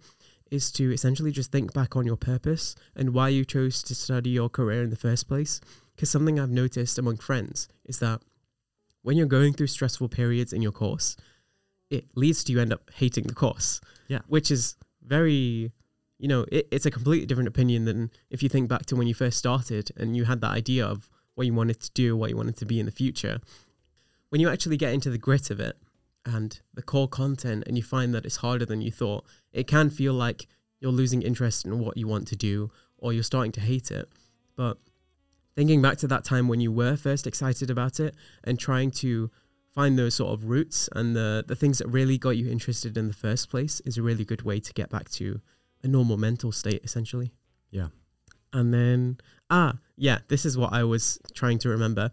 is 0.50 0.72
to 0.72 0.92
essentially 0.92 1.32
just 1.32 1.52
think 1.52 1.72
back 1.72 1.96
on 1.96 2.08
your 2.08 2.18
purpose 2.18 2.76
and 2.96 3.14
why 3.14 3.30
you 3.30 3.46
chose 3.46 3.84
to 3.84 3.94
study 3.94 4.32
your 4.32 4.50
career 4.50 4.82
in 4.82 4.90
the 4.90 4.96
first 4.96 5.28
place. 5.28 5.62
Because 5.96 6.10
something 6.10 6.40
I've 6.40 6.50
noticed 6.50 6.98
among 6.98 7.18
friends 7.18 7.68
is 7.86 8.00
that 8.00 8.24
when 9.04 9.18
you're 9.18 9.28
going 9.28 9.54
through 9.54 9.68
stressful 9.68 10.10
periods 10.10 10.52
in 10.52 10.64
your 10.64 10.72
course, 10.72 11.16
it 11.92 12.06
leads 12.16 12.44
to 12.46 12.54
you 12.54 12.60
end 12.60 12.74
up 12.74 12.90
hating 12.92 13.26
the 13.26 13.36
course. 13.36 13.82
Yeah. 14.08 14.22
Which 14.28 14.50
is 14.50 14.78
very, 15.04 15.72
you 16.20 16.28
know, 16.28 16.46
it, 16.52 16.68
it's 16.72 16.86
a 16.86 16.92
completely 16.92 17.26
different 17.26 17.48
opinion 17.48 17.86
than 17.86 18.12
if 18.30 18.44
you 18.44 18.50
think 18.50 18.70
back 18.70 18.86
to 18.88 18.96
when 18.96 19.08
you 19.08 19.16
first 19.16 19.38
started 19.38 19.90
and 19.98 20.16
you 20.16 20.26
had 20.26 20.42
that 20.42 20.52
idea 20.52 20.86
of 20.86 21.10
what 21.36 21.48
you 21.48 21.54
wanted 21.54 21.80
to 21.80 21.92
do, 21.92 22.16
what 22.16 22.30
you 22.30 22.38
wanted 22.38 22.58
to 22.58 22.66
be 22.66 22.80
in 22.80 22.86
the 22.86 22.92
future. 22.92 23.40
When 24.30 24.40
you 24.42 24.50
actually 24.50 24.78
get 24.78 24.94
into 24.94 25.10
the 25.10 25.18
grit 25.18 25.50
of 25.50 25.60
it, 25.60 25.78
and 26.26 26.60
the 26.74 26.82
core 26.82 27.08
content 27.08 27.64
and 27.68 27.78
you 27.78 27.84
find 27.84 28.14
that 28.14 28.26
it's 28.26 28.38
harder 28.38 28.66
than 28.66 28.82
you 28.82 28.92
thought, 28.92 29.26
it 29.54 29.68
can 29.68 29.90
feel 29.90 30.14
like 30.14 30.48
you're 30.80 30.92
losing 30.92 31.22
interest 31.22 31.66
in 31.66 31.80
what 31.80 31.98
you 31.98 32.08
want 32.08 32.28
to 32.28 32.36
do 32.36 32.72
or 32.98 33.14
you're 33.14 33.24
starting 33.24 33.52
to 33.54 33.62
hate 33.62 33.92
it. 33.92 34.10
But 34.56 34.78
thinking 35.56 35.82
back 35.82 35.98
to 36.00 36.08
that 36.08 36.24
time 36.24 36.48
when 36.48 36.60
you 36.60 36.72
were 36.72 36.96
first 36.96 37.28
excited 37.28 37.70
about 37.70 38.00
it 38.00 38.16
and 38.44 38.60
trying 38.60 38.92
to 38.92 39.30
find 39.74 39.98
those 39.98 40.16
sort 40.16 40.34
of 40.34 40.46
roots 40.46 40.90
and 40.94 41.16
the, 41.16 41.44
the 41.48 41.56
things 41.56 41.78
that 41.78 41.88
really 41.88 42.18
got 42.18 42.32
you 42.32 42.50
interested 42.50 42.98
in 42.98 43.08
the 43.08 43.14
first 43.14 43.50
place 43.50 43.82
is 43.82 43.98
a 43.98 44.02
really 44.02 44.26
good 44.26 44.42
way 44.42 44.60
to 44.60 44.74
get 44.74 44.90
back 44.90 45.10
to 45.10 45.42
a 45.84 45.88
normal 45.88 46.18
mental 46.18 46.52
state, 46.52 46.82
essentially. 46.84 47.32
Yeah. 47.72 47.88
And 48.52 48.74
then, 48.74 49.18
ah, 49.50 49.76
yeah, 49.96 50.20
this 50.28 50.46
is 50.46 50.58
what 50.58 50.74
I 50.74 50.84
was 50.84 51.20
trying 51.34 51.60
to 51.60 51.70
remember. 51.70 52.12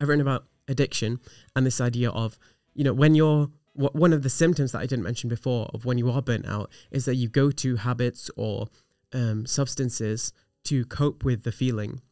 I've 0.00 0.08
written 0.08 0.20
about 0.20 0.44
addiction 0.68 1.20
and 1.54 1.64
this 1.66 1.80
idea 1.80 2.10
of 2.10 2.38
you 2.76 2.84
know, 2.84 2.92
when 2.92 3.14
you're 3.14 3.50
wh- 3.74 3.94
one 3.94 4.12
of 4.12 4.22
the 4.22 4.30
symptoms 4.30 4.72
that 4.72 4.80
I 4.80 4.86
didn't 4.86 5.04
mention 5.04 5.28
before 5.28 5.68
of 5.72 5.84
when 5.84 5.98
you 5.98 6.10
are 6.10 6.22
burnt 6.22 6.46
out 6.46 6.70
is 6.90 7.06
that 7.06 7.16
you 7.16 7.28
go 7.28 7.50
to 7.50 7.76
habits 7.76 8.30
or 8.36 8.68
um, 9.12 9.46
substances 9.46 10.32
to 10.64 10.84
cope 10.84 11.24
with 11.24 11.42
the 11.42 11.52
feeling 11.52 12.02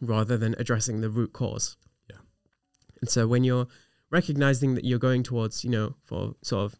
rather 0.00 0.36
than 0.36 0.54
addressing 0.58 1.00
the 1.00 1.08
root 1.08 1.32
cause. 1.32 1.76
Yeah. 2.10 2.18
And 3.00 3.08
so 3.08 3.26
when 3.26 3.42
you're 3.42 3.66
recognizing 4.10 4.74
that 4.74 4.84
you're 4.84 4.98
going 4.98 5.22
towards, 5.22 5.64
you 5.64 5.70
know, 5.70 5.94
for 6.04 6.34
sort 6.42 6.66
of 6.66 6.78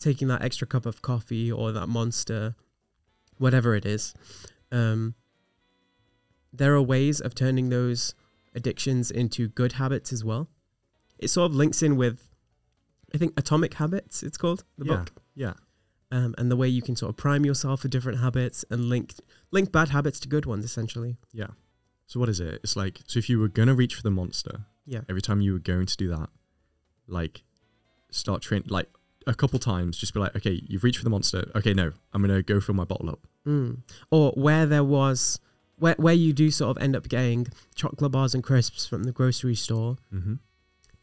taking 0.00 0.28
that 0.28 0.42
extra 0.42 0.66
cup 0.66 0.84
of 0.84 1.00
coffee 1.00 1.50
or 1.50 1.70
that 1.70 1.86
monster, 1.86 2.56
whatever 3.38 3.74
it 3.74 3.84
is, 3.86 4.14
um, 4.72 5.14
there 6.52 6.74
are 6.74 6.82
ways 6.82 7.20
of 7.20 7.34
turning 7.34 7.68
those 7.68 8.14
addictions 8.54 9.10
into 9.10 9.48
good 9.48 9.72
habits 9.72 10.12
as 10.12 10.24
well. 10.24 10.48
It 11.18 11.28
sort 11.28 11.50
of 11.50 11.54
links 11.56 11.82
in 11.82 11.96
with 11.96 12.28
I 13.14 13.18
think 13.18 13.34
Atomic 13.36 13.74
Habits, 13.74 14.22
it's 14.22 14.36
called 14.36 14.64
the 14.76 14.84
yeah. 14.86 14.96
book, 14.96 15.12
Yeah. 15.34 15.52
um, 16.10 16.34
and 16.36 16.50
the 16.50 16.56
way 16.56 16.68
you 16.68 16.82
can 16.82 16.96
sort 16.96 17.10
of 17.10 17.16
prime 17.16 17.44
yourself 17.46 17.80
for 17.82 17.88
different 17.88 18.18
habits 18.20 18.64
and 18.70 18.88
link 18.88 19.14
link 19.52 19.70
bad 19.72 19.90
habits 19.90 20.18
to 20.20 20.28
good 20.28 20.44
ones, 20.46 20.64
essentially. 20.64 21.16
Yeah. 21.32 21.48
So 22.06 22.18
what 22.20 22.28
is 22.28 22.40
it? 22.40 22.60
It's 22.62 22.76
like 22.76 23.00
so 23.06 23.18
if 23.18 23.28
you 23.30 23.38
were 23.38 23.48
gonna 23.48 23.74
reach 23.74 23.94
for 23.94 24.02
the 24.02 24.10
monster, 24.10 24.66
Yeah, 24.86 25.00
every 25.08 25.22
time 25.22 25.40
you 25.40 25.52
were 25.52 25.58
going 25.60 25.86
to 25.86 25.96
do 25.96 26.08
that, 26.08 26.28
like 27.06 27.42
start 28.10 28.42
train 28.42 28.64
like 28.66 28.88
a 29.26 29.34
couple 29.34 29.58
times, 29.58 29.96
just 29.98 30.14
be 30.14 30.20
like, 30.20 30.36
okay, 30.36 30.60
you've 30.68 30.84
reached 30.84 30.98
for 30.98 31.04
the 31.04 31.10
monster. 31.10 31.50
Okay, 31.54 31.74
no, 31.74 31.92
I'm 32.12 32.22
gonna 32.22 32.42
go 32.42 32.60
fill 32.60 32.74
my 32.74 32.84
bottle 32.84 33.10
up. 33.10 33.26
mm. 33.46 33.78
or 34.10 34.30
where 34.32 34.66
there 34.66 34.84
was 34.84 35.40
where 35.78 35.94
where 35.98 36.14
you 36.14 36.32
do 36.32 36.50
sort 36.50 36.76
of 36.76 36.82
end 36.82 36.94
up 36.96 37.08
getting 37.08 37.46
chocolate 37.74 38.12
bars 38.12 38.34
and 38.34 38.42
crisps 38.42 38.86
from 38.86 39.04
the 39.04 39.12
grocery 39.12 39.54
store. 39.54 39.96
Mm-hmm. 40.12 40.34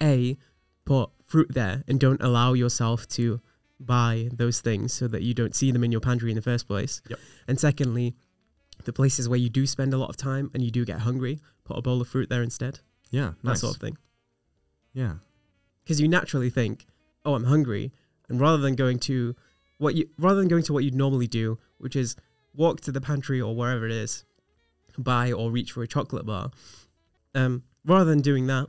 A, 0.01 0.37
put 0.85 1.09
fruit 1.23 1.53
there 1.53 1.83
and 1.87 1.99
don't 1.99 2.21
allow 2.21 2.53
yourself 2.53 3.07
to 3.09 3.39
buy 3.79 4.29
those 4.33 4.61
things 4.61 4.93
so 4.93 5.07
that 5.07 5.21
you 5.21 5.33
don't 5.33 5.55
see 5.55 5.71
them 5.71 5.83
in 5.83 5.91
your 5.91 6.01
pantry 6.01 6.29
in 6.31 6.35
the 6.35 6.41
first 6.41 6.67
place. 6.67 7.01
Yep. 7.09 7.19
And 7.47 7.59
secondly, 7.59 8.15
the 8.85 8.93
places 8.93 9.29
where 9.29 9.39
you 9.39 9.49
do 9.49 9.65
spend 9.65 9.93
a 9.93 9.97
lot 9.97 10.09
of 10.09 10.17
time 10.17 10.49
and 10.53 10.63
you 10.63 10.71
do 10.71 10.83
get 10.85 10.99
hungry, 10.99 11.39
put 11.63 11.77
a 11.77 11.81
bowl 11.81 12.01
of 12.01 12.07
fruit 12.07 12.29
there 12.29 12.43
instead. 12.43 12.79
Yeah. 13.11 13.33
That 13.43 13.57
sort 13.57 13.75
of 13.75 13.81
thing. 13.81 13.97
yeah. 14.93 15.15
Because 15.83 15.99
you 15.99 16.07
naturally 16.07 16.49
think, 16.49 16.85
"Oh, 17.25 17.35
I'm 17.35 17.43
hungry," 17.45 17.91
and 18.29 18.39
rather 18.39 18.57
than 18.57 18.75
going 18.75 18.99
to 18.99 19.35
what 19.77 19.95
you 19.95 20.09
rather 20.17 20.39
than 20.39 20.47
going 20.47 20.63
to 20.63 20.73
what 20.73 20.83
you'd 20.83 20.95
normally 20.95 21.27
do, 21.27 21.57
which 21.77 21.95
is 21.95 22.15
walk 22.55 22.81
to 22.81 22.91
the 22.91 23.01
pantry 23.01 23.41
or 23.41 23.55
wherever 23.55 23.85
it 23.85 23.91
is, 23.91 24.25
buy 24.97 25.31
or 25.31 25.51
reach 25.51 25.71
for 25.71 25.83
a 25.83 25.87
chocolate 25.87 26.25
bar, 26.25 26.51
um, 27.35 27.63
rather 27.85 28.05
than 28.05 28.21
doing 28.21 28.47
that, 28.47 28.67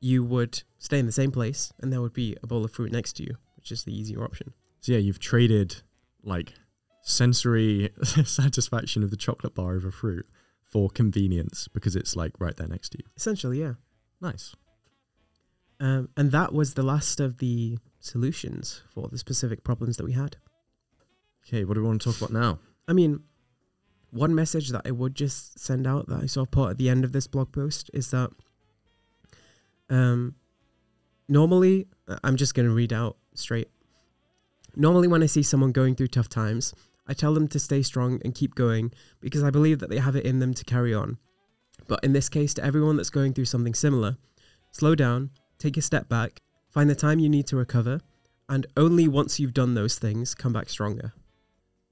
you 0.00 0.24
would 0.24 0.62
stay 0.78 0.98
in 0.98 1.06
the 1.06 1.12
same 1.12 1.30
place 1.30 1.72
and 1.80 1.92
there 1.92 2.00
would 2.00 2.12
be 2.12 2.36
a 2.42 2.46
bowl 2.46 2.64
of 2.64 2.72
fruit 2.72 2.92
next 2.92 3.14
to 3.14 3.22
you, 3.22 3.36
which 3.56 3.70
is 3.72 3.84
the 3.84 3.96
easier 3.96 4.22
option. 4.24 4.52
So 4.80 4.92
yeah, 4.92 4.98
you've 4.98 5.18
traded 5.18 5.82
like 6.22 6.54
sensory 7.02 7.90
satisfaction 8.02 9.02
of 9.02 9.10
the 9.10 9.16
chocolate 9.16 9.54
bar 9.54 9.74
over 9.74 9.90
fruit 9.90 10.26
for 10.62 10.90
convenience 10.90 11.68
because 11.72 11.96
it's 11.96 12.14
like 12.14 12.32
right 12.38 12.56
there 12.56 12.68
next 12.68 12.90
to 12.90 12.98
you. 12.98 13.04
Essentially, 13.16 13.60
yeah. 13.60 13.74
Nice. 14.20 14.54
Um, 15.80 16.08
and 16.16 16.32
that 16.32 16.52
was 16.52 16.74
the 16.74 16.82
last 16.82 17.20
of 17.20 17.38
the 17.38 17.78
solutions 18.00 18.82
for 18.92 19.08
the 19.08 19.18
specific 19.18 19.64
problems 19.64 19.96
that 19.96 20.04
we 20.04 20.12
had. 20.12 20.36
Okay, 21.46 21.64
what 21.64 21.74
do 21.74 21.80
we 21.80 21.86
want 21.86 22.02
to 22.02 22.12
talk 22.12 22.20
about 22.20 22.32
now? 22.32 22.58
I 22.86 22.92
mean, 22.92 23.20
one 24.10 24.34
message 24.34 24.70
that 24.70 24.82
I 24.84 24.90
would 24.90 25.14
just 25.14 25.58
send 25.58 25.86
out 25.86 26.08
that 26.08 26.22
I 26.22 26.26
sort 26.26 26.48
of 26.48 26.50
put 26.50 26.70
at 26.70 26.78
the 26.78 26.88
end 26.88 27.04
of 27.04 27.12
this 27.12 27.26
blog 27.26 27.52
post 27.52 27.90
is 27.92 28.10
that 28.10 28.30
um, 29.90 30.34
normally, 31.28 31.86
uh, 32.06 32.18
I'm 32.24 32.36
just 32.36 32.54
going 32.54 32.68
to 32.68 32.74
read 32.74 32.92
out 32.92 33.16
straight. 33.34 33.68
Normally, 34.76 35.08
when 35.08 35.22
I 35.22 35.26
see 35.26 35.42
someone 35.42 35.72
going 35.72 35.94
through 35.94 36.08
tough 36.08 36.28
times, 36.28 36.74
I 37.06 37.14
tell 37.14 37.34
them 37.34 37.48
to 37.48 37.58
stay 37.58 37.82
strong 37.82 38.20
and 38.24 38.34
keep 38.34 38.54
going 38.54 38.92
because 39.20 39.42
I 39.42 39.50
believe 39.50 39.78
that 39.78 39.88
they 39.88 39.98
have 39.98 40.16
it 40.16 40.26
in 40.26 40.38
them 40.38 40.54
to 40.54 40.64
carry 40.64 40.94
on. 40.94 41.18
But 41.86 42.04
in 42.04 42.12
this 42.12 42.28
case, 42.28 42.52
to 42.54 42.64
everyone 42.64 42.96
that's 42.96 43.10
going 43.10 43.32
through 43.32 43.46
something 43.46 43.74
similar, 43.74 44.18
slow 44.72 44.94
down, 44.94 45.30
take 45.58 45.76
a 45.78 45.82
step 45.82 46.08
back, 46.08 46.42
find 46.78 46.88
the 46.88 46.94
time 46.94 47.18
you 47.18 47.28
need 47.28 47.44
to 47.44 47.56
recover, 47.56 48.00
and 48.48 48.64
only 48.76 49.08
once 49.08 49.40
you've 49.40 49.52
done 49.52 49.74
those 49.74 49.98
things, 49.98 50.32
come 50.32 50.52
back 50.52 50.68
stronger. 50.68 51.12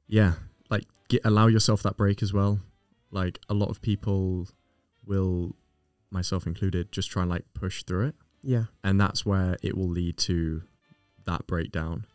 Yeah, 0.06 0.34
like 0.70 0.84
get 1.08 1.22
allow 1.24 1.48
yourself 1.48 1.82
that 1.82 1.96
break 1.96 2.22
as 2.22 2.32
well. 2.32 2.60
Like 3.10 3.40
a 3.48 3.54
lot 3.54 3.68
of 3.68 3.82
people 3.82 4.46
will, 5.04 5.56
myself 6.12 6.46
included, 6.46 6.92
just 6.92 7.10
try 7.10 7.22
and 7.22 7.30
like 7.30 7.44
push 7.52 7.82
through 7.82 8.06
it, 8.08 8.14
Yeah. 8.44 8.66
and 8.84 9.00
that's 9.00 9.26
where 9.26 9.56
it 9.60 9.76
will 9.76 9.88
lead 9.88 10.18
to 10.18 10.62
that 11.24 11.48
breakdown. 11.48 12.06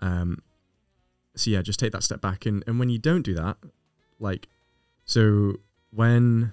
Um, 0.00 0.42
so 1.36 1.52
yeah, 1.52 1.62
just 1.62 1.78
take 1.78 1.92
that 1.92 2.02
step 2.02 2.20
back, 2.20 2.44
and 2.44 2.64
and 2.66 2.80
when 2.80 2.88
you 2.88 2.98
don't 2.98 3.22
do 3.22 3.34
that, 3.34 3.56
like, 4.18 4.48
so 5.04 5.54
when 5.92 6.50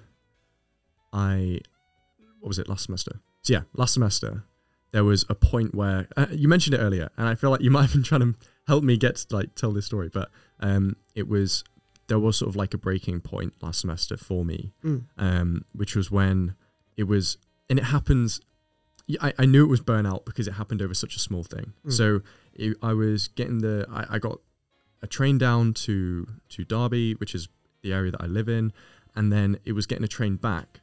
I, 1.12 1.58
what 2.38 2.46
was 2.46 2.60
it 2.60 2.68
last 2.68 2.84
semester? 2.84 3.18
So 3.42 3.54
yeah, 3.54 3.62
last 3.74 3.94
semester 3.94 4.44
there 4.94 5.04
was 5.04 5.24
a 5.28 5.34
point 5.34 5.74
where 5.74 6.06
uh, 6.16 6.26
you 6.30 6.46
mentioned 6.48 6.74
it 6.74 6.78
earlier, 6.78 7.10
and 7.16 7.26
I 7.28 7.34
feel 7.34 7.50
like 7.50 7.60
you 7.60 7.70
might 7.76 7.82
have 7.82 7.92
been 7.92 8.02
trying 8.04 8.20
to 8.22 8.34
help 8.66 8.82
me 8.84 8.96
get 8.96 9.16
to, 9.16 9.36
like 9.36 9.54
tell 9.54 9.72
this 9.72 9.86
story, 9.86 10.08
but 10.08 10.30
um, 10.60 10.96
it 11.14 11.26
was 11.28 11.64
there 12.06 12.18
was 12.18 12.36
sort 12.38 12.48
of 12.50 12.56
like 12.56 12.72
a 12.74 12.78
breaking 12.78 13.20
point 13.20 13.52
last 13.60 13.80
semester 13.80 14.16
for 14.16 14.44
me, 14.44 14.72
Mm. 14.84 15.04
um, 15.18 15.64
which 15.74 15.96
was 15.96 16.10
when 16.10 16.54
it 16.96 17.04
was, 17.04 17.36
and 17.68 17.78
it 17.78 17.86
happens. 17.96 18.40
I, 19.20 19.32
I 19.38 19.44
knew 19.46 19.64
it 19.64 19.68
was 19.68 19.80
burnout 19.82 20.24
because 20.24 20.46
it 20.48 20.52
happened 20.52 20.80
over 20.80 20.94
such 20.94 21.14
a 21.16 21.18
small 21.18 21.42
thing. 21.42 21.74
Mm. 21.86 21.92
So 21.92 22.20
it, 22.54 22.76
I 22.82 22.92
was 22.94 23.28
getting 23.28 23.58
the 23.58 23.86
I, 23.90 24.16
I 24.16 24.18
got 24.18 24.38
a 25.02 25.06
train 25.06 25.36
down 25.38 25.74
to 25.86 26.26
to 26.54 26.64
Derby, 26.64 27.14
which 27.14 27.34
is 27.34 27.48
the 27.82 27.92
area 27.92 28.12
that 28.12 28.20
I 28.22 28.26
live 28.26 28.48
in, 28.48 28.72
and 29.16 29.32
then 29.32 29.58
it 29.64 29.72
was 29.72 29.86
getting 29.86 30.04
a 30.04 30.08
train 30.18 30.36
back. 30.36 30.80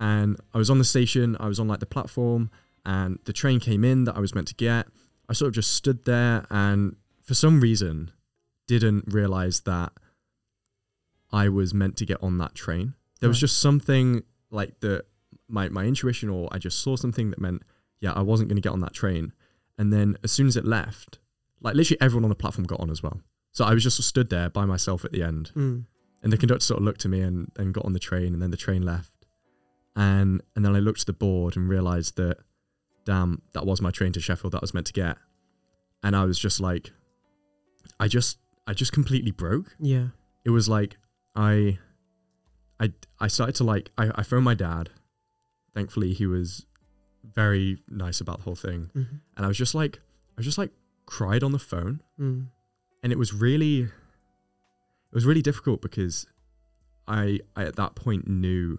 And 0.00 0.38
I 0.54 0.58
was 0.58 0.70
on 0.70 0.78
the 0.78 0.84
station, 0.84 1.36
I 1.40 1.48
was 1.48 1.58
on 1.58 1.66
like 1.66 1.80
the 1.80 1.86
platform, 1.96 2.50
and 2.84 3.18
the 3.24 3.32
train 3.32 3.60
came 3.60 3.84
in 3.84 4.04
that 4.04 4.16
I 4.16 4.20
was 4.20 4.34
meant 4.34 4.48
to 4.48 4.54
get. 4.54 4.86
I 5.28 5.32
sort 5.32 5.48
of 5.48 5.54
just 5.54 5.74
stood 5.74 6.04
there 6.04 6.46
and 6.50 6.96
for 7.22 7.34
some 7.34 7.60
reason 7.60 8.10
didn't 8.66 9.04
realize 9.08 9.60
that 9.60 9.92
I 11.30 11.48
was 11.48 11.74
meant 11.74 11.96
to 11.98 12.06
get 12.06 12.22
on 12.22 12.38
that 12.38 12.54
train. 12.54 12.94
There 13.20 13.28
was 13.28 13.40
just 13.40 13.58
something 13.58 14.22
like 14.50 14.80
the 14.80 15.04
my 15.48 15.68
my 15.68 15.84
intuition 15.84 16.28
or 16.28 16.48
I 16.52 16.58
just 16.58 16.80
saw 16.80 16.96
something 16.96 17.30
that 17.30 17.40
meant 17.40 17.62
yeah, 18.00 18.12
I 18.12 18.22
wasn't 18.22 18.48
going 18.48 18.56
to 18.56 18.62
get 18.62 18.72
on 18.72 18.80
that 18.80 18.92
train. 18.92 19.32
And 19.76 19.92
then 19.92 20.16
as 20.22 20.32
soon 20.32 20.46
as 20.46 20.56
it 20.56 20.64
left, 20.64 21.18
like 21.60 21.74
literally 21.74 22.00
everyone 22.00 22.24
on 22.24 22.30
the 22.30 22.36
platform 22.36 22.66
got 22.66 22.80
on 22.80 22.90
as 22.90 23.02
well. 23.02 23.20
So 23.52 23.64
I 23.64 23.74
was 23.74 23.82
just 23.82 24.00
stood 24.02 24.30
there 24.30 24.48
by 24.48 24.64
myself 24.64 25.04
at 25.04 25.12
the 25.12 25.22
end. 25.22 25.50
Mm. 25.54 25.84
And 26.22 26.32
the 26.32 26.36
conductor 26.36 26.64
sort 26.64 26.78
of 26.78 26.84
looked 26.84 27.04
at 27.04 27.10
me 27.10 27.20
and, 27.20 27.50
and 27.56 27.74
got 27.74 27.84
on 27.84 27.92
the 27.92 27.98
train 27.98 28.32
and 28.32 28.42
then 28.42 28.50
the 28.50 28.56
train 28.56 28.82
left. 28.82 29.12
And 29.96 30.42
and 30.54 30.64
then 30.64 30.76
I 30.76 30.78
looked 30.78 31.00
at 31.00 31.06
the 31.06 31.12
board 31.12 31.56
and 31.56 31.68
realized 31.68 32.16
that 32.16 32.38
damn, 33.08 33.30
that 33.54 33.64
was 33.66 33.80
my 33.80 33.90
train 33.90 34.12
to 34.12 34.20
Sheffield 34.20 34.52
that 34.52 34.58
I 34.62 34.66
was 34.68 34.74
meant 34.74 34.86
to 34.88 34.92
get. 34.92 35.16
And 36.04 36.14
I 36.14 36.24
was 36.24 36.38
just 36.38 36.60
like 36.60 36.92
I 37.98 38.06
just 38.06 38.38
I 38.66 38.72
just 38.74 38.92
completely 38.92 39.30
broke. 39.32 39.74
Yeah. 39.80 40.08
It 40.44 40.50
was 40.50 40.68
like 40.68 40.96
I 41.34 41.78
I 42.78 42.92
I 43.18 43.28
started 43.28 43.54
to 43.56 43.64
like 43.64 43.90
I, 43.98 44.04
I 44.14 44.22
phoned 44.22 44.44
my 44.44 44.54
dad. 44.54 44.90
Thankfully 45.74 46.12
he 46.12 46.26
was 46.26 46.66
very 47.34 47.78
nice 47.88 48.20
about 48.20 48.38
the 48.38 48.44
whole 48.44 48.54
thing. 48.66 48.90
hmm 48.92 49.02
And 49.36 49.44
I 49.46 49.48
was 49.48 49.56
just 49.64 49.74
like 49.74 49.94
I 50.36 50.36
was 50.38 50.46
just 50.46 50.58
like 50.58 50.70
cried 51.06 51.42
on 51.42 51.52
the 51.52 51.58
phone 51.72 52.02
Mm. 52.20 52.48
and 53.02 53.12
it 53.12 53.18
was 53.18 53.32
really 53.32 53.76
it 55.10 55.14
was 55.18 55.24
really 55.24 55.42
difficult 55.42 55.80
because 55.80 56.26
I, 57.06 57.40
I 57.56 57.64
at 57.64 57.76
that 57.76 57.94
point 57.94 58.28
knew 58.28 58.78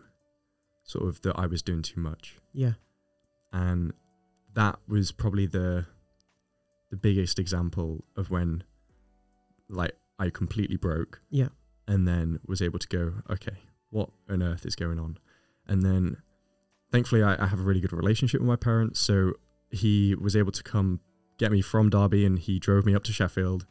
sort 0.84 1.08
of 1.10 1.22
that 1.24 1.36
I 1.44 1.48
was 1.48 1.62
doing 1.64 1.82
too 1.82 2.00
much 2.00 2.38
Yeah. 2.54 2.74
and 3.52 3.92
that 4.60 4.78
was 4.90 5.14
probably 5.14 5.46
the 5.46 5.86
the 6.92 6.98
biggest 6.98 7.40
example 7.40 8.04
of 8.18 8.30
when 8.30 8.62
like 9.70 9.94
I 10.20 10.30
completely 10.30 10.76
broke. 10.76 11.22
Yeah. 11.30 11.50
and 11.88 12.08
then 12.08 12.40
was 12.46 12.62
able 12.62 12.80
to 12.80 12.88
go 12.88 13.14
okay 13.32 13.58
what 13.90 14.10
on 14.30 14.44
earth 14.44 14.66
is 14.66 14.76
going 14.76 15.00
on? 15.00 15.18
And 15.66 15.82
then 15.82 16.18
thankfully 16.92 17.24
I, 17.24 17.42
I 17.44 17.48
have 17.48 17.62
a 17.62 17.64
really 17.64 17.80
good 17.80 17.94
relationship 17.94 18.42
with 18.42 18.50
my 18.50 18.58
parents 18.58 19.00
so 19.00 19.34
he 19.72 20.14
was 20.16 20.36
able 20.36 20.52
to 20.52 20.64
come 20.64 21.00
get 21.38 21.52
me 21.54 21.62
from 21.62 21.90
Derby 21.90 22.26
and 22.26 22.38
he 22.38 22.60
drove 22.60 22.86
me 22.86 22.94
up 22.94 23.06
to 23.06 23.14
Sheffield. 23.14 23.66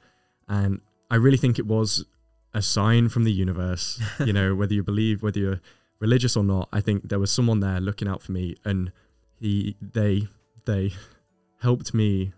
And 0.49 0.81
I 1.11 1.17
really 1.17 1.37
think 1.37 1.59
it 1.59 1.67
was 1.67 2.07
a 2.55 2.63
sign 2.63 3.11
from 3.11 3.25
the 3.25 3.33
universe 3.33 4.01
you 4.25 4.33
know 4.33 4.55
whether 4.55 4.73
you 4.73 4.83
believe 4.83 5.23
whether 5.23 5.39
you're 5.39 5.61
religious 6.01 6.35
or 6.35 6.45
not 6.45 6.67
I 6.73 6.81
think 6.81 7.11
there 7.11 7.19
was 7.19 7.31
someone 7.31 7.61
there 7.61 7.79
looking 7.79 8.09
out 8.09 8.23
for 8.23 8.33
me 8.33 8.57
and 8.65 8.91
he 9.39 9.77
they 9.83 10.29
they 10.69 10.93
helped 11.61 11.93
me 11.95 12.33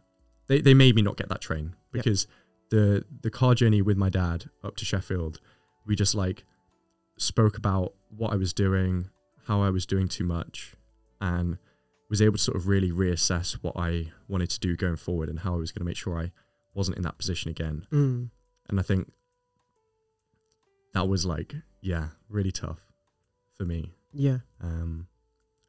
they, 0.49 0.61
they 0.61 0.75
made 0.75 0.95
me 0.97 1.03
not 1.03 1.17
get 1.17 1.29
that 1.29 1.41
train 1.49 1.67
Yep. 1.93 2.05
because 2.05 2.27
the 2.71 3.05
the 3.23 3.31
car 3.31 3.55
journey 3.61 3.83
with 3.83 3.97
my 4.05 4.09
dad 4.09 4.41
up 4.65 4.77
to 4.77 4.85
Sheffield 4.85 5.41
we 5.87 5.95
just 5.97 6.15
like 6.15 6.45
spoke 7.19 7.57
about 7.59 7.93
what 8.21 8.33
I 8.33 8.37
was 8.37 8.53
doing 8.55 9.11
how 9.47 9.61
I 9.63 9.71
was 9.71 9.85
doing 9.87 10.09
too 10.09 10.25
much 10.25 10.75
and 11.21 11.59
was 12.09 12.23
able 12.23 12.37
to 12.39 12.43
sort 12.49 12.57
of 12.57 12.67
really 12.69 12.91
reassess 12.91 13.55
what 13.65 13.75
I 13.77 13.93
wanted 14.29 14.51
to 14.51 14.61
do 14.61 14.77
going 14.77 14.97
forward 14.97 15.29
and 15.29 15.39
how 15.41 15.53
I 15.55 15.59
was 15.59 15.71
going 15.73 15.81
to 15.85 15.91
make 15.91 15.97
sure 15.97 16.19
I 16.19 16.31
wasn't 16.75 16.97
in 16.99 17.03
that 17.03 17.19
position 17.19 17.51
again 17.51 17.87
Mm. 17.93 18.31
and 18.69 18.81
I 18.81 18.83
think 18.83 19.11
that 20.95 21.09
was 21.09 21.25
like 21.27 21.55
yeah 21.81 22.09
really 22.29 22.53
tough 22.53 22.81
for 23.57 23.65
me 23.65 23.93
Yeah. 24.13 24.39
um, 24.61 25.07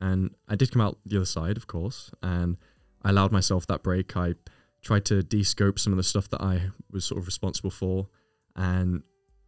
and 0.01 0.31
I 0.47 0.55
did 0.55 0.71
come 0.71 0.81
out 0.81 0.97
the 1.05 1.15
other 1.17 1.25
side, 1.25 1.55
of 1.57 1.67
course, 1.67 2.11
and 2.21 2.57
I 3.03 3.09
allowed 3.11 3.31
myself 3.31 3.65
that 3.67 3.83
break. 3.83 4.17
I 4.17 4.35
tried 4.81 5.05
to 5.05 5.21
de-scope 5.23 5.77
some 5.79 5.93
of 5.93 5.97
the 5.97 6.03
stuff 6.03 6.27
that 6.31 6.41
I 6.41 6.71
was 6.91 7.05
sort 7.05 7.19
of 7.19 7.27
responsible 7.27 7.69
for, 7.71 8.07
and 8.55 9.03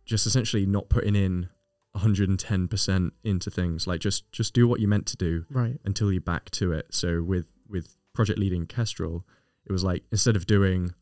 just 0.05 0.25
essentially 0.27 0.65
not 0.65 0.89
putting 0.89 1.15
in 1.15 1.49
110% 1.95 3.11
into 3.23 3.49
things. 3.51 3.87
Like 3.87 3.99
just 4.01 4.31
just 4.31 4.53
do 4.53 4.67
what 4.67 4.79
you 4.79 4.87
meant 4.87 5.05
to 5.07 5.17
do 5.17 5.45
Right. 5.49 5.79
until 5.85 6.11
you're 6.11 6.21
back 6.21 6.49
to 6.51 6.71
it. 6.73 6.87
So 6.93 7.21
with 7.23 7.51
with 7.67 7.95
project 8.13 8.39
leading 8.39 8.65
Kestrel, 8.67 9.25
it 9.65 9.71
was 9.71 9.83
like 9.83 10.03
instead 10.11 10.35
of 10.35 10.45
doing 10.45 10.93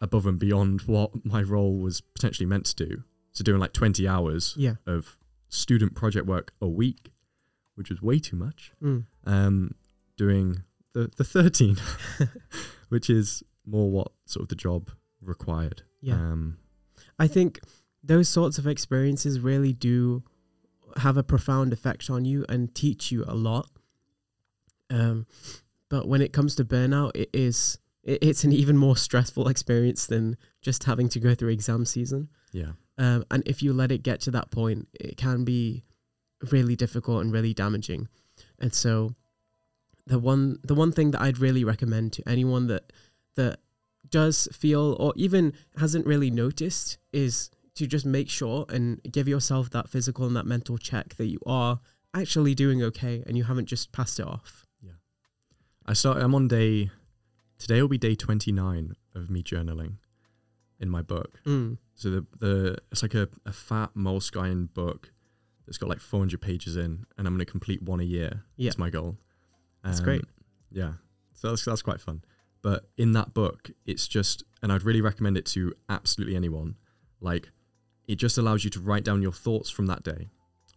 above 0.00 0.26
and 0.26 0.38
beyond 0.38 0.82
what 0.82 1.24
my 1.24 1.42
role 1.42 1.78
was 1.78 2.00
potentially 2.00 2.46
meant 2.46 2.66
to 2.66 2.86
do, 2.86 3.02
so 3.32 3.42
doing 3.44 3.60
like 3.60 3.72
20 3.72 4.06
hours 4.06 4.54
Yeah. 4.56 4.76
of 4.86 5.18
student 5.48 5.94
project 5.94 6.26
work 6.26 6.52
a 6.60 6.68
week, 6.68 7.12
which 7.78 7.90
was 7.90 8.02
way 8.02 8.18
too 8.18 8.34
much. 8.34 8.72
Mm. 8.82 9.04
Um, 9.24 9.74
doing 10.16 10.64
the 10.94 11.08
the 11.16 11.22
13, 11.22 11.76
which 12.88 13.08
is 13.08 13.44
more 13.64 13.88
what 13.88 14.10
sort 14.26 14.42
of 14.42 14.48
the 14.48 14.56
job 14.56 14.90
required. 15.22 15.82
Yeah. 16.00 16.14
Um, 16.14 16.58
I 17.20 17.28
think 17.28 17.60
those 18.02 18.28
sorts 18.28 18.58
of 18.58 18.66
experiences 18.66 19.38
really 19.38 19.72
do 19.72 20.24
have 20.96 21.16
a 21.16 21.22
profound 21.22 21.72
effect 21.72 22.10
on 22.10 22.24
you 22.24 22.44
and 22.48 22.74
teach 22.74 23.12
you 23.12 23.24
a 23.28 23.34
lot. 23.34 23.68
Um, 24.90 25.26
but 25.88 26.08
when 26.08 26.20
it 26.20 26.32
comes 26.32 26.56
to 26.56 26.64
burnout, 26.64 27.12
it 27.14 27.30
is 27.32 27.78
it, 28.02 28.18
it's 28.22 28.42
an 28.42 28.52
even 28.52 28.76
more 28.76 28.96
stressful 28.96 29.46
experience 29.46 30.06
than 30.06 30.36
just 30.62 30.82
having 30.82 31.08
to 31.10 31.20
go 31.20 31.36
through 31.36 31.50
exam 31.50 31.84
season. 31.84 32.28
yeah. 32.52 32.72
Um, 33.00 33.24
and 33.30 33.44
if 33.46 33.62
you 33.62 33.72
let 33.72 33.92
it 33.92 34.02
get 34.02 34.20
to 34.22 34.32
that 34.32 34.50
point, 34.50 34.88
it 34.98 35.16
can 35.16 35.44
be 35.44 35.84
really 36.52 36.76
difficult 36.76 37.22
and 37.22 37.32
really 37.32 37.54
damaging. 37.54 38.08
And 38.58 38.74
so, 38.74 39.14
the 40.06 40.18
one 40.18 40.58
the 40.64 40.74
one 40.74 40.92
thing 40.92 41.10
that 41.12 41.20
I'd 41.20 41.38
really 41.38 41.64
recommend 41.64 42.12
to 42.14 42.28
anyone 42.28 42.66
that 42.68 42.92
that 43.36 43.60
does 44.08 44.48
feel 44.52 44.96
or 44.98 45.12
even 45.16 45.52
hasn't 45.76 46.06
really 46.06 46.30
noticed 46.30 46.98
is 47.12 47.50
to 47.74 47.86
just 47.86 48.06
make 48.06 48.28
sure 48.28 48.64
and 48.68 49.00
give 49.10 49.28
yourself 49.28 49.70
that 49.70 49.88
physical 49.88 50.26
and 50.26 50.34
that 50.34 50.46
mental 50.46 50.78
check 50.78 51.14
that 51.16 51.26
you 51.26 51.38
are 51.46 51.78
actually 52.14 52.54
doing 52.54 52.82
okay 52.82 53.22
and 53.26 53.36
you 53.36 53.44
haven't 53.44 53.66
just 53.66 53.92
passed 53.92 54.18
it 54.18 54.26
off. 54.26 54.66
Yeah. 54.82 54.92
I 55.86 55.92
start. 55.92 56.18
I'm 56.18 56.34
on 56.34 56.48
day. 56.48 56.90
Today 57.58 57.80
will 57.80 57.88
be 57.88 57.98
day 57.98 58.14
29 58.14 58.94
of 59.14 59.30
me 59.30 59.42
journaling 59.42 59.94
in 60.80 60.88
my 60.88 61.02
book. 61.02 61.40
Mm. 61.44 61.78
So 61.94 62.10
the 62.10 62.26
the 62.38 62.78
it's 62.90 63.02
like 63.02 63.14
a, 63.14 63.28
a 63.44 63.52
fat 63.52 63.90
Moleskine 63.96 64.72
book 64.72 65.12
that's 65.68 65.78
got 65.78 65.88
like 65.88 66.00
400 66.00 66.40
pages 66.40 66.76
in, 66.76 67.04
and 67.18 67.26
I'm 67.26 67.34
going 67.34 67.38
to 67.44 67.44
complete 67.50 67.82
one 67.82 68.00
a 68.00 68.04
year. 68.04 68.44
Yeah. 68.56 68.68
That's 68.70 68.78
my 68.78 68.90
goal. 68.90 69.18
That's 69.84 70.00
great. 70.00 70.24
Yeah, 70.70 70.94
so 71.34 71.50
that's 71.50 71.64
that's 71.64 71.82
quite 71.82 72.00
fun. 72.00 72.22
But 72.62 72.88
in 72.96 73.12
that 73.12 73.32
book, 73.34 73.70
it's 73.86 74.08
just, 74.08 74.42
and 74.62 74.72
I'd 74.72 74.82
really 74.82 75.00
recommend 75.00 75.36
it 75.38 75.46
to 75.46 75.72
absolutely 75.88 76.34
anyone. 76.36 76.74
Like, 77.20 77.50
it 78.08 78.16
just 78.16 78.36
allows 78.38 78.64
you 78.64 78.70
to 78.70 78.80
write 78.80 79.04
down 79.04 79.22
your 79.22 79.32
thoughts 79.32 79.70
from 79.70 79.86
that 79.86 80.02
day, 80.02 80.28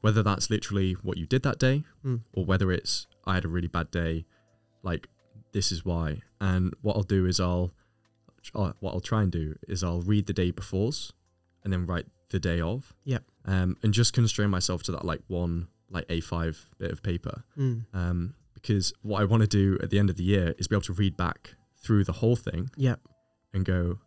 whether 0.02 0.22
that's 0.24 0.50
literally 0.50 0.94
what 1.02 1.18
you 1.18 1.26
did 1.26 1.44
that 1.44 1.58
day, 1.60 1.84
Mm. 2.06 2.22
or 2.34 2.46
whether 2.46 2.72
it's 2.72 3.08
I 3.26 3.34
had 3.36 3.46
a 3.46 3.50
really 3.50 3.68
bad 3.68 3.90
day. 3.92 4.26
Like, 4.84 5.08
this 5.52 5.72
is 5.72 5.84
why. 5.84 6.22
And 6.40 6.74
what 6.82 6.96
I'll 6.96 7.04
do 7.04 7.26
is 7.26 7.40
I'll 7.40 7.72
uh, 8.56 8.74
what 8.80 8.94
I'll 8.94 9.00
try 9.02 9.22
and 9.24 9.32
do 9.32 9.56
is 9.68 9.84
I'll 9.84 10.02
read 10.02 10.26
the 10.28 10.34
day 10.34 10.52
before's 10.52 11.12
and 11.64 11.72
then 11.74 11.86
write 11.86 12.06
the 12.30 12.40
day 12.40 12.60
of. 12.62 12.94
Yep. 13.06 13.24
Um, 13.46 13.76
and 13.84 13.94
just 13.94 14.14
constrain 14.14 14.50
myself 14.50 14.84
to 14.84 14.92
that 14.92 15.04
like 15.06 15.22
one 15.28 15.68
like 15.90 16.08
A5 16.08 16.66
bit 16.78 16.92
of 16.92 17.02
paper. 17.04 17.44
Mm. 17.58 17.86
Um, 17.94 18.34
because 18.54 18.94
what 19.02 19.22
I 19.22 19.26
want 19.26 19.42
to 19.42 19.48
do 19.48 19.80
at 19.82 19.90
the 19.90 19.98
end 20.00 20.10
of 20.12 20.16
the 20.18 20.24
year 20.24 20.54
is 20.60 20.68
be 20.68 20.76
able 20.76 20.84
to 20.84 20.94
read 20.94 21.18
back 21.18 21.56
through 21.84 22.04
the 22.04 22.12
whole 22.12 22.36
thing 22.36 22.70
Yeah. 22.78 22.96
and 23.54 23.66
go, 23.66 23.98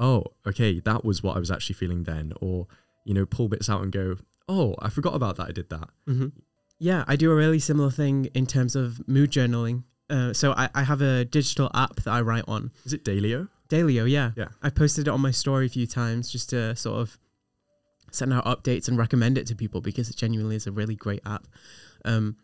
oh, 0.00 0.24
okay, 0.46 0.80
that 0.80 1.04
was 1.04 1.22
what 1.22 1.36
I 1.36 1.38
was 1.38 1.50
actually 1.50 1.74
feeling 1.74 2.02
then. 2.02 2.32
Or, 2.40 2.66
you 3.04 3.14
know, 3.14 3.24
pull 3.24 3.48
bits 3.48 3.70
out 3.70 3.82
and 3.82 3.92
go, 3.92 4.16
oh, 4.48 4.74
I 4.80 4.90
forgot 4.90 5.14
about 5.14 5.36
that. 5.36 5.46
I 5.48 5.52
did 5.52 5.70
that. 5.70 5.88
hmm 6.06 6.26
Yeah, 6.80 7.04
I 7.06 7.14
do 7.14 7.30
a 7.30 7.34
really 7.36 7.60
similar 7.60 7.90
thing 7.90 8.28
in 8.34 8.46
terms 8.46 8.74
of 8.74 9.06
mood 9.06 9.30
journaling. 9.30 9.84
Uh, 10.10 10.32
so 10.32 10.52
I, 10.56 10.68
I 10.74 10.82
have 10.82 11.00
a 11.02 11.24
digital 11.24 11.70
app 11.72 11.94
that 12.02 12.10
I 12.10 12.20
write 12.22 12.44
on. 12.48 12.72
Is 12.84 12.92
it 12.92 13.04
Daylio? 13.04 13.48
Daylio, 13.68 14.10
yeah. 14.10 14.32
Yeah. 14.36 14.48
I 14.60 14.70
posted 14.70 15.06
it 15.06 15.10
on 15.10 15.20
my 15.20 15.30
story 15.30 15.66
a 15.66 15.68
few 15.68 15.86
times 15.86 16.28
just 16.32 16.50
to 16.50 16.74
sort 16.74 16.98
of 17.00 17.16
send 18.10 18.32
out 18.32 18.44
updates 18.44 18.88
and 18.88 18.98
recommend 18.98 19.38
it 19.38 19.46
to 19.48 19.54
people 19.54 19.80
because 19.80 20.10
it 20.10 20.16
genuinely 20.16 20.56
is 20.56 20.66
a 20.66 20.72
really 20.72 20.96
great 20.96 21.20
app. 21.26 21.46
Um, 22.04 22.36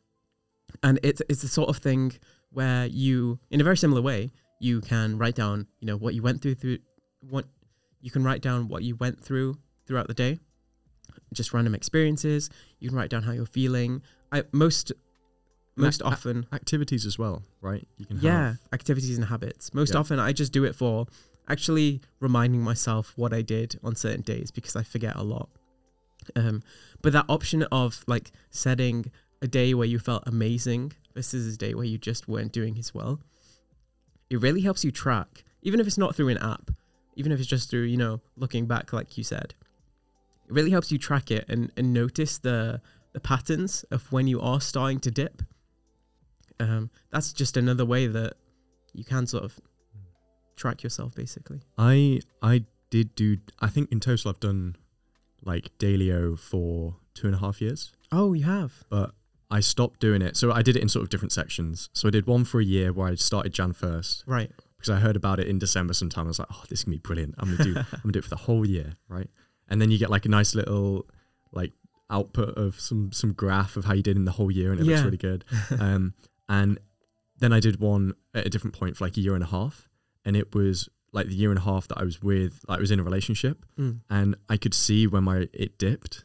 and 0.82 0.98
it's 1.02 1.22
it's 1.28 1.42
the 1.42 1.48
sort 1.48 1.68
of 1.68 1.78
thing 1.78 2.12
where 2.50 2.86
you, 2.86 3.38
in 3.50 3.60
a 3.60 3.64
very 3.64 3.76
similar 3.76 4.02
way, 4.02 4.30
you 4.60 4.80
can 4.80 5.18
write 5.18 5.34
down, 5.34 5.66
you 5.80 5.86
know, 5.86 5.96
what 5.96 6.14
you 6.14 6.22
went 6.22 6.42
through 6.42 6.54
through 6.54 6.78
what 7.20 7.46
you 8.00 8.10
can 8.10 8.24
write 8.24 8.42
down 8.42 8.68
what 8.68 8.82
you 8.82 8.96
went 8.96 9.22
through 9.22 9.56
throughout 9.86 10.08
the 10.08 10.14
day, 10.14 10.38
just 11.32 11.52
random 11.52 11.74
experiences. 11.74 12.50
You 12.78 12.88
can 12.88 12.98
write 12.98 13.10
down 13.10 13.22
how 13.22 13.32
you're 13.32 13.46
feeling. 13.46 14.02
I 14.32 14.44
most 14.52 14.92
most 15.76 16.00
ac- 16.00 16.12
often, 16.12 16.46
activities 16.52 17.04
as 17.04 17.18
well, 17.18 17.42
right? 17.60 17.86
You 17.98 18.06
can 18.06 18.18
yeah, 18.18 18.48
have 18.48 18.58
activities 18.72 19.16
and 19.16 19.26
habits. 19.26 19.72
Most 19.74 19.94
Yeah. 19.94 20.00
often, 20.00 20.18
I 20.18 20.32
just 20.32 20.52
do 20.52 20.64
it 20.64 20.74
for 20.74 21.06
actually 21.48 22.00
reminding 22.20 22.62
myself 22.62 23.12
what 23.16 23.32
I 23.32 23.42
did 23.42 23.78
on 23.82 23.94
certain 23.94 24.22
days 24.22 24.50
because 24.50 24.76
I 24.76 24.82
forget 24.82 25.16
a 25.16 25.22
lot. 25.22 25.48
Um, 26.34 26.62
but 27.02 27.12
that 27.12 27.26
option 27.28 27.62
of 27.64 28.04
like 28.06 28.32
setting 28.50 29.10
a 29.40 29.46
day 29.46 29.74
where 29.74 29.86
you 29.86 29.98
felt 29.98 30.24
amazing 30.26 30.92
versus 31.14 31.54
a 31.54 31.56
day 31.56 31.74
where 31.74 31.84
you 31.84 31.98
just 31.98 32.26
weren't 32.28 32.52
doing 32.52 32.78
as 32.78 32.94
well, 32.94 33.20
it 34.28 34.40
really 34.40 34.62
helps 34.62 34.84
you 34.84 34.90
track, 34.90 35.44
even 35.62 35.78
if 35.78 35.86
it's 35.86 35.98
not 35.98 36.16
through 36.16 36.28
an 36.28 36.38
app, 36.38 36.70
even 37.14 37.32
if 37.32 37.38
it's 37.38 37.48
just 37.48 37.70
through 37.70 37.84
you 37.84 37.96
know 37.96 38.20
looking 38.36 38.66
back, 38.66 38.92
like 38.92 39.16
you 39.16 39.24
said. 39.24 39.54
It 40.48 40.52
really 40.52 40.70
helps 40.70 40.92
you 40.92 40.98
track 40.98 41.30
it 41.30 41.44
and, 41.48 41.72
and 41.76 41.92
notice 41.92 42.38
the 42.38 42.80
the 43.12 43.20
patterns 43.20 43.84
of 43.90 44.12
when 44.12 44.26
you 44.26 44.40
are 44.40 44.60
starting 44.60 45.00
to 45.00 45.10
dip. 45.10 45.42
Um, 46.60 46.90
that's 47.10 47.32
just 47.32 47.56
another 47.56 47.84
way 47.84 48.06
that 48.06 48.34
you 48.92 49.04
can 49.04 49.26
sort 49.26 49.44
of 49.44 49.58
track 50.56 50.82
yourself, 50.82 51.14
basically. 51.14 51.60
I 51.78 52.20
I 52.42 52.64
did 52.90 53.14
do. 53.14 53.38
I 53.60 53.68
think 53.68 53.90
in 53.92 54.00
total 54.00 54.30
I've 54.30 54.40
done 54.40 54.76
like 55.42 55.70
Daylio 55.78 56.38
for 56.38 56.96
two 57.14 57.26
and 57.26 57.36
a 57.36 57.38
half 57.38 57.60
years, 57.60 57.92
Oh, 58.10 58.32
you 58.32 58.44
have. 58.44 58.84
but 58.90 59.12
I 59.50 59.60
stopped 59.60 60.00
doing 60.00 60.22
it. 60.22 60.36
So 60.36 60.50
I 60.52 60.62
did 60.62 60.76
it 60.76 60.82
in 60.82 60.88
sort 60.88 61.02
of 61.04 61.08
different 61.08 61.32
sections. 61.32 61.88
So 61.92 62.08
I 62.08 62.10
did 62.10 62.26
one 62.26 62.44
for 62.44 62.60
a 62.60 62.64
year 62.64 62.92
where 62.92 63.06
I 63.08 63.14
started 63.14 63.52
Jan 63.52 63.72
first 63.72 64.24
Right. 64.26 64.50
because 64.76 64.90
I 64.90 64.98
heard 64.98 65.14
about 65.16 65.38
it 65.38 65.46
in 65.46 65.58
December 65.58 65.94
sometime. 65.94 66.26
I 66.26 66.28
was 66.28 66.38
like, 66.40 66.48
oh, 66.50 66.64
this 66.68 66.80
is 66.80 66.84
gonna 66.84 66.96
be 66.96 67.00
brilliant. 67.00 67.34
I'm 67.38 67.52
gonna 67.56 67.64
do. 67.64 67.76
I'm 67.92 68.00
gonna 68.02 68.12
do 68.12 68.18
it 68.18 68.24
for 68.24 68.30
the 68.30 68.36
whole 68.36 68.66
year, 68.66 68.94
right? 69.08 69.30
And 69.68 69.80
then 69.80 69.90
you 69.90 69.98
get 69.98 70.10
like 70.10 70.24
a 70.26 70.28
nice 70.28 70.54
little 70.54 71.06
like 71.52 71.72
output 72.10 72.56
of 72.56 72.78
some 72.80 73.12
some 73.12 73.32
graph 73.32 73.76
of 73.76 73.84
how 73.84 73.94
you 73.94 74.02
did 74.02 74.16
in 74.16 74.24
the 74.24 74.32
whole 74.32 74.50
year, 74.50 74.72
and 74.72 74.80
it 74.80 74.84
looks 74.84 75.02
really 75.02 75.16
good. 75.16 75.44
um, 75.80 76.14
and 76.48 76.78
then 77.38 77.52
I 77.52 77.60
did 77.60 77.78
one 77.80 78.14
at 78.34 78.46
a 78.46 78.48
different 78.50 78.74
point 78.78 78.96
for 78.96 79.04
like 79.04 79.16
a 79.16 79.20
year 79.20 79.34
and 79.34 79.42
a 79.44 79.48
half, 79.48 79.85
and 80.26 80.36
it 80.36 80.54
was 80.54 80.88
like 81.12 81.28
the 81.28 81.34
year 81.34 81.48
and 81.50 81.58
a 81.58 81.62
half 81.62 81.88
that 81.88 81.96
I 81.98 82.04
was 82.04 82.20
with, 82.22 82.60
like 82.68 82.76
I 82.78 82.80
was 82.80 82.90
in 82.90 83.00
a 83.00 83.02
relationship, 83.02 83.64
Mm. 83.78 84.00
and 84.10 84.36
I 84.50 84.58
could 84.58 84.74
see 84.74 85.06
when 85.06 85.24
my 85.24 85.48
it 85.54 85.78
dipped 85.78 86.24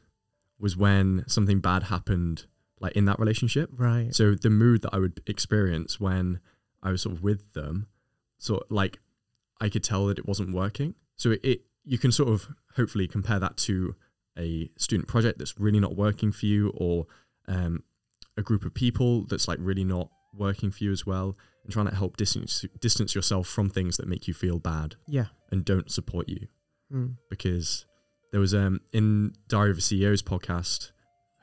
was 0.60 0.76
when 0.76 1.24
something 1.28 1.60
bad 1.62 1.84
happened, 1.84 2.46
like 2.80 2.94
in 2.98 3.06
that 3.06 3.20
relationship. 3.20 3.70
Right. 3.78 4.14
So 4.14 4.36
the 4.36 4.50
mood 4.50 4.82
that 4.82 4.94
I 4.94 5.00
would 5.00 5.22
experience 5.28 6.00
when 6.00 6.40
I 6.84 6.92
was 6.92 7.04
sort 7.04 7.16
of 7.16 7.24
with 7.24 7.54
them, 7.54 7.88
sort 8.38 8.64
of 8.64 8.72
like 8.72 9.00
I 9.62 9.70
could 9.70 9.84
tell 9.84 10.08
that 10.08 10.20
it 10.20 10.28
wasn't 10.28 10.54
working. 10.54 10.96
So 11.16 11.32
it, 11.32 11.40
it 11.44 11.62
you 11.86 11.98
can 11.98 12.12
sort 12.12 12.30
of 12.30 12.48
hopefully 12.76 13.08
compare 13.08 13.40
that 13.40 13.56
to 13.58 13.96
a 14.38 14.70
student 14.78 15.08
project 15.08 15.38
that's 15.40 15.60
really 15.60 15.80
not 15.80 15.96
working 15.96 16.32
for 16.32 16.46
you, 16.48 16.70
or 16.76 17.06
um, 17.48 17.84
a 18.38 18.42
group 18.42 18.66
of 18.66 18.74
people 18.74 19.26
that's 19.26 19.48
like 19.48 19.60
really 19.62 19.84
not 19.84 20.10
working 20.34 20.72
for 20.72 20.84
you 20.84 20.92
as 20.92 21.06
well, 21.06 21.38
and 21.64 21.72
trying 21.72 21.88
to 21.88 21.96
help 21.96 22.18
distance 22.18 22.66
distance 22.80 23.14
yourself 23.16 23.48
from 23.48 23.70
things 23.70 23.98
that 23.98 24.08
make 24.08 24.28
you 24.28 24.34
feel 24.34 24.60
bad 24.60 24.96
Yeah. 25.08 25.28
and 25.52 25.64
don't 25.66 25.92
support 25.92 26.28
you 26.30 26.48
Mm. 26.92 27.16
because 27.30 27.86
there 28.32 28.42
was 28.42 28.54
um 28.54 28.82
in 28.92 29.34
Diary 29.48 29.72
of 29.72 29.78
a 29.78 29.82
CEO's 29.82 30.22
podcast. 30.22 30.92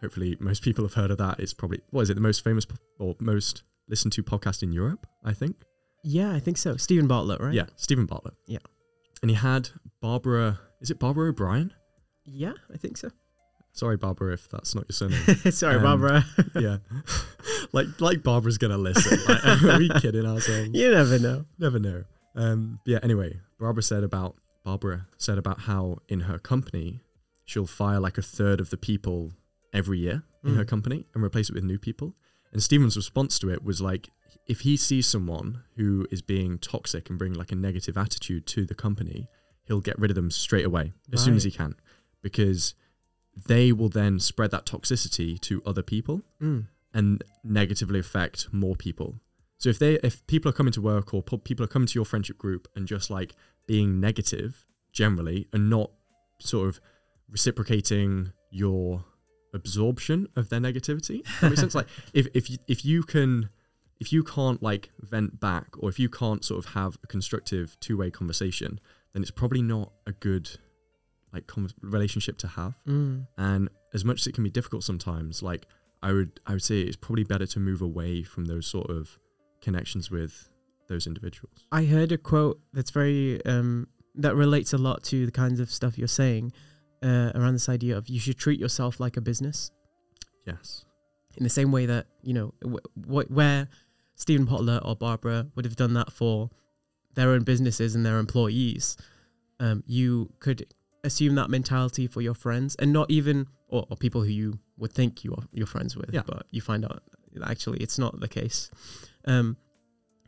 Hopefully, 0.01 0.37
most 0.41 0.63
people 0.63 0.85
have 0.85 0.95
heard 0.95 1.11
of 1.11 1.19
that. 1.19 1.41
It's 1.41 1.53
probably 1.55 1.81
what 1.91 2.03
is 2.03 2.11
it 2.11 2.15
the 2.15 2.21
most 2.21 2.45
famous 2.45 2.65
po- 2.65 2.77
or 2.99 3.17
most 3.21 3.63
listened 3.89 4.13
to 4.13 4.23
podcast 4.23 4.63
in 4.63 4.73
Europe? 4.73 5.07
I 5.25 5.33
think. 5.33 5.57
Yeah, 6.05 6.33
I 6.33 6.39
think 6.39 6.57
so. 6.59 6.77
Steven 6.77 7.07
Bartlett, 7.09 7.41
right? 7.41 7.55
Yeah, 7.55 7.67
Steven 7.77 8.07
Bartlett. 8.07 8.35
Yeah. 8.47 8.59
and 9.23 9.31
he 9.31 9.37
had 9.37 9.71
Barbara. 10.01 10.61
Is 10.81 10.91
it 10.93 10.99
Barbara 11.01 11.31
O'Brien? 11.31 11.73
Yeah, 12.25 12.53
I 12.73 12.77
think 12.77 12.97
so. 12.97 13.11
Sorry, 13.79 13.97
Barbara, 13.97 14.33
if 14.35 14.49
that's 14.49 14.75
not 14.75 14.85
your 14.89 14.95
surname. 14.95 15.21
Sorry, 15.53 15.77
Um, 15.77 15.83
Barbara. 15.83 16.25
yeah, 16.61 16.79
like 17.73 17.87
like 18.01 18.23
Barbara's 18.23 18.59
gonna 18.59 18.79
listen. 18.79 19.19
Like, 19.29 19.63
are 19.63 19.79
we 19.79 19.89
kidding 20.01 20.27
ourselves? 20.27 20.71
you 20.73 20.91
never 20.91 21.19
know. 21.19 21.45
Never 21.59 21.79
know. 21.79 22.05
Um, 22.35 22.81
yeah. 22.87 22.99
Anyway, 23.03 23.39
Barbara 23.61 23.83
said 23.83 24.03
about 24.05 24.37
Barbara 24.65 25.07
said 25.17 25.39
about 25.39 25.61
how 25.61 25.99
in 26.09 26.21
her 26.21 26.39
company 26.39 27.01
she'll 27.45 27.67
fire 27.67 28.01
like 28.01 28.19
a 28.19 28.23
third 28.23 28.61
of 28.61 28.71
the 28.71 28.77
people 28.77 29.33
every 29.73 29.99
year 29.99 30.23
in 30.45 30.55
her 30.55 30.65
Mm. 30.65 30.69
company 30.69 31.07
and 31.15 31.23
replace 31.25 31.49
it 31.51 31.55
with 31.55 31.65
new 31.65 31.79
people. 31.79 32.15
And 32.53 32.63
Steven's 32.63 32.97
response 32.97 33.39
to 33.41 33.51
it 33.51 33.63
was 33.63 33.81
like, 33.81 34.09
if 34.47 34.61
he 34.61 34.77
sees 34.77 35.07
someone 35.07 35.63
who 35.77 36.07
is 36.11 36.23
being 36.23 36.59
toxic 36.59 37.09
and 37.11 37.19
bringing 37.19 37.39
like 37.39 37.53
a 37.53 37.57
negative 37.57 37.97
attitude 37.99 38.47
to 38.49 38.65
the 38.65 38.75
company, 38.75 39.29
he'll 39.65 39.81
get 39.81 39.99
rid 39.99 40.11
of 40.11 40.15
them 40.15 40.31
straight 40.31 40.65
away 40.67 40.93
as 41.13 41.23
soon 41.23 41.37
as 41.37 41.45
he 41.45 41.51
can, 41.51 41.75
because 42.23 42.75
they 43.47 43.73
will 43.73 43.89
then 43.89 44.19
spread 44.19 44.51
that 44.51 44.67
toxicity 44.67 45.39
to 45.41 45.63
other 45.65 45.83
people 45.83 46.23
Mm. 46.41 46.67
and 46.95 47.23
negatively 47.45 48.01
affect 48.01 48.53
more 48.53 48.75
people. 48.77 49.21
So 49.59 49.69
if 49.71 49.79
they 49.79 49.95
if 50.03 50.27
people 50.27 50.49
are 50.49 50.53
coming 50.53 50.73
to 50.73 50.81
work 50.81 51.13
or 51.15 51.23
people 51.23 51.65
are 51.65 51.69
coming 51.69 51.87
to 51.89 51.95
your 51.95 52.05
friendship 52.05 52.39
group 52.39 52.69
and 52.77 52.87
just 52.87 53.11
like 53.11 53.35
being 53.67 54.01
negative 54.01 54.65
generally 54.93 55.49
and 55.53 55.69
not 55.69 55.91
sort 56.41 56.69
of 56.69 56.81
reciprocating 57.29 58.33
your 58.51 59.05
absorption 59.55 60.29
of 60.37 60.49
their 60.49 60.61
negativity, 60.61 61.25
that 61.41 61.49
makes 61.51 61.61
sense. 61.61 61.75
Like 61.75 61.89
if 62.13 62.27
if 62.35 62.51
you, 62.51 62.59
if 62.67 62.85
you 62.85 63.03
can 63.03 63.51
if 64.01 64.13
you 64.13 64.23
can't 64.23 64.63
like 64.63 64.91
vent 65.01 65.41
back 65.41 65.67
or 65.79 65.89
if 65.89 65.99
you 65.99 66.09
can't 66.09 66.45
sort 66.45 66.65
of 66.65 66.73
have 66.75 66.97
a 67.03 67.07
constructive 67.07 67.77
two 67.81 67.97
way 67.97 68.11
conversation, 68.11 68.79
then 69.13 69.23
it's 69.23 69.31
probably 69.33 69.63
not 69.63 69.93
a 70.07 70.13
good 70.13 70.59
like 71.33 71.47
con 71.47 71.69
relationship 71.83 72.39
to 72.39 72.49
have. 72.49 72.75
Mm. 72.87 73.27
And 73.37 73.69
as 73.95 74.05
much 74.05 74.21
as 74.21 74.27
it 74.27 74.35
can 74.35 74.45
be 74.45 74.51
difficult 74.51 74.85
sometimes, 74.85 75.43
like 75.43 75.67
I 76.03 76.13
would 76.13 76.41
I 76.47 76.53
would 76.53 76.63
say 76.63 76.81
it's 76.83 76.97
probably 76.97 77.25
better 77.25 77.47
to 77.47 77.61
move 77.61 77.83
away 77.83 78.23
from 78.23 78.47
those 78.47 78.67
sort 78.67 78.91
of 78.91 79.19
connections 79.61 80.11
with 80.11 80.49
those 80.89 81.07
individuals. 81.07 81.67
I 81.73 81.85
heard 81.85 82.13
a 82.13 82.19
quote 82.19 82.61
that's 82.73 82.91
very 82.91 83.45
um, 83.45 83.89
that 84.15 84.35
relates 84.35 84.73
a 84.73 84.79
lot 84.79 85.03
to 85.05 85.27
the 85.27 85.33
kinds 85.33 85.61
of 85.61 85.71
stuff 85.71 85.99
you're 85.99 86.09
saying 86.09 86.53
uh, 87.03 87.33
around 87.35 87.53
this 87.55 87.69
idea 87.69 87.97
of 87.97 88.09
you 88.09 88.19
should 88.21 88.39
treat 88.39 88.59
yourself 88.59 88.99
like 89.01 89.17
a 89.17 89.21
business 89.21 89.71
Yes. 90.47 90.85
in 91.37 91.45
the 91.45 91.51
same 91.51 91.71
way 91.73 91.87
that 91.87 92.07
you 92.23 92.33
know 92.33 92.55
w- 92.63 92.79
w- 93.01 93.29
where 93.29 93.69
Stephen 94.15 94.47
Potler 94.47 94.81
or 94.85 94.97
Barbara 94.97 95.47
would 95.55 95.65
have 95.65 95.77
done 95.77 95.95
that 95.95 96.11
for 96.13 96.51
their 97.15 97.31
own 97.31 97.43
businesses 97.45 97.95
and 97.95 98.05
their 98.07 98.19
employees. 98.19 98.97
Um, 99.61 99.83
you 99.87 100.33
could 100.41 100.67
assume 101.05 101.35
that 101.37 101.49
mentality 101.51 102.07
for 102.07 102.21
your 102.21 102.35
friends 102.35 102.75
and 102.77 102.93
not 102.93 103.11
even 103.11 103.47
or, 103.69 103.87
or 103.91 103.97
people 103.97 104.23
who 104.23 104.31
you 104.31 104.59
would 104.77 104.93
think 104.93 105.25
you 105.25 105.33
are 105.35 105.45
you're 105.53 105.67
friends 105.67 105.97
with, 105.97 106.11
Yeah. 106.13 106.23
but 106.27 106.47
you 106.51 106.61
find 106.61 106.85
out 106.85 107.03
actually 107.45 107.79
it's 107.79 107.99
not 107.99 108.19
the 108.21 108.29
case. 108.29 108.71
Um, 109.25 109.57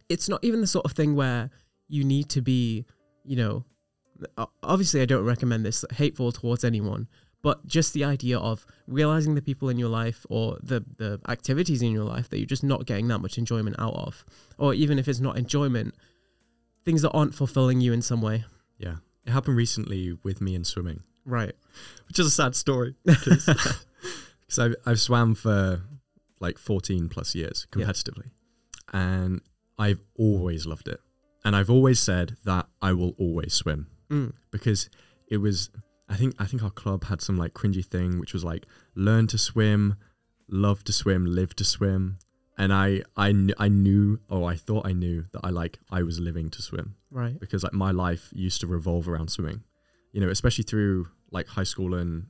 it's 0.08 0.28
not 0.28 0.42
even 0.44 0.60
the 0.60 0.66
sort 0.66 0.84
of 0.84 0.92
thing 0.92 1.14
where 1.14 1.50
you 1.88 2.04
need 2.04 2.28
to 2.30 2.40
be, 2.40 2.84
you 3.24 3.36
know, 3.36 3.64
obviously 4.62 5.00
I 5.00 5.06
don't 5.06 5.24
recommend 5.24 5.64
this 5.64 5.84
hateful 5.92 6.30
towards 6.32 6.62
anyone, 6.64 7.08
but 7.42 7.66
just 7.66 7.94
the 7.94 8.04
idea 8.04 8.38
of 8.38 8.66
realizing 8.86 9.34
the 9.34 9.42
people 9.42 9.68
in 9.70 9.78
your 9.78 9.88
life 9.88 10.26
or 10.28 10.58
the 10.62 10.84
the 10.98 11.20
activities 11.28 11.80
in 11.82 11.90
your 11.92 12.04
life 12.04 12.28
that 12.30 12.38
you're 12.38 12.46
just 12.46 12.62
not 12.64 12.86
getting 12.86 13.08
that 13.08 13.20
much 13.20 13.38
enjoyment 13.38 13.76
out 13.78 13.94
of, 13.94 14.24
or 14.58 14.74
even 14.74 14.98
if 14.98 15.08
it's 15.08 15.20
not 15.20 15.38
enjoyment, 15.38 15.94
things 16.84 17.02
that 17.02 17.10
aren't 17.12 17.34
fulfilling 17.34 17.80
you 17.80 17.92
in 17.92 18.02
some 18.02 18.20
way. 18.20 18.44
Yeah. 18.78 18.96
It 19.26 19.30
happened 19.30 19.56
recently 19.56 20.16
with 20.22 20.40
me 20.40 20.54
in 20.54 20.64
swimming, 20.64 21.02
Right. 21.24 21.54
which 22.08 22.18
is 22.18 22.26
a 22.26 22.30
sad 22.30 22.54
story 22.56 22.94
because 23.04 23.48
I've, 24.58 24.74
I've 24.86 25.00
swam 25.00 25.34
for 25.34 25.82
like 26.40 26.58
14 26.58 27.08
plus 27.08 27.34
years 27.34 27.66
Yeah. 27.76 27.86
competitively 27.86 28.30
and 28.92 29.40
I've 29.78 30.00
always 30.16 30.66
loved 30.66 30.88
it. 30.88 31.00
And 31.44 31.54
I've 31.56 31.70
always 31.70 32.00
said 32.00 32.36
that 32.44 32.66
I 32.82 32.92
will 32.92 33.14
always 33.18 33.54
swim. 33.54 33.86
Mm. 34.10 34.32
because 34.50 34.90
it 35.28 35.36
was 35.36 35.70
I 36.08 36.16
think 36.16 36.34
I 36.40 36.44
think 36.44 36.64
our 36.64 36.70
club 36.70 37.04
had 37.04 37.20
some 37.22 37.36
like 37.36 37.54
cringy 37.54 37.84
thing 37.84 38.18
which 38.18 38.32
was 38.32 38.42
like 38.42 38.66
learn 38.96 39.28
to 39.28 39.38
swim, 39.38 39.94
love 40.48 40.82
to 40.84 40.92
swim, 40.92 41.24
live 41.26 41.54
to 41.56 41.64
swim. 41.64 42.18
And 42.58 42.72
I 42.72 43.02
I 43.16 43.30
kn- 43.30 43.54
I 43.58 43.68
knew 43.68 44.18
or 44.28 44.50
I 44.50 44.56
thought 44.56 44.84
I 44.86 44.92
knew 44.92 45.26
that 45.32 45.42
I 45.44 45.50
like 45.50 45.78
I 45.92 46.02
was 46.02 46.18
living 46.18 46.50
to 46.50 46.60
swim 46.62 46.96
Right. 47.10 47.38
because 47.40 47.62
like 47.64 47.72
my 47.72 47.90
life 47.90 48.28
used 48.32 48.60
to 48.60 48.66
revolve 48.66 49.08
around 49.08 49.28
swimming. 49.28 49.62
You 50.12 50.20
know, 50.20 50.28
especially 50.28 50.64
through 50.64 51.08
like 51.30 51.46
high 51.48 51.64
school 51.64 51.94
and 51.94 52.26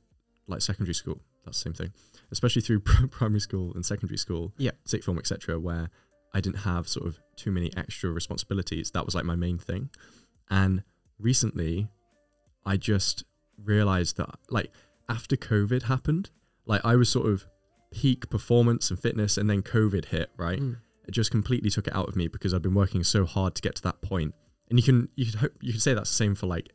like 0.47 0.61
secondary 0.61 0.93
school. 0.93 1.19
That's 1.45 1.57
the 1.57 1.63
same 1.69 1.73
thing. 1.73 1.91
Especially 2.31 2.61
through 2.61 2.79
primary 3.11 3.39
school 3.39 3.73
and 3.73 3.85
secondary 3.85 4.17
school, 4.17 4.53
Yeah. 4.57 4.71
sixth 4.85 5.05
form, 5.05 5.17
etc., 5.17 5.59
where 5.59 5.89
I 6.33 6.41
didn't 6.41 6.59
have 6.59 6.87
sort 6.87 7.07
of 7.07 7.19
too 7.35 7.51
many 7.51 7.75
extra 7.75 8.11
responsibilities. 8.11 8.91
That 8.91 9.05
was 9.05 9.15
like 9.15 9.25
my 9.25 9.35
main 9.35 9.57
thing. 9.57 9.89
And 10.49 10.83
recently, 11.19 11.89
I 12.65 12.77
just 12.77 13.23
realized 13.63 14.17
that 14.17 14.29
like 14.49 14.71
after 15.09 15.35
COVID 15.35 15.83
happened, 15.83 16.29
like 16.65 16.81
I 16.85 16.95
was 16.95 17.09
sort 17.09 17.27
of 17.27 17.45
peak 17.91 18.29
performance 18.29 18.89
and 18.89 18.99
fitness, 18.99 19.37
and 19.37 19.49
then 19.49 19.61
COVID 19.63 20.05
hit, 20.05 20.29
right? 20.37 20.59
Mm. 20.59 20.77
it 21.07 21.11
just 21.11 21.31
completely 21.31 21.69
took 21.69 21.87
it 21.87 21.95
out 21.95 22.07
of 22.07 22.15
me 22.15 22.27
because 22.27 22.53
I've 22.53 22.61
been 22.61 22.73
working 22.75 23.03
so 23.03 23.25
hard 23.25 23.55
to 23.55 23.61
get 23.61 23.75
to 23.75 23.81
that 23.83 24.01
point. 24.01 24.33
And 24.71 24.79
you 24.79 24.83
can 24.83 25.09
you 25.15 25.25
could 25.25 25.35
hope 25.35 25.51
you 25.61 25.73
could 25.73 25.81
say 25.83 25.93
that's 25.93 26.09
the 26.09 26.15
same 26.15 26.33
for 26.33 26.47
like 26.47 26.69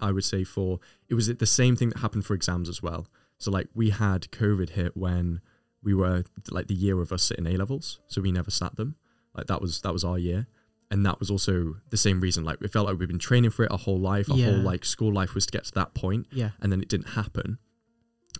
I 0.00 0.10
would 0.10 0.24
say 0.24 0.42
for 0.44 0.80
it 1.08 1.14
was 1.14 1.28
the 1.28 1.46
same 1.46 1.76
thing 1.76 1.90
that 1.90 1.98
happened 1.98 2.24
for 2.26 2.34
exams 2.34 2.68
as 2.68 2.82
well. 2.82 3.06
So 3.38 3.50
like 3.52 3.68
we 3.74 3.90
had 3.90 4.22
COVID 4.32 4.70
hit 4.70 4.96
when 4.96 5.40
we 5.82 5.94
were 5.94 6.24
like 6.50 6.66
the 6.66 6.74
year 6.74 7.00
of 7.00 7.12
us 7.12 7.22
sitting 7.22 7.46
A 7.46 7.50
levels, 7.56 8.00
so 8.08 8.20
we 8.20 8.32
never 8.32 8.50
sat 8.50 8.74
them. 8.76 8.96
Like 9.34 9.46
that 9.46 9.60
was 9.60 9.80
that 9.82 9.92
was 9.92 10.04
our 10.04 10.18
year, 10.18 10.46
and 10.90 11.04
that 11.06 11.20
was 11.20 11.30
also 11.30 11.76
the 11.90 11.96
same 11.96 12.20
reason. 12.20 12.44
Like 12.44 12.60
we 12.60 12.66
felt 12.68 12.86
like 12.88 12.98
we've 12.98 13.06
been 13.06 13.18
training 13.18 13.50
for 13.50 13.64
it 13.64 13.70
our 13.70 13.78
whole 13.78 14.00
life. 14.00 14.28
Our 14.30 14.38
whole 14.38 14.58
like 14.58 14.84
school 14.84 15.12
life 15.12 15.34
was 15.34 15.46
to 15.46 15.52
get 15.52 15.64
to 15.66 15.72
that 15.74 15.94
point, 15.94 16.26
Yeah. 16.32 16.50
and 16.60 16.72
then 16.72 16.80
it 16.80 16.88
didn't 16.88 17.10
happen. 17.10 17.58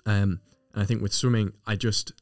Um, 0.06 0.40
and 0.72 0.82
I 0.82 0.84
think 0.84 1.02
with 1.02 1.12
swimming, 1.12 1.52
I 1.66 1.76
just 1.76 2.12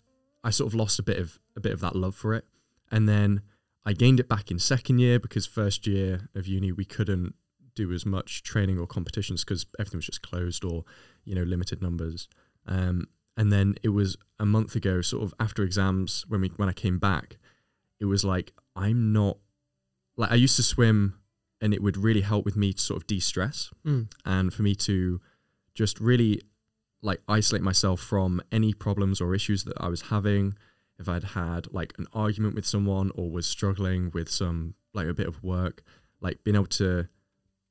I 0.45 0.51
sort 0.51 0.67
of 0.69 0.75
lost 0.75 0.99
a 0.99 1.03
bit 1.03 1.19
of 1.19 1.39
a 1.57 1.61
bit 1.61 1.73
of 1.73 1.81
that 1.81 1.95
love 1.97 2.14
for 2.17 2.35
it, 2.35 2.45
and 2.91 3.09
then 3.09 3.43
I 3.87 3.93
gained 3.93 4.20
it 4.20 4.28
back 4.28 4.51
in 4.51 4.59
second 4.59 4.99
year 4.99 5.18
because 5.18 5.47
first 5.47 5.87
year 5.87 6.28
of 6.34 6.47
uni 6.47 6.72
we 6.72 6.84
couldn't 6.84 7.34
do 7.74 7.93
as 7.93 8.05
much 8.05 8.43
training 8.43 8.78
or 8.78 8.87
competitions 8.87 9.45
because 9.45 9.64
everything 9.78 9.99
was 9.99 10.07
just 10.07 10.22
closed 10.22 10.64
or 10.64 10.84
you 11.24 11.34
know 11.34 11.43
limited 11.45 11.80
numbers. 11.80 12.28
Um, 12.66 13.07
and 13.37 13.53
then 13.53 13.76
it 13.82 13.91
was 13.91 14.16
a 14.41 14.47
month 14.47 14.74
ago, 14.74 15.03
sort 15.03 15.22
of 15.22 15.32
after 15.39 15.62
exams 15.62 16.24
when 16.28 16.41
we 16.41 16.49
when 16.57 16.68
I 16.68 16.72
came 16.72 16.99
back, 16.99 17.37
it 18.01 18.07
was 18.07 18.24
like 18.24 18.53
I'm 18.74 19.12
not 19.12 19.39
like 20.16 20.32
I 20.32 20.34
used 20.34 20.57
to 20.57 20.62
swim, 20.62 21.18
and 21.61 21.72
it 21.72 21.82
would 21.82 21.97
really 21.97 22.22
help 22.22 22.45
with 22.45 22.57
me 22.57 22.72
to 22.72 22.80
sort 22.80 22.97
of 23.03 23.07
de-stress 23.07 23.70
Mm. 23.84 24.11
and 24.24 24.53
for 24.53 24.62
me 24.62 24.74
to 24.74 25.20
just 25.74 26.01
really 26.01 26.43
like 27.03 27.20
isolate 27.28 27.62
myself 27.62 28.01
from 28.01 28.43
any 28.51 28.72
problems 28.72 29.20
or 29.20 29.34
issues 29.34 29.64
that 29.64 29.76
I 29.78 29.89
was 29.89 30.03
having. 30.03 30.55
If 30.99 31.09
I'd 31.09 31.25
had 31.25 31.73
like 31.73 31.93
an 31.99 32.07
argument 32.13 32.55
with 32.55 32.67
someone 32.67 33.11
or 33.15 33.31
was 33.31 33.47
struggling 33.47 34.11
with 34.15 34.29
some 34.31 34.75
like 34.95 35.07
a 35.07 35.15
bit 35.15 35.27
of 35.27 35.43
work, 35.43 35.83
like 36.21 36.43
being 36.45 36.55
able 36.55 36.67
to 36.67 37.09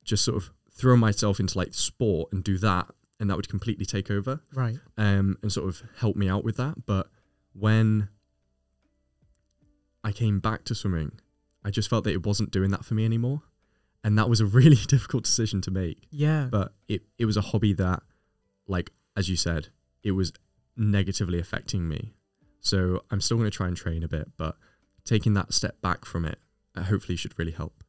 just 0.04 0.24
sort 0.24 0.36
of 0.36 0.50
throw 0.70 0.96
myself 0.96 1.40
into 1.40 1.58
like 1.58 1.74
sport 1.74 2.32
and 2.32 2.44
do 2.44 2.56
that, 2.58 2.86
and 3.18 3.28
that 3.30 3.36
would 3.36 3.48
completely 3.48 3.84
take 3.86 4.10
over 4.10 4.40
Right. 4.54 4.76
um, 4.96 5.36
and 5.42 5.50
sort 5.50 5.68
of 5.68 5.82
help 5.98 6.16
me 6.16 6.28
out 6.28 6.44
with 6.44 6.56
that. 6.58 6.86
But 6.86 7.08
when 7.52 8.08
I 10.04 10.12
came 10.12 10.38
back 10.38 10.64
to 10.64 10.74
swimming, 10.74 11.12
I 11.64 11.70
just 11.70 11.88
felt 11.90 12.04
that 12.04 12.12
it 12.12 12.24
wasn't 12.24 12.50
doing 12.52 12.70
that 12.70 12.84
for 12.84 12.94
me 12.94 13.04
anymore. 13.04 13.42
And 14.04 14.16
that 14.18 14.28
was 14.28 14.40
a 14.40 14.46
really 14.60 14.76
difficult 14.76 15.24
decision 15.24 15.60
to 15.62 15.70
make. 15.70 16.06
Yeah. 16.10 16.48
But 16.50 16.72
it, 16.88 17.02
it 17.18 17.24
was 17.24 17.36
a 17.36 17.40
hobby 17.40 17.72
that, 17.74 18.02
like, 18.68 18.90
as 19.16 19.28
you 19.28 19.36
said, 19.36 19.68
it 20.04 20.12
was 20.12 20.32
negatively 20.76 21.38
affecting 21.40 21.88
me. 21.88 22.14
So 22.66 23.04
I'm 23.10 23.20
still 23.20 23.36
going 23.36 23.48
to 23.48 23.56
try 23.56 23.68
and 23.68 23.76
train 23.76 24.02
a 24.02 24.08
bit, 24.08 24.28
but 24.36 24.56
taking 25.04 25.34
that 25.34 25.54
step 25.54 25.80
back 25.80 26.04
from 26.04 26.24
it 26.24 26.38
uh, 26.74 26.82
hopefully 26.82 27.16
should 27.16 27.38
really 27.38 27.52
help. 27.52 27.84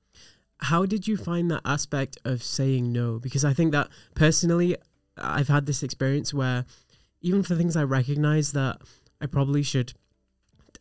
How 0.60 0.86
did 0.86 1.08
you 1.08 1.18
find 1.18 1.50
that 1.52 1.62
aspect 1.66 2.18
of 2.26 2.44
saying 2.44 2.92
no? 2.92 3.18
Because 3.20 3.44
I 3.44 3.54
think 3.54 3.72
that 3.72 3.90
personally, 4.16 4.76
I've 5.18 5.48
had 5.48 5.66
this 5.66 5.82
experience 5.82 6.34
where 6.34 6.66
even 7.22 7.42
for 7.42 7.56
things 7.56 7.76
I 7.76 7.84
recognize 7.84 8.52
that 8.52 8.82
I 9.20 9.26
probably 9.26 9.64
should 9.64 9.94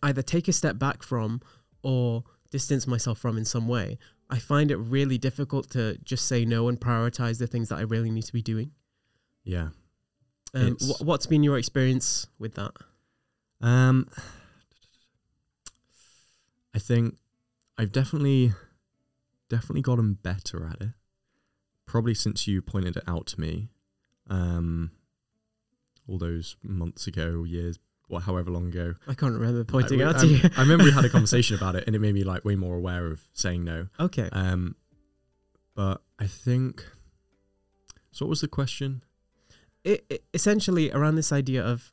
either 0.02 0.22
take 0.22 0.46
a 0.46 0.52
step 0.52 0.78
back 0.78 1.02
from 1.02 1.40
or 1.82 2.24
distance 2.50 2.86
myself 2.86 3.18
from 3.18 3.38
in 3.38 3.46
some 3.46 3.66
way, 3.66 3.98
I 4.28 4.38
find 4.38 4.70
it 4.70 4.76
really 4.76 5.16
difficult 5.16 5.70
to 5.70 5.96
just 6.04 6.26
say 6.26 6.44
no 6.44 6.68
and 6.68 6.78
prioritize 6.78 7.38
the 7.38 7.46
things 7.46 7.70
that 7.70 7.78
I 7.78 7.82
really 7.82 8.10
need 8.10 8.24
to 8.24 8.32
be 8.32 8.42
doing. 8.42 8.72
Yeah. 9.44 9.68
Um, 10.54 10.76
wh- 10.80 11.00
what's 11.02 11.26
been 11.26 11.42
your 11.42 11.56
experience 11.58 12.26
with 12.38 12.54
that? 12.54 12.72
Um, 13.60 14.08
I 16.74 16.78
think 16.78 17.16
I've 17.78 17.92
definitely, 17.92 18.52
definitely 19.48 19.82
gotten 19.82 20.14
better 20.14 20.66
at 20.66 20.80
it. 20.80 20.92
Probably 21.86 22.14
since 22.14 22.46
you 22.46 22.60
pointed 22.62 22.96
it 22.96 23.04
out 23.06 23.26
to 23.28 23.40
me, 23.40 23.68
um, 24.28 24.90
all 26.08 26.18
those 26.18 26.56
months 26.62 27.06
ago, 27.06 27.44
years, 27.44 27.78
or 28.08 28.20
however 28.20 28.50
long 28.50 28.68
ago. 28.68 28.94
I 29.06 29.14
can't 29.14 29.32
remember 29.34 29.64
pointing 29.64 30.02
I, 30.02 30.06
out 30.06 30.16
I, 30.16 30.20
to 30.20 30.26
you. 30.26 30.50
I 30.56 30.62
remember 30.62 30.84
we 30.84 30.92
had 30.92 31.04
a 31.04 31.08
conversation 31.10 31.56
about 31.56 31.76
it, 31.76 31.84
and 31.86 31.94
it 31.94 32.00
made 32.00 32.14
me 32.14 32.24
like 32.24 32.44
way 32.44 32.56
more 32.56 32.76
aware 32.76 33.06
of 33.06 33.22
saying 33.32 33.64
no. 33.64 33.86
okay. 33.98 34.28
Um, 34.32 34.74
but 35.74 36.02
I 36.18 36.26
think. 36.26 36.84
So, 38.10 38.24
what 38.24 38.30
was 38.30 38.40
the 38.40 38.48
question? 38.48 39.02
it, 39.86 40.04
it 40.10 40.24
essentially 40.34 40.90
around 40.90 41.14
this 41.14 41.32
idea 41.32 41.64
of 41.64 41.92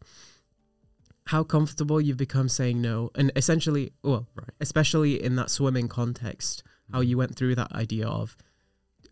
how 1.28 1.44
comfortable 1.44 2.02
you've 2.02 2.18
become 2.18 2.50
saying 2.50 2.82
no 2.82 3.10
and 3.16 3.32
essentially 3.36 3.94
well 4.04 4.28
Right. 4.36 4.50
especially 4.60 5.24
in 5.24 5.36
that 5.36 5.50
swimming 5.50 5.88
context 5.88 6.64
how 6.92 7.00
you 7.02 7.18
went 7.18 7.36
through 7.36 7.56
that 7.56 7.72
idea 7.72 8.08
of 8.08 8.36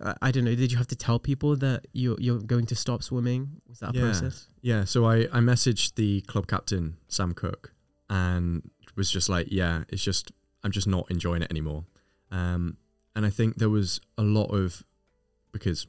uh, 0.02 0.14
i 0.22 0.30
don't 0.32 0.44
know 0.44 0.54
did 0.56 0.72
you 0.72 0.78
have 0.78 0.88
to 0.88 0.96
tell 0.96 1.20
people 1.20 1.56
that 1.56 1.88
you 1.94 2.18
you're 2.20 2.40
going 2.40 2.66
to 2.66 2.76
stop 2.76 3.02
swimming 3.02 3.62
was 3.68 3.80
that 3.80 3.96
a 3.96 3.98
Yeah. 3.98 4.02
process 4.12 4.48
Yeah, 4.62 4.84
so 4.86 5.06
I, 5.06 5.22
I 5.32 5.40
messaged 5.40 5.96
the 5.96 6.22
club 6.22 6.46
captain, 6.48 6.98
Sam 7.08 7.34
Cook, 7.34 7.74
and 8.10 8.70
was 8.96 9.10
just 9.10 9.28
like, 9.30 9.48
yeah, 9.50 9.86
it's 9.90 10.04
just, 10.04 10.32
I'm 10.64 10.72
just 10.72 10.88
not 10.88 11.10
enjoying 11.10 11.42
it 11.42 11.50
anymore. 11.50 11.86
Um, 12.30 12.78
and 13.16 13.26
I 13.26 13.32
think 13.32 13.56
there 13.56 13.72
was 13.72 14.00
a 14.20 14.22
lot 14.22 14.50
of, 14.54 14.84
because 15.52 15.88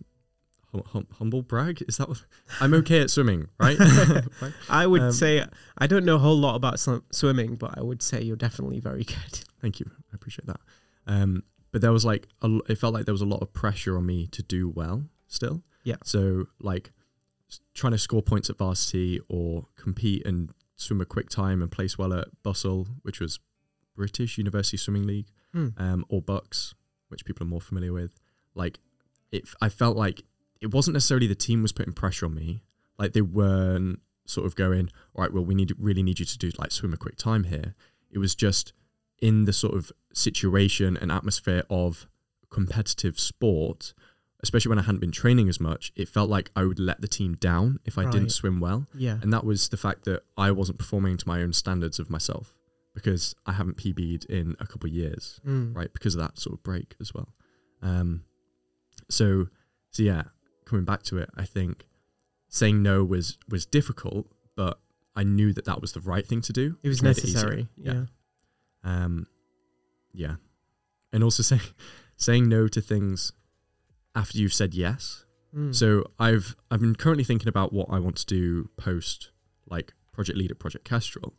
hum, 0.72 0.82
hum, 0.86 1.06
humble 1.18 1.42
brag, 1.42 1.82
is 1.88 1.96
that 1.98 2.08
what, 2.08 2.24
I'm 2.60 2.74
okay 2.74 3.00
at 3.02 3.10
swimming, 3.10 3.48
right? 3.60 3.76
I 4.68 4.86
would 4.86 5.02
Um, 5.02 5.12
say 5.12 5.44
i 5.78 5.86
don't 5.86 6.04
know 6.04 6.16
a 6.16 6.18
whole 6.18 6.36
lot 6.38 6.54
about 6.54 6.78
sw- 6.80 7.02
swimming 7.10 7.54
but 7.56 7.76
i 7.78 7.82
would 7.82 8.02
say 8.02 8.20
you're 8.22 8.36
definitely 8.36 8.80
very 8.80 9.04
good 9.04 9.40
Thank 9.60 9.78
you. 9.80 9.88
I 10.12 10.14
appreciate 10.16 10.46
that. 10.46 10.60
Um, 11.06 11.44
but 11.70 11.80
there 11.82 11.92
was 11.92 12.04
like, 12.04 12.26
a, 12.42 12.58
it 12.68 12.78
felt 12.78 12.92
like 12.94 13.04
there 13.04 13.14
was 13.14 13.22
a 13.22 13.26
lot 13.26 13.42
of 13.42 13.52
pressure 13.52 13.96
on 13.96 14.04
me 14.06 14.26
to 14.28 14.42
do 14.42 14.68
well 14.68 15.04
still. 15.28 15.62
Yeah. 15.84 15.96
So 16.04 16.46
like 16.60 16.90
trying 17.72 17.92
to 17.92 17.98
score 17.98 18.22
points 18.22 18.50
at 18.50 18.58
varsity 18.58 19.20
or 19.28 19.66
compete 19.76 20.26
and 20.26 20.50
swim 20.74 21.00
a 21.00 21.04
quick 21.04 21.28
time 21.30 21.62
and 21.62 21.70
place 21.70 21.96
well 21.96 22.12
at 22.12 22.26
BUSL, 22.44 22.88
which 23.02 23.20
was 23.20 23.38
British 23.94 24.36
University 24.36 24.76
Swimming 24.76 25.06
League, 25.06 25.28
Hmm. 25.52 25.68
um, 25.76 26.04
or 26.08 26.20
BUCS, 26.20 26.74
which 27.08 27.24
people 27.24 27.46
are 27.46 27.50
more 27.50 27.60
familiar 27.60 27.92
with. 27.92 28.10
Like 28.56 28.80
it, 29.30 29.44
I 29.60 29.68
felt 29.68 29.96
like 29.96 30.22
it 30.62 30.72
wasn't 30.72 30.94
necessarily 30.94 31.26
the 31.26 31.34
team 31.34 31.60
was 31.62 31.72
putting 31.72 31.92
pressure 31.92 32.24
on 32.26 32.34
me. 32.34 32.62
Like 32.98 33.12
they 33.12 33.20
weren't 33.22 34.00
sort 34.26 34.46
of 34.46 34.54
going, 34.54 34.88
all 35.14 35.22
right, 35.22 35.32
well, 35.32 35.44
we 35.44 35.54
need 35.54 35.74
really 35.78 36.02
need 36.02 36.20
you 36.20 36.24
to 36.26 36.38
do 36.38 36.50
like 36.58 36.70
swim 36.72 36.92
a 36.94 36.96
quick 36.96 37.16
time 37.16 37.44
here. 37.44 37.74
It 38.10 38.18
was 38.18 38.34
just 38.34 38.72
in 39.20 39.44
the 39.44 39.52
sort 39.52 39.74
of 39.74 39.92
situation 40.14 40.96
and 40.96 41.10
atmosphere 41.12 41.64
of 41.68 42.06
competitive 42.50 43.18
sport, 43.18 43.92
especially 44.42 44.68
when 44.70 44.78
I 44.78 44.82
hadn't 44.82 45.00
been 45.00 45.12
training 45.12 45.48
as 45.48 45.58
much, 45.60 45.92
it 45.96 46.08
felt 46.08 46.28
like 46.30 46.50
I 46.54 46.64
would 46.64 46.78
let 46.78 47.00
the 47.00 47.08
team 47.08 47.34
down 47.34 47.78
if 47.84 47.98
I 47.98 48.04
Right. 48.04 48.12
didn't 48.12 48.30
swim 48.30 48.60
well. 48.60 48.86
yeah 48.94 49.18
And 49.22 49.32
that 49.32 49.44
was 49.44 49.68
the 49.70 49.76
fact 49.76 50.04
that 50.04 50.22
I 50.36 50.50
wasn't 50.50 50.78
performing 50.78 51.16
to 51.16 51.26
my 51.28 51.42
own 51.42 51.52
standards 51.52 51.98
of 51.98 52.10
myself 52.10 52.54
because 52.94 53.34
I 53.46 53.52
haven't 53.52 53.78
PB'd 53.78 54.24
in 54.26 54.54
a 54.60 54.66
couple 54.66 54.88
of 54.90 54.94
years, 54.94 55.40
Mm. 55.46 55.74
right? 55.74 55.92
Because 55.92 56.14
of 56.14 56.20
that 56.20 56.38
sort 56.38 56.54
of 56.54 56.62
break 56.62 56.94
as 57.00 57.14
well. 57.14 57.32
Um, 57.80 58.24
so, 59.08 59.46
so 59.90 60.02
yeah, 60.02 60.24
coming 60.72 60.84
back 60.86 61.02
to 61.04 61.18
it, 61.18 61.28
I 61.36 61.44
think 61.44 61.86
saying 62.48 62.82
no 62.82 63.04
was 63.04 63.38
was 63.48 63.66
difficult, 63.66 64.26
but 64.56 64.78
I 65.14 65.22
knew 65.22 65.52
that 65.52 65.66
that 65.66 65.80
was 65.80 65.92
the 65.92 66.00
right 66.00 66.26
thing 66.26 66.40
to 66.42 66.52
do. 66.52 66.78
it 66.82 66.88
was 66.88 67.02
which 67.02 67.04
made 67.04 67.18
easier. 67.18 67.32
necessary 67.34 67.68
Yeah. 67.76 67.92
yeah 67.92 68.04
Um, 68.84 69.26
yeah, 70.12 70.36
and 71.12 71.22
also 71.22 71.42
saying 71.50 71.62
saying 72.16 72.48
no 72.48 72.68
to 72.68 72.80
things 72.80 73.32
after 74.14 74.38
you've 74.38 74.54
said 74.54 74.74
yes. 74.74 75.24
Mm. 75.54 75.74
So 75.74 76.04
I've 76.18 76.56
I've 76.70 76.80
been 76.80 76.94
currently 76.94 77.24
thinking 77.24 77.48
about 77.48 77.72
what 77.72 77.88
I 77.90 77.98
want 77.98 78.16
to 78.16 78.26
do 78.26 78.70
post 78.76 79.30
like 79.68 79.92
project 80.12 80.38
lead 80.38 80.50
at 80.50 80.58
Project 80.58 80.84
Kestrel, 80.84 81.34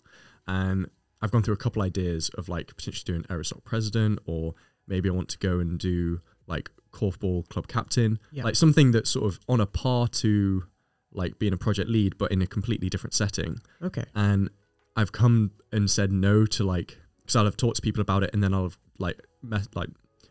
and 0.47 0.87
I've 1.21 1.31
gone 1.31 1.41
through 1.41 1.55
a 1.55 1.57
couple 1.57 1.81
ideas 1.81 2.29
of 2.37 2.49
like 2.49 2.67
potentially 2.67 3.03
doing 3.05 3.23
Aerosoc 3.23 3.63
president, 3.63 4.19
or 4.25 4.53
maybe 4.87 5.09
I 5.09 5.13
want 5.13 5.29
to 5.29 5.39
go 5.39 5.59
and 5.59 5.79
do 5.79 6.21
like 6.47 6.69
korfball 6.93 7.47
club 7.49 7.67
captain, 7.67 8.19
Yeah. 8.31 8.43
like 8.45 8.55
something 8.55 8.91
that's 8.91 9.09
sort 9.09 9.25
of 9.25 9.39
on 9.49 9.59
a 9.59 9.65
par 9.65 10.07
to 10.23 10.63
like 11.11 11.37
being 11.39 11.53
a 11.53 11.57
project 11.57 11.89
lead, 11.89 12.17
but 12.17 12.31
in 12.31 12.41
a 12.41 12.47
completely 12.47 12.89
different 12.89 13.13
setting. 13.13 13.59
Okay. 13.81 14.05
And 14.15 14.49
I've 14.95 15.11
come 15.11 15.51
and 15.71 15.89
said 15.89 16.11
no 16.11 16.45
to 16.45 16.63
like 16.63 16.97
because 17.21 17.35
I'll 17.35 17.45
have 17.45 17.57
talked 17.57 17.75
to 17.77 17.81
people 17.81 18.01
about 18.01 18.23
it 18.23 18.29
and 18.33 18.41
then 18.43 18.53
I'll 18.53 18.63
have 18.63 18.77
like 18.99 19.19
me- 19.41 19.57
like 19.75 19.89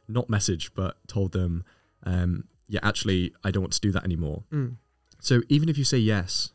not 0.08 0.28
message 0.30 0.72
but 0.74 0.96
told 1.08 1.32
them 1.32 1.64
um 2.04 2.44
yeah 2.68 2.80
actually 2.82 3.32
I 3.44 3.50
don't 3.50 3.62
want 3.62 3.72
to 3.74 3.80
do 3.80 3.90
that 3.92 4.04
anymore. 4.04 4.44
Mm. 4.52 4.76
so 5.20 5.42
even 5.48 5.68
if 5.68 5.76
you 5.78 5.84
say 5.84 5.98
yes 5.98 6.52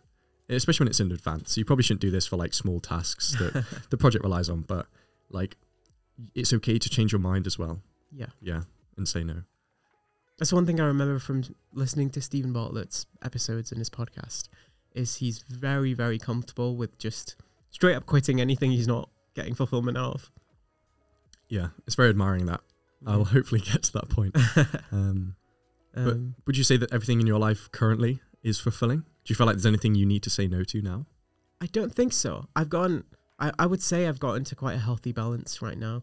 especially 0.49 0.85
when 0.85 0.89
it's 0.89 0.99
in 1.01 1.11
advance 1.11 1.57
you 1.57 1.65
probably 1.65 1.83
shouldn't 1.83 1.99
do 2.01 2.11
this 2.11 2.25
for 2.27 2.37
like 2.37 2.53
small 2.53 2.79
tasks 2.79 3.35
that 3.39 3.65
the 3.89 3.97
project 3.97 4.23
relies 4.23 4.47
on 4.49 4.61
but 4.61 4.85
like 5.29 5.57
it's 6.35 6.53
okay 6.53 6.77
to 6.79 6.89
change 6.89 7.11
your 7.11 7.19
mind 7.19 7.45
as 7.47 7.57
well. 7.59 7.81
Yeah. 8.11 8.27
Yeah 8.41 8.61
and 8.95 9.07
say 9.07 9.23
no 9.23 9.43
That's 10.37 10.53
one 10.53 10.65
thing 10.65 10.79
I 10.79 10.85
remember 10.85 11.19
from 11.19 11.43
listening 11.73 12.09
to 12.11 12.21
Steven 12.21 12.53
Bartlett's 12.53 13.05
episodes 13.23 13.71
in 13.71 13.79
his 13.79 13.89
podcast 13.89 14.49
is 14.93 15.15
he's 15.15 15.39
very, 15.49 15.93
very 15.93 16.19
comfortable 16.19 16.75
with 16.75 16.97
just 16.99 17.35
straight 17.71 17.95
up 17.95 18.05
quitting 18.05 18.39
anything 18.39 18.71
he's 18.71 18.87
not 18.87 19.09
getting 19.35 19.53
fulfillment 19.53 19.97
out 19.97 20.13
of. 20.15 20.31
yeah 21.49 21.67
it's 21.85 21.95
very 21.95 22.09
admiring 22.09 22.47
that 22.47 22.61
I'll 23.05 23.23
hopefully 23.25 23.61
get 23.61 23.83
to 23.83 23.93
that 23.93 24.09
point 24.09 24.35
um 24.91 25.35
um, 25.95 26.35
would 26.45 26.57
you 26.57 26.63
say 26.63 26.75
that 26.77 26.91
everything 26.91 27.19
in 27.21 27.27
your 27.27 27.37
life 27.39 27.69
currently 27.71 28.19
is 28.43 28.59
fulfilling 28.59 28.99
do 29.01 29.05
you 29.27 29.35
feel 29.35 29.45
like 29.45 29.55
there's 29.55 29.65
anything 29.67 29.93
you 29.93 30.05
need 30.07 30.23
to 30.23 30.29
say 30.31 30.47
no 30.47 30.63
to 30.63 30.81
now 30.81 31.05
I 31.61 31.65
don't 31.67 31.93
think 31.93 32.13
so. 32.13 32.45
I've 32.55 32.69
gotten 32.69 33.03
I, 33.39 33.51
I 33.59 33.65
would 33.65 33.81
say 33.81 34.07
I've 34.07 34.19
gotten 34.19 34.43
to 34.45 34.55
quite 34.55 34.75
a 34.75 34.79
healthy 34.79 35.11
balance 35.11 35.61
right 35.61 35.77
now. 35.77 36.01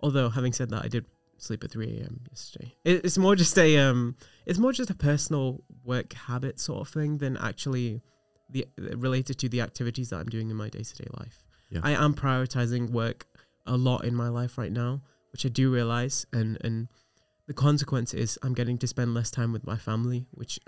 Although 0.00 0.30
having 0.30 0.52
said 0.52 0.70
that, 0.70 0.84
I 0.84 0.88
did 0.88 1.04
sleep 1.40 1.64
at 1.64 1.70
3 1.70 1.98
a.m. 1.98 2.20
yesterday. 2.30 2.74
It, 2.84 3.04
it's 3.04 3.18
more 3.18 3.34
just 3.36 3.58
a 3.58 3.78
um, 3.78 4.16
it's 4.46 4.58
more 4.58 4.72
just 4.72 4.90
a 4.90 4.94
personal 4.94 5.62
work 5.84 6.12
habit 6.12 6.60
sort 6.60 6.80
of 6.86 6.92
thing 6.92 7.18
than 7.18 7.36
actually 7.36 8.02
the 8.50 8.66
related 8.78 9.38
to 9.38 9.48
the 9.48 9.60
activities 9.60 10.10
that 10.10 10.16
I'm 10.16 10.26
doing 10.26 10.50
in 10.50 10.56
my 10.56 10.68
day 10.68 10.82
to 10.82 10.94
day 10.96 11.08
life. 11.18 11.42
Yeah. 11.70 11.80
I 11.82 11.92
am 11.92 12.14
prioritizing 12.14 12.90
work 12.90 13.26
a 13.66 13.76
lot 13.76 14.04
in 14.04 14.14
my 14.14 14.28
life 14.28 14.58
right 14.58 14.72
now, 14.72 15.02
which 15.32 15.46
I 15.46 15.48
do 15.48 15.72
realize, 15.72 16.26
and 16.32 16.58
and 16.62 16.88
the 17.46 17.54
consequence 17.54 18.14
is 18.14 18.38
I'm 18.42 18.54
getting 18.54 18.78
to 18.78 18.86
spend 18.86 19.14
less 19.14 19.30
time 19.30 19.52
with 19.52 19.66
my 19.66 19.76
family, 19.76 20.26
which 20.32 20.58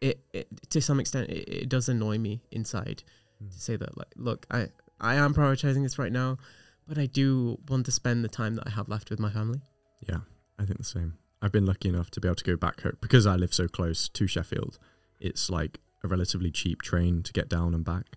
it, 0.00 0.20
it 0.32 0.48
to 0.70 0.80
some 0.80 1.00
extent 1.00 1.30
it, 1.30 1.48
it 1.48 1.68
does 1.68 1.88
annoy 1.88 2.18
me 2.18 2.42
inside 2.50 3.02
Mm. 3.42 3.52
to 3.52 3.60
say 3.60 3.74
that 3.76 3.96
like 3.96 4.12
look 4.16 4.46
I 4.50 4.68
I 5.00 5.16
am 5.16 5.34
prioritizing 5.34 5.82
this 5.82 5.98
right 5.98 6.12
now, 6.12 6.38
but 6.86 6.98
I 6.98 7.06
do 7.06 7.58
want 7.68 7.86
to 7.86 7.92
spend 7.92 8.24
the 8.24 8.28
time 8.28 8.54
that 8.56 8.66
I 8.66 8.70
have 8.70 8.88
left 8.88 9.10
with 9.10 9.20
my 9.20 9.30
family. 9.30 9.60
Yeah, 10.08 10.20
I 10.58 10.64
think 10.64 10.78
the 10.78 10.84
same. 10.84 11.14
I've 11.40 11.52
been 11.52 11.66
lucky 11.66 11.88
enough 11.88 12.10
to 12.12 12.20
be 12.20 12.28
able 12.28 12.36
to 12.36 12.44
go 12.44 12.56
back 12.56 12.80
home 12.80 12.96
because 13.00 13.26
I 13.26 13.36
live 13.36 13.52
so 13.52 13.68
close 13.68 14.08
to 14.08 14.26
Sheffield. 14.26 14.78
It's 15.20 15.50
like 15.50 15.78
a 16.02 16.08
relatively 16.08 16.50
cheap 16.50 16.82
train 16.82 17.22
to 17.22 17.32
get 17.32 17.48
down 17.48 17.74
and 17.74 17.84
back. 17.84 18.16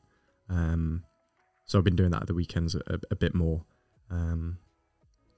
Um, 0.49 1.03
so 1.65 1.77
I've 1.77 1.83
been 1.83 1.95
doing 1.95 2.11
that 2.11 2.21
at 2.21 2.27
the 2.27 2.33
weekends 2.33 2.75
a, 2.75 2.99
a, 3.11 3.15
bit 3.15 3.35
more. 3.35 3.65
Um, 4.09 4.59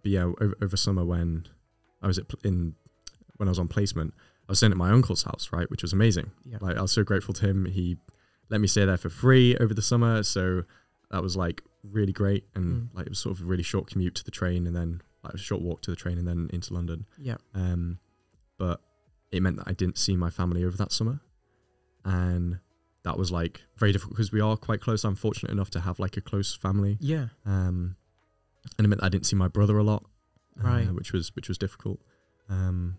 but 0.03 0.11
yeah, 0.11 0.23
over, 0.23 0.55
over 0.61 0.77
summer 0.77 1.03
when 1.03 1.47
I 2.01 2.07
was 2.07 2.19
at 2.19 2.27
pl- 2.27 2.39
in 2.43 2.75
when 3.37 3.47
I 3.47 3.51
was 3.51 3.59
on 3.59 3.67
placement, 3.67 4.13
I 4.47 4.51
was 4.51 4.59
staying 4.59 4.71
at 4.71 4.77
my 4.77 4.91
uncle's 4.91 5.23
house, 5.23 5.49
right, 5.51 5.69
which 5.71 5.81
was 5.81 5.93
amazing. 5.93 6.31
Yeah. 6.45 6.57
Like 6.61 6.77
I 6.77 6.81
was 6.81 6.91
so 6.91 7.03
grateful 7.03 7.33
to 7.35 7.47
him. 7.47 7.65
He 7.65 7.97
let 8.49 8.61
me 8.61 8.67
stay 8.67 8.85
there 8.85 8.97
for 8.97 9.09
free 9.09 9.57
over 9.57 9.73
the 9.73 9.81
summer, 9.81 10.21
so 10.23 10.63
that 11.11 11.21
was 11.23 11.35
like 11.37 11.63
really 11.83 12.13
great. 12.13 12.45
And 12.55 12.65
Mm. 12.91 12.95
like 12.95 13.05
it 13.05 13.09
was 13.09 13.19
sort 13.19 13.35
of 13.37 13.43
a 13.43 13.47
really 13.47 13.63
short 13.63 13.87
commute 13.87 14.15
to 14.15 14.23
the 14.23 14.31
train, 14.31 14.67
and 14.67 14.75
then 14.75 15.01
like 15.23 15.33
a 15.33 15.37
short 15.37 15.61
walk 15.61 15.81
to 15.83 15.91
the 15.91 15.95
train, 15.97 16.17
and 16.17 16.27
then 16.27 16.49
into 16.53 16.73
London. 16.73 17.05
Yeah. 17.17 17.37
Um, 17.53 17.99
but 18.57 18.81
it 19.31 19.41
meant 19.41 19.57
that 19.57 19.67
I 19.67 19.73
didn't 19.73 19.97
see 19.97 20.15
my 20.15 20.29
family 20.29 20.63
over 20.63 20.75
that 20.77 20.91
summer, 20.91 21.19
and 22.05 22.59
that 23.03 23.17
was 23.17 23.31
like 23.31 23.61
very 23.77 23.91
difficult 23.91 24.15
because 24.15 24.31
we 24.31 24.41
are 24.41 24.57
quite 24.57 24.81
close. 24.81 25.03
I'm 25.03 25.15
fortunate 25.15 25.51
enough 25.51 25.69
to 25.71 25.79
have 25.81 25.99
like 25.99 26.17
a 26.17 26.21
close 26.21 26.53
family, 26.55 26.97
Yeah. 26.99 27.29
um, 27.45 27.95
and 28.77 28.85
it 28.85 28.87
meant 28.87 29.03
I 29.03 29.09
didn't 29.09 29.25
see 29.25 29.35
my 29.35 29.47
brother 29.47 29.77
a 29.77 29.83
lot, 29.83 30.05
uh, 30.59 30.63
Right. 30.67 30.91
which 30.93 31.13
was 31.13 31.35
which 31.35 31.47
was 31.47 31.57
difficult. 31.57 32.01
Um, 32.49 32.97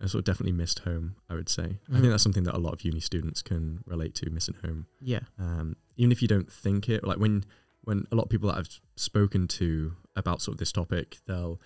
I 0.00 0.06
sort 0.06 0.20
of 0.20 0.24
definitely 0.24 0.52
missed 0.52 0.80
home. 0.80 1.16
I 1.30 1.34
would 1.34 1.48
say. 1.48 1.62
I 1.88 1.92
Mm. 1.92 2.00
think 2.00 2.10
that's 2.10 2.22
something 2.22 2.44
that 2.44 2.54
a 2.54 2.58
lot 2.58 2.72
of 2.74 2.82
uni 2.84 3.00
students 3.00 3.42
can 3.42 3.82
relate 3.86 4.14
to, 4.16 4.30
missing 4.30 4.56
home. 4.64 4.86
Yeah. 5.00 5.20
Um, 5.38 5.76
even 5.96 6.12
if 6.12 6.20
you 6.22 6.28
don't 6.28 6.50
think 6.52 6.88
it, 6.88 7.04
like 7.04 7.18
when 7.18 7.44
when 7.82 8.06
a 8.10 8.14
lot 8.16 8.24
of 8.24 8.30
people 8.30 8.48
that 8.48 8.56
I've 8.58 8.80
spoken 8.96 9.46
to 9.48 9.94
about 10.16 10.40
sort 10.42 10.54
of 10.54 10.58
this 10.58 10.72
topic, 10.72 11.18
they'll 11.26 11.60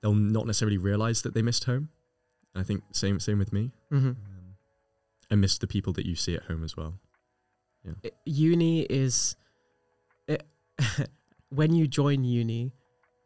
they'll 0.00 0.14
not 0.14 0.46
necessarily 0.46 0.78
realize 0.78 1.22
that 1.22 1.34
they 1.34 1.42
missed 1.42 1.64
home. 1.64 1.88
And 2.54 2.62
I 2.62 2.64
think 2.64 2.82
same 2.92 3.20
same 3.20 3.38
with 3.38 3.52
me. 3.52 3.72
Mm-hmm. 3.92 4.08
Um, 4.08 4.54
I 5.30 5.34
miss 5.34 5.58
the 5.58 5.66
people 5.66 5.92
that 5.94 6.06
you 6.06 6.14
see 6.16 6.34
at 6.34 6.44
home 6.44 6.64
as 6.64 6.76
well. 6.76 6.94
I- 8.04 8.10
uni 8.24 8.82
is 8.82 9.36
it, 10.26 10.46
when 11.50 11.74
you 11.74 11.86
join 11.86 12.24
uni 12.24 12.72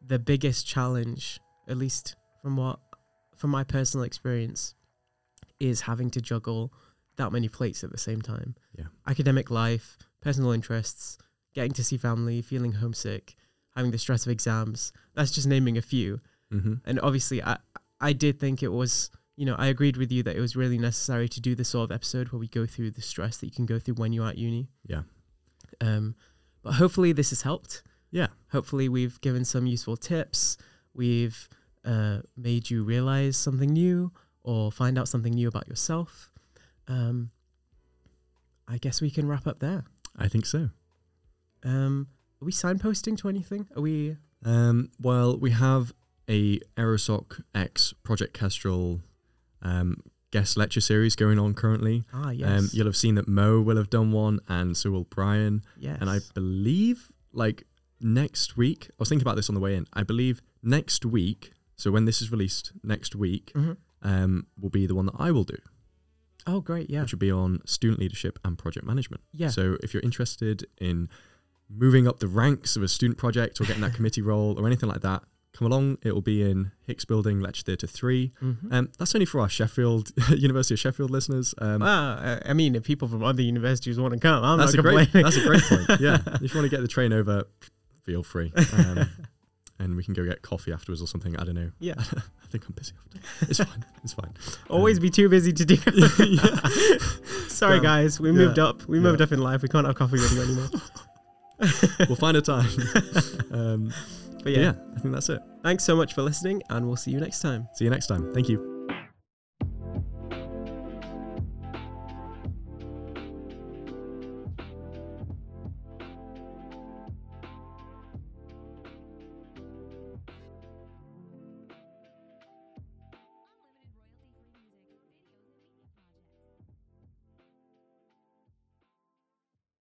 the 0.05 0.19
biggest 0.19 0.65
challenge 0.67 1.39
at 1.67 1.77
least 1.77 2.15
from 2.41 2.57
what 2.57 2.79
from 3.35 3.49
my 3.49 3.63
personal 3.63 4.03
experience 4.03 4.75
is 5.59 5.81
having 5.81 6.09
to 6.11 6.21
juggle 6.21 6.73
that 7.17 7.31
many 7.31 7.47
plates 7.47 7.83
at 7.83 7.91
the 7.91 7.97
same 7.97 8.21
time 8.21 8.55
Yeah. 8.77 8.85
academic 9.07 9.49
life 9.51 9.97
personal 10.21 10.51
interests 10.51 11.17
getting 11.53 11.73
to 11.73 11.83
see 11.83 11.97
family 11.97 12.41
feeling 12.41 12.73
homesick 12.73 13.35
having 13.75 13.91
the 13.91 13.97
stress 13.97 14.25
of 14.25 14.31
exams 14.31 14.91
that's 15.13 15.31
just 15.31 15.47
naming 15.47 15.77
a 15.77 15.81
few 15.81 16.19
Mm-hmm. 16.51 16.73
and 16.85 16.99
obviously 16.99 17.41
I 17.43 17.57
I 17.99 18.13
did 18.13 18.39
think 18.39 18.61
it 18.61 18.71
was 18.71 19.09
you 19.35 19.45
know 19.45 19.55
I 19.57 19.67
agreed 19.67 19.97
with 19.97 20.11
you 20.11 20.21
that 20.23 20.35
it 20.35 20.39
was 20.39 20.55
really 20.55 20.77
necessary 20.77 21.27
to 21.29 21.41
do 21.41 21.55
this 21.55 21.69
sort 21.69 21.89
of 21.89 21.95
episode 21.95 22.29
where 22.31 22.39
we 22.39 22.47
go 22.47 22.65
through 22.67 22.91
the 22.91 23.01
stress 23.01 23.37
that 23.37 23.47
you 23.47 23.51
can 23.51 23.65
go 23.65 23.79
through 23.79 23.95
when 23.95 24.13
you're 24.13 24.27
at 24.27 24.37
uni. 24.37 24.69
Yeah. 24.85 25.01
Um, 25.81 26.13
but 26.61 26.73
hopefully 26.73 27.11
this 27.11 27.31
has 27.31 27.41
helped. 27.41 27.81
Yeah. 28.11 28.27
Hopefully 28.51 28.87
we've 28.87 29.19
given 29.21 29.43
some 29.45 29.65
useful 29.65 29.97
tips. 29.97 30.57
We've 30.93 31.49
uh, 31.85 32.19
made 32.37 32.69
you 32.69 32.83
realize 32.83 33.37
something 33.37 33.69
new 33.69 34.11
or 34.43 34.71
find 34.71 34.97
out 34.97 35.07
something 35.07 35.33
new 35.33 35.47
about 35.47 35.67
yourself. 35.67 36.31
Um, 36.87 37.31
I 38.67 38.77
guess 38.77 39.01
we 39.01 39.09
can 39.09 39.27
wrap 39.27 39.47
up 39.47 39.59
there. 39.59 39.83
I 40.17 40.27
think 40.27 40.45
so. 40.45 40.69
Um, 41.63 42.07
are 42.41 42.45
we 42.45 42.51
signposting 42.51 43.17
to 43.19 43.29
anything? 43.29 43.67
Are 43.75 43.81
we? 43.81 44.17
Um, 44.45 44.91
well, 44.99 45.37
we 45.37 45.51
have 45.51 45.93
a 46.29 46.59
Aerosoc 46.77 47.41
X 47.55 47.93
Project 48.03 48.33
Kestrel 48.33 49.01
um, 49.61 49.97
guest 50.31 50.57
lecture 50.57 50.81
series 50.81 51.15
going 51.15 51.39
on 51.39 51.53
currently. 51.53 52.03
Ah, 52.13 52.31
yes. 52.31 52.49
Um, 52.49 52.69
you'll 52.73 52.87
have 52.87 52.97
seen 52.97 53.15
that 53.15 53.27
Mo 53.27 53.61
will 53.61 53.77
have 53.77 53.89
done 53.89 54.11
one, 54.11 54.39
and 54.47 54.75
so 54.75 54.91
will 54.91 55.05
Brian. 55.05 55.63
yes. 55.77 55.97
And 56.01 56.09
I 56.09 56.19
believe 56.33 57.09
like 57.31 57.63
next 58.01 58.57
week, 58.57 58.87
I 58.91 58.95
was 58.99 59.09
thinking 59.09 59.23
about 59.23 59.35
this 59.35 59.49
on 59.49 59.55
the 59.55 59.61
way 59.61 59.75
in. 59.75 59.85
I 59.93 60.03
believe 60.03 60.41
next 60.61 61.05
week, 61.05 61.51
so 61.75 61.91
when 61.91 62.05
this 62.05 62.21
is 62.21 62.31
released 62.31 62.71
next 62.83 63.15
week, 63.15 63.51
Mhm. 63.55 63.77
um, 64.01 64.47
will 64.59 64.69
be 64.69 64.85
the 64.85 64.95
one 64.95 65.05
that 65.07 65.15
I 65.17 65.31
will 65.31 65.43
do, 65.43 65.57
Oh, 66.45 66.59
great. 66.61 66.89
Yeah. 66.89 67.01
which 67.01 67.11
will 67.13 67.19
be 67.19 67.31
on 67.31 67.61
student 67.65 67.99
leadership 67.99 68.37
and 68.43 68.57
project 68.57 68.85
management. 68.85 69.21
Yeah. 69.31 69.49
So 69.49 69.77
if 69.81 69.93
you're 69.93 70.03
interested 70.03 70.65
in 70.79 71.09
moving 71.69 72.07
up 72.07 72.19
the 72.19 72.27
ranks 72.27 72.75
of 72.75 72.83
a 72.83 72.87
student 72.87 73.17
project 73.17 73.59
or 73.61 73.65
getting 73.65 73.81
that 73.81 73.93
committee 73.99 74.21
role 74.21 74.59
or 74.59 74.67
anything 74.67 74.89
like 74.89 75.01
that, 75.01 75.23
come 75.53 75.67
along. 75.67 75.99
It 76.01 76.13
will 76.13 76.21
be 76.21 76.41
in 76.41 76.71
Hicks 76.87 77.05
Building, 77.05 77.39
Lecture 77.39 77.61
Theatre 77.63 77.85
3. 77.85 78.33
Mhm. 78.41 78.73
Um, 78.73 78.89
that's 78.97 79.13
only 79.13 79.25
for 79.25 79.39
our 79.39 79.47
Sheffield, 79.47 80.11
University 80.35 80.73
of 80.73 80.79
Sheffield 80.79 81.11
listeners. 81.11 81.53
Um, 81.59 81.81
Well, 81.81 82.39
I 82.43 82.53
mean, 82.53 82.73
if 82.75 82.83
people 82.83 83.07
from 83.07 83.23
other 83.23 83.43
universities 83.43 83.99
want 83.99 84.13
to 84.15 84.19
come, 84.19 84.43
I'm 84.43 84.57
that's, 84.57 84.73
a 84.73 84.77
not 84.77 84.81
great, 84.83 85.11
that's 85.13 85.37
a 85.37 85.43
great 85.45 85.61
point. 85.61 86.01
Yeah. 86.01 86.21
if 86.41 86.41
you 86.53 86.59
want 86.59 86.65
to 86.65 86.69
get 86.75 86.81
the 86.81 86.87
train 86.87 87.13
over, 87.13 87.43
feel 88.03 88.23
free. 88.23 88.51
Um, 88.73 89.07
and 89.79 89.95
we 89.95 90.03
can 90.03 90.13
go 90.13 90.23
get 90.25 90.41
coffee 90.41 90.71
afterwards 90.71 91.01
or 91.01 91.07
something. 91.07 91.35
I 91.37 91.43
don't 91.43 91.55
know. 91.55 91.71
Yeah. 91.79 91.93
I 91.99 92.45
think 92.49 92.65
I'm 92.67 92.73
busy 92.75 92.93
after. 93.15 93.45
It's 93.49 93.59
fine. 93.59 93.85
It's 94.03 94.13
fine. 94.13 94.33
Always 94.69 94.99
be 94.99 95.09
too 95.09 95.29
busy 95.29 95.53
to 95.53 95.65
do. 95.65 95.75
Sorry, 97.47 97.77
Um, 97.77 97.83
guys. 97.83 98.19
We 98.19 98.29
yeah. 98.29 98.35
moved 98.35 98.59
up. 98.59 98.85
We 98.87 98.99
moved 98.99 99.19
Yeah. 99.19 99.25
up 99.25 99.31
in 99.31 99.39
life. 99.39 99.61
We 99.61 99.69
can't 99.69 99.85
have 99.87 99.95
coffee 99.95 100.17
with 100.19 100.31
you 100.33 100.41
anymore. 100.41 100.69
We'll 102.07 102.15
find 102.17 102.35
a 102.37 102.41
time. 102.41 102.67
Um, 103.51 103.93
But 104.37 104.43
but 104.43 104.51
yeah, 104.53 104.59
yeah, 104.59 104.73
I 104.95 104.99
think 104.99 105.13
that's 105.13 105.29
it. 105.29 105.39
thanks 105.63 105.83
so 105.85 105.95
much 105.95 106.13
for 106.13 106.21
listening, 106.21 106.61
and 106.69 106.85
we'll 106.85 106.97
see 106.97 107.11
you 107.11 107.19
next 107.21 107.39
time. 107.39 107.67
See 107.75 107.85
you 107.85 107.91
next 107.91 108.07
time. 108.07 108.33
Thank 108.33 108.49
you. 108.49 108.72